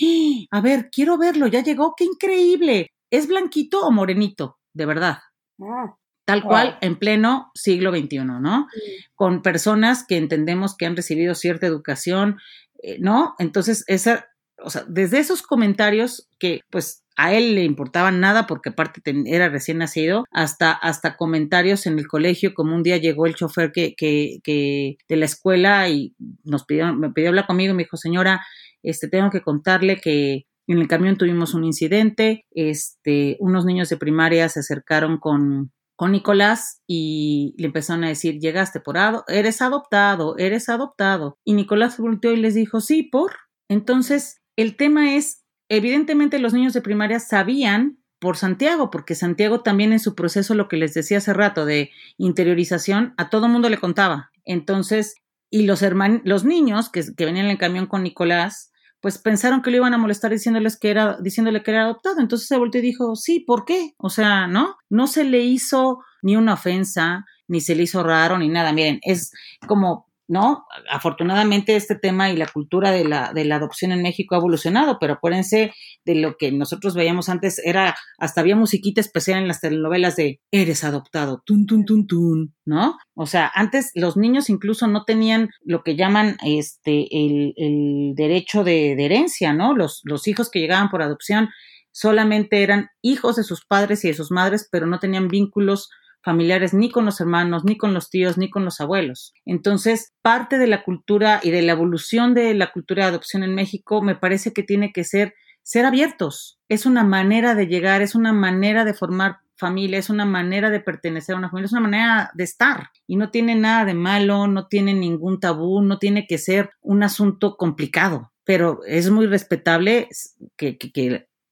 A 0.50 0.61
ver, 0.61 0.90
quiero 0.90 1.18
verlo, 1.18 1.46
ya 1.46 1.62
llegó, 1.62 1.94
qué 1.96 2.04
increíble. 2.04 2.92
¿Es 3.11 3.26
blanquito 3.26 3.84
o 3.86 3.90
morenito? 3.90 4.58
De 4.72 4.86
verdad. 4.86 5.18
Ah, 5.61 5.96
Tal 6.24 6.44
cual, 6.44 6.78
en 6.80 6.96
pleno 6.96 7.50
siglo 7.54 7.90
XXI, 7.90 8.18
¿no? 8.40 8.68
Con 9.16 9.42
personas 9.42 10.04
que 10.06 10.16
entendemos 10.16 10.76
que 10.76 10.86
han 10.86 10.94
recibido 10.94 11.34
cierta 11.34 11.66
educación, 11.66 12.38
eh, 12.84 12.98
¿no? 13.00 13.34
Entonces, 13.40 13.82
esa, 13.88 14.28
o 14.62 14.70
sea, 14.70 14.84
desde 14.86 15.18
esos 15.18 15.42
comentarios 15.42 16.28
que, 16.38 16.61
pues, 16.70 17.04
a 17.20 17.34
él 17.34 17.54
le 17.54 17.64
importaba 17.64 18.10
nada 18.10 18.46
porque 18.46 18.70
aparte 18.70 19.02
era 19.26 19.50
recién 19.50 19.78
nacido, 19.78 20.24
hasta, 20.30 20.72
hasta 20.72 21.16
comentarios 21.16 21.86
en 21.86 21.98
el 21.98 22.08
colegio, 22.08 22.54
como 22.54 22.74
un 22.74 22.82
día 22.82 22.96
llegó 22.96 23.26
el 23.26 23.34
chofer 23.34 23.72
que, 23.72 23.94
que, 23.94 24.38
que 24.42 24.96
de 25.06 25.16
la 25.16 25.26
escuela 25.26 25.86
y 25.90 26.14
nos 26.44 26.64
pidió, 26.64 26.94
me 26.94 27.10
pidió 27.10 27.28
hablar 27.28 27.46
conmigo 27.46 27.72
y 27.72 27.76
me 27.76 27.82
dijo, 27.82 27.98
señora, 27.98 28.40
este, 28.82 29.08
tengo 29.08 29.28
que 29.30 29.42
contarle 29.42 30.00
que 30.00 30.46
en 30.66 30.78
el 30.78 30.88
camión 30.88 31.18
tuvimos 31.18 31.52
un 31.52 31.64
incidente, 31.64 32.46
este, 32.52 33.36
unos 33.40 33.66
niños 33.66 33.90
de 33.90 33.98
primaria 33.98 34.48
se 34.48 34.60
acercaron 34.60 35.18
con, 35.18 35.72
con 35.96 36.12
Nicolás 36.12 36.80
y 36.86 37.54
le 37.58 37.66
empezaron 37.66 38.04
a 38.04 38.08
decir, 38.08 38.38
llegaste 38.38 38.80
por, 38.80 38.96
eres 39.28 39.60
adoptado, 39.60 40.38
eres 40.38 40.70
adoptado. 40.70 41.36
Y 41.44 41.52
Nicolás 41.52 41.98
volteó 41.98 42.32
y 42.32 42.36
les 42.36 42.54
dijo, 42.54 42.80
sí, 42.80 43.02
por. 43.02 43.32
Entonces, 43.68 44.40
el 44.56 44.76
tema 44.76 45.16
es, 45.16 45.39
evidentemente 45.70 46.38
los 46.38 46.52
niños 46.52 46.74
de 46.74 46.82
primaria 46.82 47.20
sabían 47.20 47.98
por 48.18 48.36
Santiago, 48.36 48.90
porque 48.90 49.14
Santiago 49.14 49.62
también 49.62 49.92
en 49.92 50.00
su 50.00 50.14
proceso, 50.14 50.54
lo 50.54 50.68
que 50.68 50.76
les 50.76 50.92
decía 50.92 51.18
hace 51.18 51.32
rato 51.32 51.64
de 51.64 51.90
interiorización, 52.18 53.14
a 53.16 53.30
todo 53.30 53.48
mundo 53.48 53.70
le 53.70 53.78
contaba. 53.78 54.30
Entonces, 54.44 55.14
y 55.48 55.62
los 55.62 55.82
los 56.24 56.44
niños 56.44 56.90
que, 56.90 57.02
que 57.16 57.24
venían 57.24 57.46
en 57.46 57.52
el 57.52 57.58
camión 57.58 57.86
con 57.86 58.02
Nicolás, 58.02 58.72
pues 59.00 59.16
pensaron 59.16 59.62
que 59.62 59.70
lo 59.70 59.78
iban 59.78 59.94
a 59.94 59.98
molestar 59.98 60.30
diciéndoles 60.30 60.78
que 60.78 60.90
era, 60.90 61.16
diciéndole 61.22 61.62
que 61.62 61.70
era 61.70 61.84
adoptado. 61.84 62.20
Entonces 62.20 62.48
se 62.48 62.58
volteó 62.58 62.80
y 62.80 62.84
dijo, 62.84 63.16
sí, 63.16 63.40
¿por 63.40 63.64
qué? 63.64 63.94
O 63.96 64.10
sea, 64.10 64.46
¿no? 64.46 64.76
No 64.90 65.06
se 65.06 65.24
le 65.24 65.38
hizo 65.38 66.00
ni 66.20 66.36
una 66.36 66.54
ofensa, 66.54 67.24
ni 67.48 67.62
se 67.62 67.74
le 67.74 67.84
hizo 67.84 68.02
raro, 68.02 68.36
ni 68.36 68.48
nada. 68.48 68.72
Miren, 68.72 69.00
es 69.02 69.32
como 69.66 70.09
¿no? 70.31 70.64
Afortunadamente 70.89 71.74
este 71.74 71.97
tema 71.97 72.31
y 72.31 72.37
la 72.37 72.47
cultura 72.47 72.93
de 72.93 73.05
la, 73.05 73.33
de 73.35 73.45
la 73.45 73.57
adopción 73.57 73.91
en 73.91 74.01
México 74.01 74.37
ha 74.37 74.39
evolucionado, 74.39 74.99
pero 75.01 75.14
acuérdense 75.14 75.72
de 76.05 76.14
lo 76.14 76.37
que 76.37 76.53
nosotros 76.53 76.95
veíamos 76.95 77.28
antes, 77.28 77.59
era, 77.59 77.97
hasta 78.16 78.41
había 78.41 78.55
musiquita 78.55 79.01
especial 79.01 79.41
en 79.41 79.49
las 79.49 79.61
telenovelas 79.61 80.14
de 80.14 80.41
eres 80.53 80.85
adoptado, 80.85 81.43
tun, 81.45 81.66
tun, 81.66 81.85
tun, 81.85 82.07
tun, 82.07 82.55
¿no? 82.64 82.97
O 83.14 83.26
sea, 83.26 83.51
antes 83.53 83.91
los 83.97 84.16
niños 84.16 84.51
incluso 84.51 84.87
no 84.87 85.05
tenían 85.05 85.51
lo 85.64 85.83
que 85.83 85.97
llaman 85.97 86.37
este, 86.47 87.09
el, 87.11 87.53
el 87.57 88.12
derecho 88.14 88.62
de, 88.62 88.95
de 88.95 89.07
herencia, 89.07 89.53
¿no? 89.53 89.74
Los, 89.74 90.01
los 90.05 90.28
hijos 90.28 90.49
que 90.49 90.61
llegaban 90.61 90.91
por 90.91 91.03
adopción 91.03 91.49
solamente 91.91 92.62
eran 92.62 92.89
hijos 93.03 93.35
de 93.35 93.43
sus 93.43 93.64
padres 93.66 94.05
y 94.05 94.09
de 94.09 94.14
sus 94.14 94.31
madres, 94.31 94.68
pero 94.70 94.87
no 94.87 95.01
tenían 95.01 95.26
vínculos 95.26 95.91
familiares 96.22 96.74
ni 96.74 96.90
con 96.90 97.04
los 97.04 97.20
hermanos, 97.20 97.64
ni 97.64 97.76
con 97.76 97.94
los 97.94 98.10
tíos, 98.10 98.38
ni 98.38 98.50
con 98.50 98.64
los 98.64 98.80
abuelos. 98.80 99.32
Entonces, 99.44 100.12
parte 100.22 100.58
de 100.58 100.66
la 100.66 100.82
cultura 100.82 101.40
y 101.42 101.50
de 101.50 101.62
la 101.62 101.72
evolución 101.72 102.34
de 102.34 102.54
la 102.54 102.72
cultura 102.72 103.04
de 103.04 103.10
adopción 103.10 103.42
en 103.42 103.54
México 103.54 104.02
me 104.02 104.14
parece 104.14 104.52
que 104.52 104.62
tiene 104.62 104.92
que 104.92 105.04
ser 105.04 105.34
ser 105.62 105.84
abiertos. 105.84 106.58
Es 106.68 106.86
una 106.86 107.04
manera 107.04 107.54
de 107.54 107.66
llegar, 107.66 108.02
es 108.02 108.14
una 108.14 108.32
manera 108.32 108.84
de 108.84 108.94
formar 108.94 109.38
familia, 109.56 109.98
es 109.98 110.10
una 110.10 110.24
manera 110.24 110.70
de 110.70 110.80
pertenecer 110.80 111.34
a 111.34 111.38
una 111.38 111.50
familia, 111.50 111.66
es 111.66 111.72
una 111.72 111.82
manera 111.82 112.30
de 112.34 112.44
estar 112.44 112.90
y 113.06 113.16
no 113.16 113.30
tiene 113.30 113.54
nada 113.54 113.84
de 113.84 113.94
malo, 113.94 114.46
no 114.46 114.66
tiene 114.66 114.94
ningún 114.94 115.38
tabú, 115.38 115.82
no 115.82 115.98
tiene 115.98 116.26
que 116.26 116.38
ser 116.38 116.70
un 116.80 117.02
asunto 117.02 117.56
complicado, 117.56 118.32
pero 118.44 118.80
es 118.86 119.10
muy 119.10 119.26
respetable 119.26 120.08
que, 120.56 120.78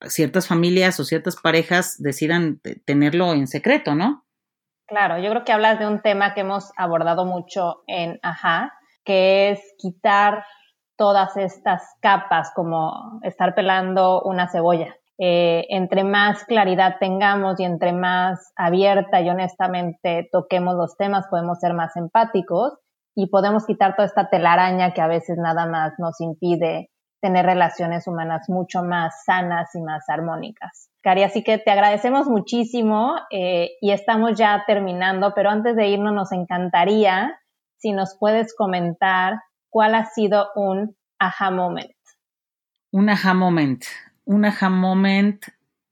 ciertas 0.07 0.47
familias 0.47 0.99
o 0.99 1.03
ciertas 1.03 1.35
parejas 1.35 1.95
decidan 1.99 2.61
tenerlo 2.85 3.33
en 3.33 3.47
secreto, 3.47 3.95
¿no? 3.95 4.25
Claro, 4.89 5.19
yo 5.19 5.29
creo 5.29 5.43
que 5.43 5.51
hablas 5.51 5.77
de 5.77 5.85
un 5.85 6.01
tema 6.01 6.33
que 6.33 6.41
hemos 6.41 6.71
abordado 6.75 7.23
mucho 7.23 7.83
en 7.85 8.19
Ajá, 8.23 8.73
que 9.05 9.51
es 9.51 9.61
quitar 9.77 10.43
todas 10.97 11.37
estas 11.37 11.83
capas, 12.01 12.51
como 12.55 13.19
estar 13.21 13.53
pelando 13.53 14.21
una 14.23 14.49
cebolla. 14.49 14.95
Eh, 15.19 15.65
entre 15.69 16.03
más 16.03 16.43
claridad 16.45 16.95
tengamos 16.99 17.59
y 17.59 17.65
entre 17.65 17.93
más 17.93 18.51
abierta 18.55 19.21
y 19.21 19.29
honestamente 19.29 20.27
toquemos 20.31 20.75
los 20.75 20.97
temas, 20.97 21.27
podemos 21.29 21.59
ser 21.59 21.73
más 21.75 21.95
empáticos 21.95 22.73
y 23.15 23.27
podemos 23.29 23.65
quitar 23.67 23.95
toda 23.95 24.07
esta 24.07 24.29
telaraña 24.29 24.93
que 24.93 25.01
a 25.01 25.07
veces 25.07 25.37
nada 25.37 25.67
más 25.67 25.93
nos 25.99 26.19
impide 26.19 26.88
tener 27.21 27.45
relaciones 27.45 28.07
humanas 28.07 28.49
mucho 28.49 28.83
más 28.83 29.23
sanas 29.25 29.73
y 29.75 29.81
más 29.81 30.09
armónicas. 30.09 30.89
Cari, 31.01 31.23
así 31.23 31.43
que 31.43 31.57
te 31.57 31.71
agradecemos 31.71 32.27
muchísimo 32.27 33.15
eh, 33.31 33.71
y 33.81 33.91
estamos 33.91 34.37
ya 34.37 34.63
terminando, 34.67 35.33
pero 35.33 35.49
antes 35.49 35.75
de 35.75 35.87
irnos 35.87 36.13
nos 36.13 36.31
encantaría 36.31 37.39
si 37.77 37.93
nos 37.93 38.17
puedes 38.19 38.55
comentar 38.55 39.41
cuál 39.69 39.95
ha 39.95 40.05
sido 40.05 40.49
un 40.55 40.95
aha 41.19 41.51
moment. 41.51 41.91
Un 42.91 43.09
aha 43.09 43.33
moment, 43.33 43.83
un 44.25 44.45
aha 44.45 44.69
moment, 44.69 45.45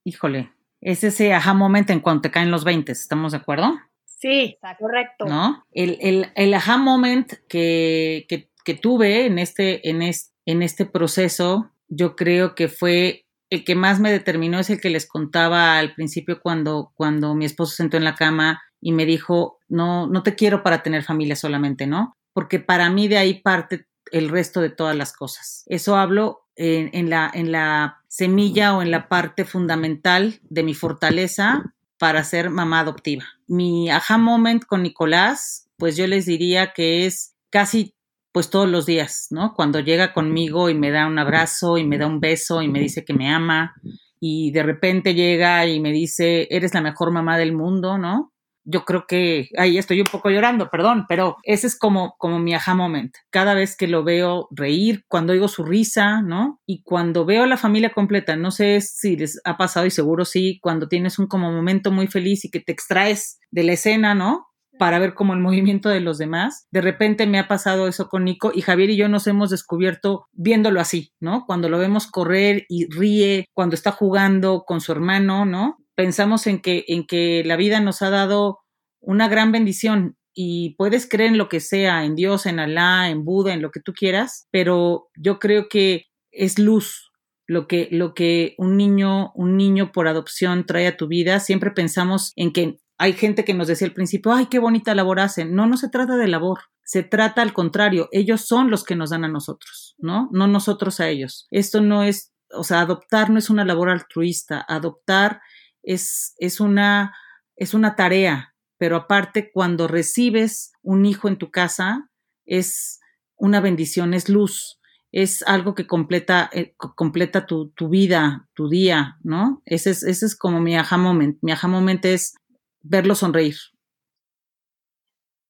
híjole, 0.03 0.51
es 0.81 1.03
ese 1.03 1.33
aha 1.33 1.53
moment 1.53 1.89
en 1.89 1.99
cuanto 1.99 2.23
te 2.23 2.31
caen 2.31 2.51
los 2.51 2.65
20, 2.65 2.91
¿estamos 2.91 3.31
de 3.31 3.37
acuerdo? 3.37 3.75
Sí, 4.05 4.57
correcto. 4.79 5.25
¿No? 5.25 5.63
El, 5.71 5.97
el, 6.01 6.31
el 6.35 6.53
aha 6.53 6.77
moment 6.77 7.33
que, 7.47 8.25
que, 8.27 8.49
que 8.65 8.73
tuve 8.73 9.27
en 9.27 9.37
este, 9.37 9.87
en 9.87 10.01
este 10.01 10.36
en 10.47 10.63
este 10.63 10.85
proceso, 10.85 11.71
yo 11.89 12.15
creo 12.15 12.55
que 12.55 12.69
fue 12.69 13.25
el 13.49 13.63
que 13.63 13.75
más 13.75 13.99
me 13.99 14.11
determinó 14.11 14.59
es 14.59 14.69
el 14.69 14.81
que 14.81 14.89
les 14.89 15.05
contaba 15.05 15.77
al 15.77 15.93
principio 15.93 16.39
cuando, 16.41 16.91
cuando 16.95 17.35
mi 17.35 17.45
esposo 17.45 17.71
se 17.71 17.77
sentó 17.77 17.97
en 17.97 18.05
la 18.05 18.15
cama 18.15 18.61
y 18.81 18.93
me 18.93 19.05
dijo, 19.05 19.59
no, 19.67 20.07
no 20.07 20.23
te 20.23 20.35
quiero 20.35 20.63
para 20.63 20.83
tener 20.83 21.03
familia 21.03 21.35
solamente, 21.35 21.85
¿no? 21.85 22.15
Porque 22.33 22.59
para 22.59 22.89
mí 22.89 23.07
de 23.07 23.17
ahí 23.17 23.41
parte 23.41 23.87
el 24.11 24.29
resto 24.29 24.61
de 24.61 24.69
todas 24.69 24.95
las 24.95 25.11
cosas. 25.11 25.63
Eso 25.67 25.97
hablo 25.97 26.47
en, 26.55 26.89
en, 26.93 27.09
la, 27.09 27.29
en 27.33 27.51
la 27.51 28.01
semilla 28.07 28.75
o 28.75 28.81
en 28.81 28.91
la 28.91 29.09
parte 29.09 29.43
fundamental 29.43 30.39
de 30.43 30.63
mi 30.63 30.73
fortaleza 30.73 31.73
para 31.97 32.23
ser 32.23 32.49
mamá 32.49 32.81
adoptiva. 32.81 33.25
Mi 33.47 33.89
aha 33.89 34.17
moment 34.17 34.63
con 34.65 34.83
Nicolás, 34.83 35.67
pues 35.77 35.97
yo 35.97 36.07
les 36.07 36.25
diría 36.25 36.71
que 36.73 37.05
es 37.05 37.35
casi 37.49 37.96
pues 38.37 38.51
todos 38.51 38.69
los 38.69 38.85
días, 38.85 39.29
¿no? 39.31 39.55
Cuando 39.55 39.79
llega 39.79 40.13
conmigo 40.13 40.69
y 40.69 40.75
me 40.75 40.91
da 40.91 41.07
un 41.07 41.17
abrazo 41.17 41.79
y 41.79 41.83
me 41.83 41.97
da 41.97 42.05
un 42.05 42.19
beso 42.19 42.61
y 42.61 42.67
me 42.67 42.79
dice 42.79 43.03
que 43.03 43.15
me 43.15 43.33
ama 43.33 43.73
y 44.19 44.51
de 44.51 44.61
repente 44.61 45.15
llega 45.15 45.65
y 45.65 45.79
me 45.79 45.91
dice, 45.91 46.47
eres 46.51 46.71
la 46.75 46.81
mejor 46.81 47.11
mamá 47.11 47.39
del 47.39 47.53
mundo, 47.53 47.97
¿no? 47.97 48.31
Yo 48.63 48.85
creo 48.85 49.05
que, 49.07 49.49
ahí 49.57 49.79
estoy 49.79 50.01
un 50.01 50.05
poco 50.05 50.29
llorando, 50.29 50.69
perdón, 50.69 51.05
pero 51.09 51.37
ese 51.41 51.65
es 51.65 51.79
como, 51.79 52.13
como 52.19 52.37
mi 52.37 52.53
aha 52.53 52.75
moment. 52.75 53.15
Cada 53.31 53.55
vez 53.55 53.75
que 53.75 53.87
lo 53.87 54.03
veo 54.03 54.47
reír, 54.51 55.03
cuando 55.07 55.33
oigo 55.33 55.47
su 55.47 55.63
risa, 55.63 56.21
¿no? 56.21 56.61
Y 56.67 56.83
cuando 56.83 57.25
veo 57.25 57.41
a 57.41 57.47
la 57.47 57.57
familia 57.57 57.89
completa, 57.89 58.35
no 58.35 58.51
sé 58.51 58.81
si 58.81 59.17
les 59.17 59.41
ha 59.45 59.57
pasado 59.57 59.87
y 59.87 59.89
seguro 59.89 60.25
sí, 60.25 60.59
cuando 60.61 60.87
tienes 60.87 61.17
un 61.17 61.25
como 61.25 61.51
momento 61.51 61.89
muy 61.91 62.05
feliz 62.05 62.45
y 62.45 62.51
que 62.51 62.59
te 62.59 62.71
extraes 62.71 63.39
de 63.49 63.63
la 63.63 63.73
escena, 63.73 64.13
¿no? 64.13 64.46
Para 64.77 64.99
ver 64.99 65.13
como 65.13 65.33
el 65.33 65.39
movimiento 65.39 65.89
de 65.89 65.99
los 65.99 66.17
demás. 66.17 66.67
De 66.71 66.81
repente 66.81 67.27
me 67.27 67.39
ha 67.39 67.47
pasado 67.47 67.87
eso 67.87 68.09
con 68.09 68.25
Nico 68.25 68.51
y 68.53 68.61
Javier 68.61 68.89
y 68.91 68.97
yo 68.97 69.09
nos 69.09 69.27
hemos 69.27 69.49
descubierto 69.49 70.27
viéndolo 70.33 70.79
así, 70.79 71.13
¿no? 71.19 71.45
Cuando 71.45 71.69
lo 71.69 71.77
vemos 71.77 72.07
correr 72.07 72.65
y 72.69 72.89
ríe, 72.89 73.45
cuando 73.53 73.75
está 73.75 73.91
jugando 73.91 74.63
con 74.65 74.81
su 74.81 74.91
hermano, 74.91 75.45
¿no? 75.45 75.77
Pensamos 75.95 76.47
en 76.47 76.61
que, 76.61 76.85
en 76.87 77.05
que 77.05 77.43
la 77.45 77.55
vida 77.55 77.79
nos 77.79 78.01
ha 78.01 78.09
dado 78.09 78.59
una 78.99 79.27
gran 79.27 79.51
bendición 79.51 80.15
y 80.33 80.75
puedes 80.75 81.09
creer 81.09 81.31
en 81.31 81.37
lo 81.37 81.49
que 81.49 81.59
sea, 81.59 82.05
en 82.05 82.15
Dios, 82.15 82.45
en 82.45 82.59
Alá, 82.59 83.09
en 83.09 83.25
Buda, 83.25 83.53
en 83.53 83.61
lo 83.61 83.71
que 83.71 83.79
tú 83.79 83.93
quieras, 83.93 84.47
pero 84.51 85.09
yo 85.15 85.39
creo 85.39 85.67
que 85.69 86.05
es 86.31 86.59
luz 86.59 87.07
lo 87.47 87.67
que, 87.67 87.87
lo 87.91 88.13
que 88.13 88.53
un 88.57 88.77
niño, 88.77 89.31
un 89.33 89.55
niño 89.57 89.91
por 89.91 90.07
adopción 90.07 90.65
trae 90.65 90.87
a 90.87 90.97
tu 90.97 91.07
vida. 91.07 91.39
Siempre 91.39 91.71
pensamos 91.71 92.33
en 92.35 92.51
que 92.51 92.77
hay 92.97 93.13
gente 93.13 93.45
que 93.45 93.53
nos 93.53 93.67
decía 93.67 93.87
al 93.87 93.93
principio, 93.93 94.33
ay, 94.33 94.47
qué 94.47 94.59
bonita 94.59 94.95
labor 94.95 95.19
hacen. 95.19 95.53
No, 95.53 95.67
no 95.67 95.77
se 95.77 95.89
trata 95.89 96.17
de 96.17 96.27
labor, 96.27 96.59
se 96.83 97.03
trata 97.03 97.41
al 97.41 97.53
contrario, 97.53 98.09
ellos 98.11 98.41
son 98.41 98.71
los 98.71 98.83
que 98.83 98.95
nos 98.95 99.11
dan 99.11 99.23
a 99.23 99.27
nosotros, 99.27 99.95
¿no? 99.97 100.29
No 100.31 100.47
nosotros 100.47 100.99
a 100.99 101.09
ellos. 101.09 101.47
Esto 101.51 101.81
no 101.81 102.03
es, 102.03 102.33
o 102.51 102.63
sea, 102.63 102.81
adoptar 102.81 103.29
no 103.29 103.37
es 103.37 103.49
una 103.49 103.65
labor 103.65 103.89
altruista, 103.89 104.65
adoptar 104.67 105.41
es, 105.83 106.33
es, 106.37 106.59
una, 106.59 107.15
es 107.55 107.73
una 107.73 107.95
tarea, 107.95 108.55
pero 108.77 108.95
aparte 108.95 109.51
cuando 109.51 109.87
recibes 109.87 110.71
un 110.81 111.05
hijo 111.05 111.27
en 111.27 111.37
tu 111.37 111.51
casa 111.51 112.09
es 112.45 112.99
una 113.35 113.59
bendición, 113.59 114.13
es 114.13 114.27
luz, 114.27 114.79
es 115.11 115.43
algo 115.43 115.75
que 115.75 115.87
completa, 115.87 116.49
eh, 116.51 116.73
completa 116.77 117.45
tu, 117.45 117.69
tu, 117.71 117.89
vida, 117.89 118.47
tu 118.53 118.69
día, 118.69 119.17
¿no? 119.23 119.61
Ese 119.65 119.91
es, 119.91 120.03
ese 120.03 120.25
es 120.25 120.35
como 120.35 120.59
mi 120.61 120.75
aha 120.75 120.97
moment. 120.97 121.37
Mi 121.41 121.51
aha 121.51 121.67
moment 121.67 122.03
es 122.05 122.33
verlo 122.81 123.15
sonreír. 123.15 123.55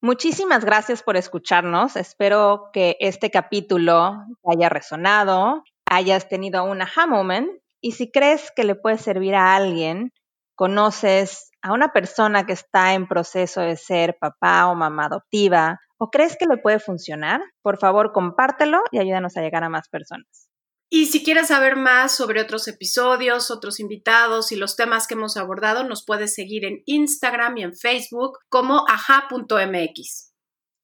Muchísimas 0.00 0.64
gracias 0.64 1.02
por 1.02 1.16
escucharnos. 1.16 1.96
Espero 1.96 2.70
que 2.72 2.96
este 3.00 3.30
capítulo 3.30 4.24
te 4.42 4.52
haya 4.52 4.68
resonado, 4.68 5.64
hayas 5.86 6.28
tenido 6.28 6.62
un 6.64 6.82
aha 6.82 7.06
moment 7.06 7.48
y 7.80 7.92
si 7.92 8.10
crees 8.10 8.52
que 8.54 8.64
le 8.64 8.76
puede 8.76 8.98
servir 8.98 9.34
a 9.34 9.56
alguien, 9.56 10.12
conoces 10.54 11.50
a 11.62 11.72
una 11.72 11.92
persona 11.92 12.46
que 12.46 12.52
está 12.52 12.94
en 12.94 13.08
proceso 13.08 13.60
de 13.60 13.76
ser 13.76 14.16
papá 14.20 14.68
o 14.68 14.74
mamá 14.76 15.06
adoptiva 15.06 15.80
o 15.98 16.10
crees 16.10 16.36
que 16.36 16.46
le 16.46 16.58
puede 16.58 16.78
funcionar, 16.78 17.40
por 17.62 17.78
favor 17.78 18.12
compártelo 18.12 18.80
y 18.92 18.98
ayúdanos 18.98 19.36
a 19.36 19.40
llegar 19.40 19.64
a 19.64 19.68
más 19.68 19.88
personas. 19.88 20.47
Y 20.90 21.06
si 21.06 21.22
quieres 21.22 21.48
saber 21.48 21.76
más 21.76 22.16
sobre 22.16 22.40
otros 22.40 22.66
episodios, 22.66 23.50
otros 23.50 23.78
invitados 23.78 24.52
y 24.52 24.56
los 24.56 24.74
temas 24.74 25.06
que 25.06 25.14
hemos 25.14 25.36
abordado, 25.36 25.84
nos 25.84 26.04
puedes 26.04 26.34
seguir 26.34 26.64
en 26.64 26.82
Instagram 26.86 27.58
y 27.58 27.62
en 27.62 27.74
Facebook 27.76 28.38
como 28.48 28.84
aja.mx. 28.88 30.32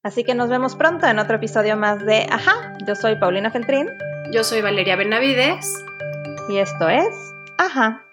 Así 0.03 0.23
que 0.23 0.35
nos 0.35 0.51
vemos 0.51 0.77
pronto 0.77 1.07
en 1.07 1.19
otro 1.19 1.37
episodio 1.37 1.79
más 1.79 2.05
de 2.05 2.27
Aja. 2.31 2.77
Yo 2.87 2.95
soy 2.95 3.17
Paulina 3.17 3.51
Feltrín. 3.51 3.89
Yo 4.31 4.45
soy 4.45 4.61
Valeria 4.61 4.97
Benavides. 4.97 5.83
Y 6.51 6.59
esto 6.59 6.91
es 6.91 7.09
Aja. 7.57 8.04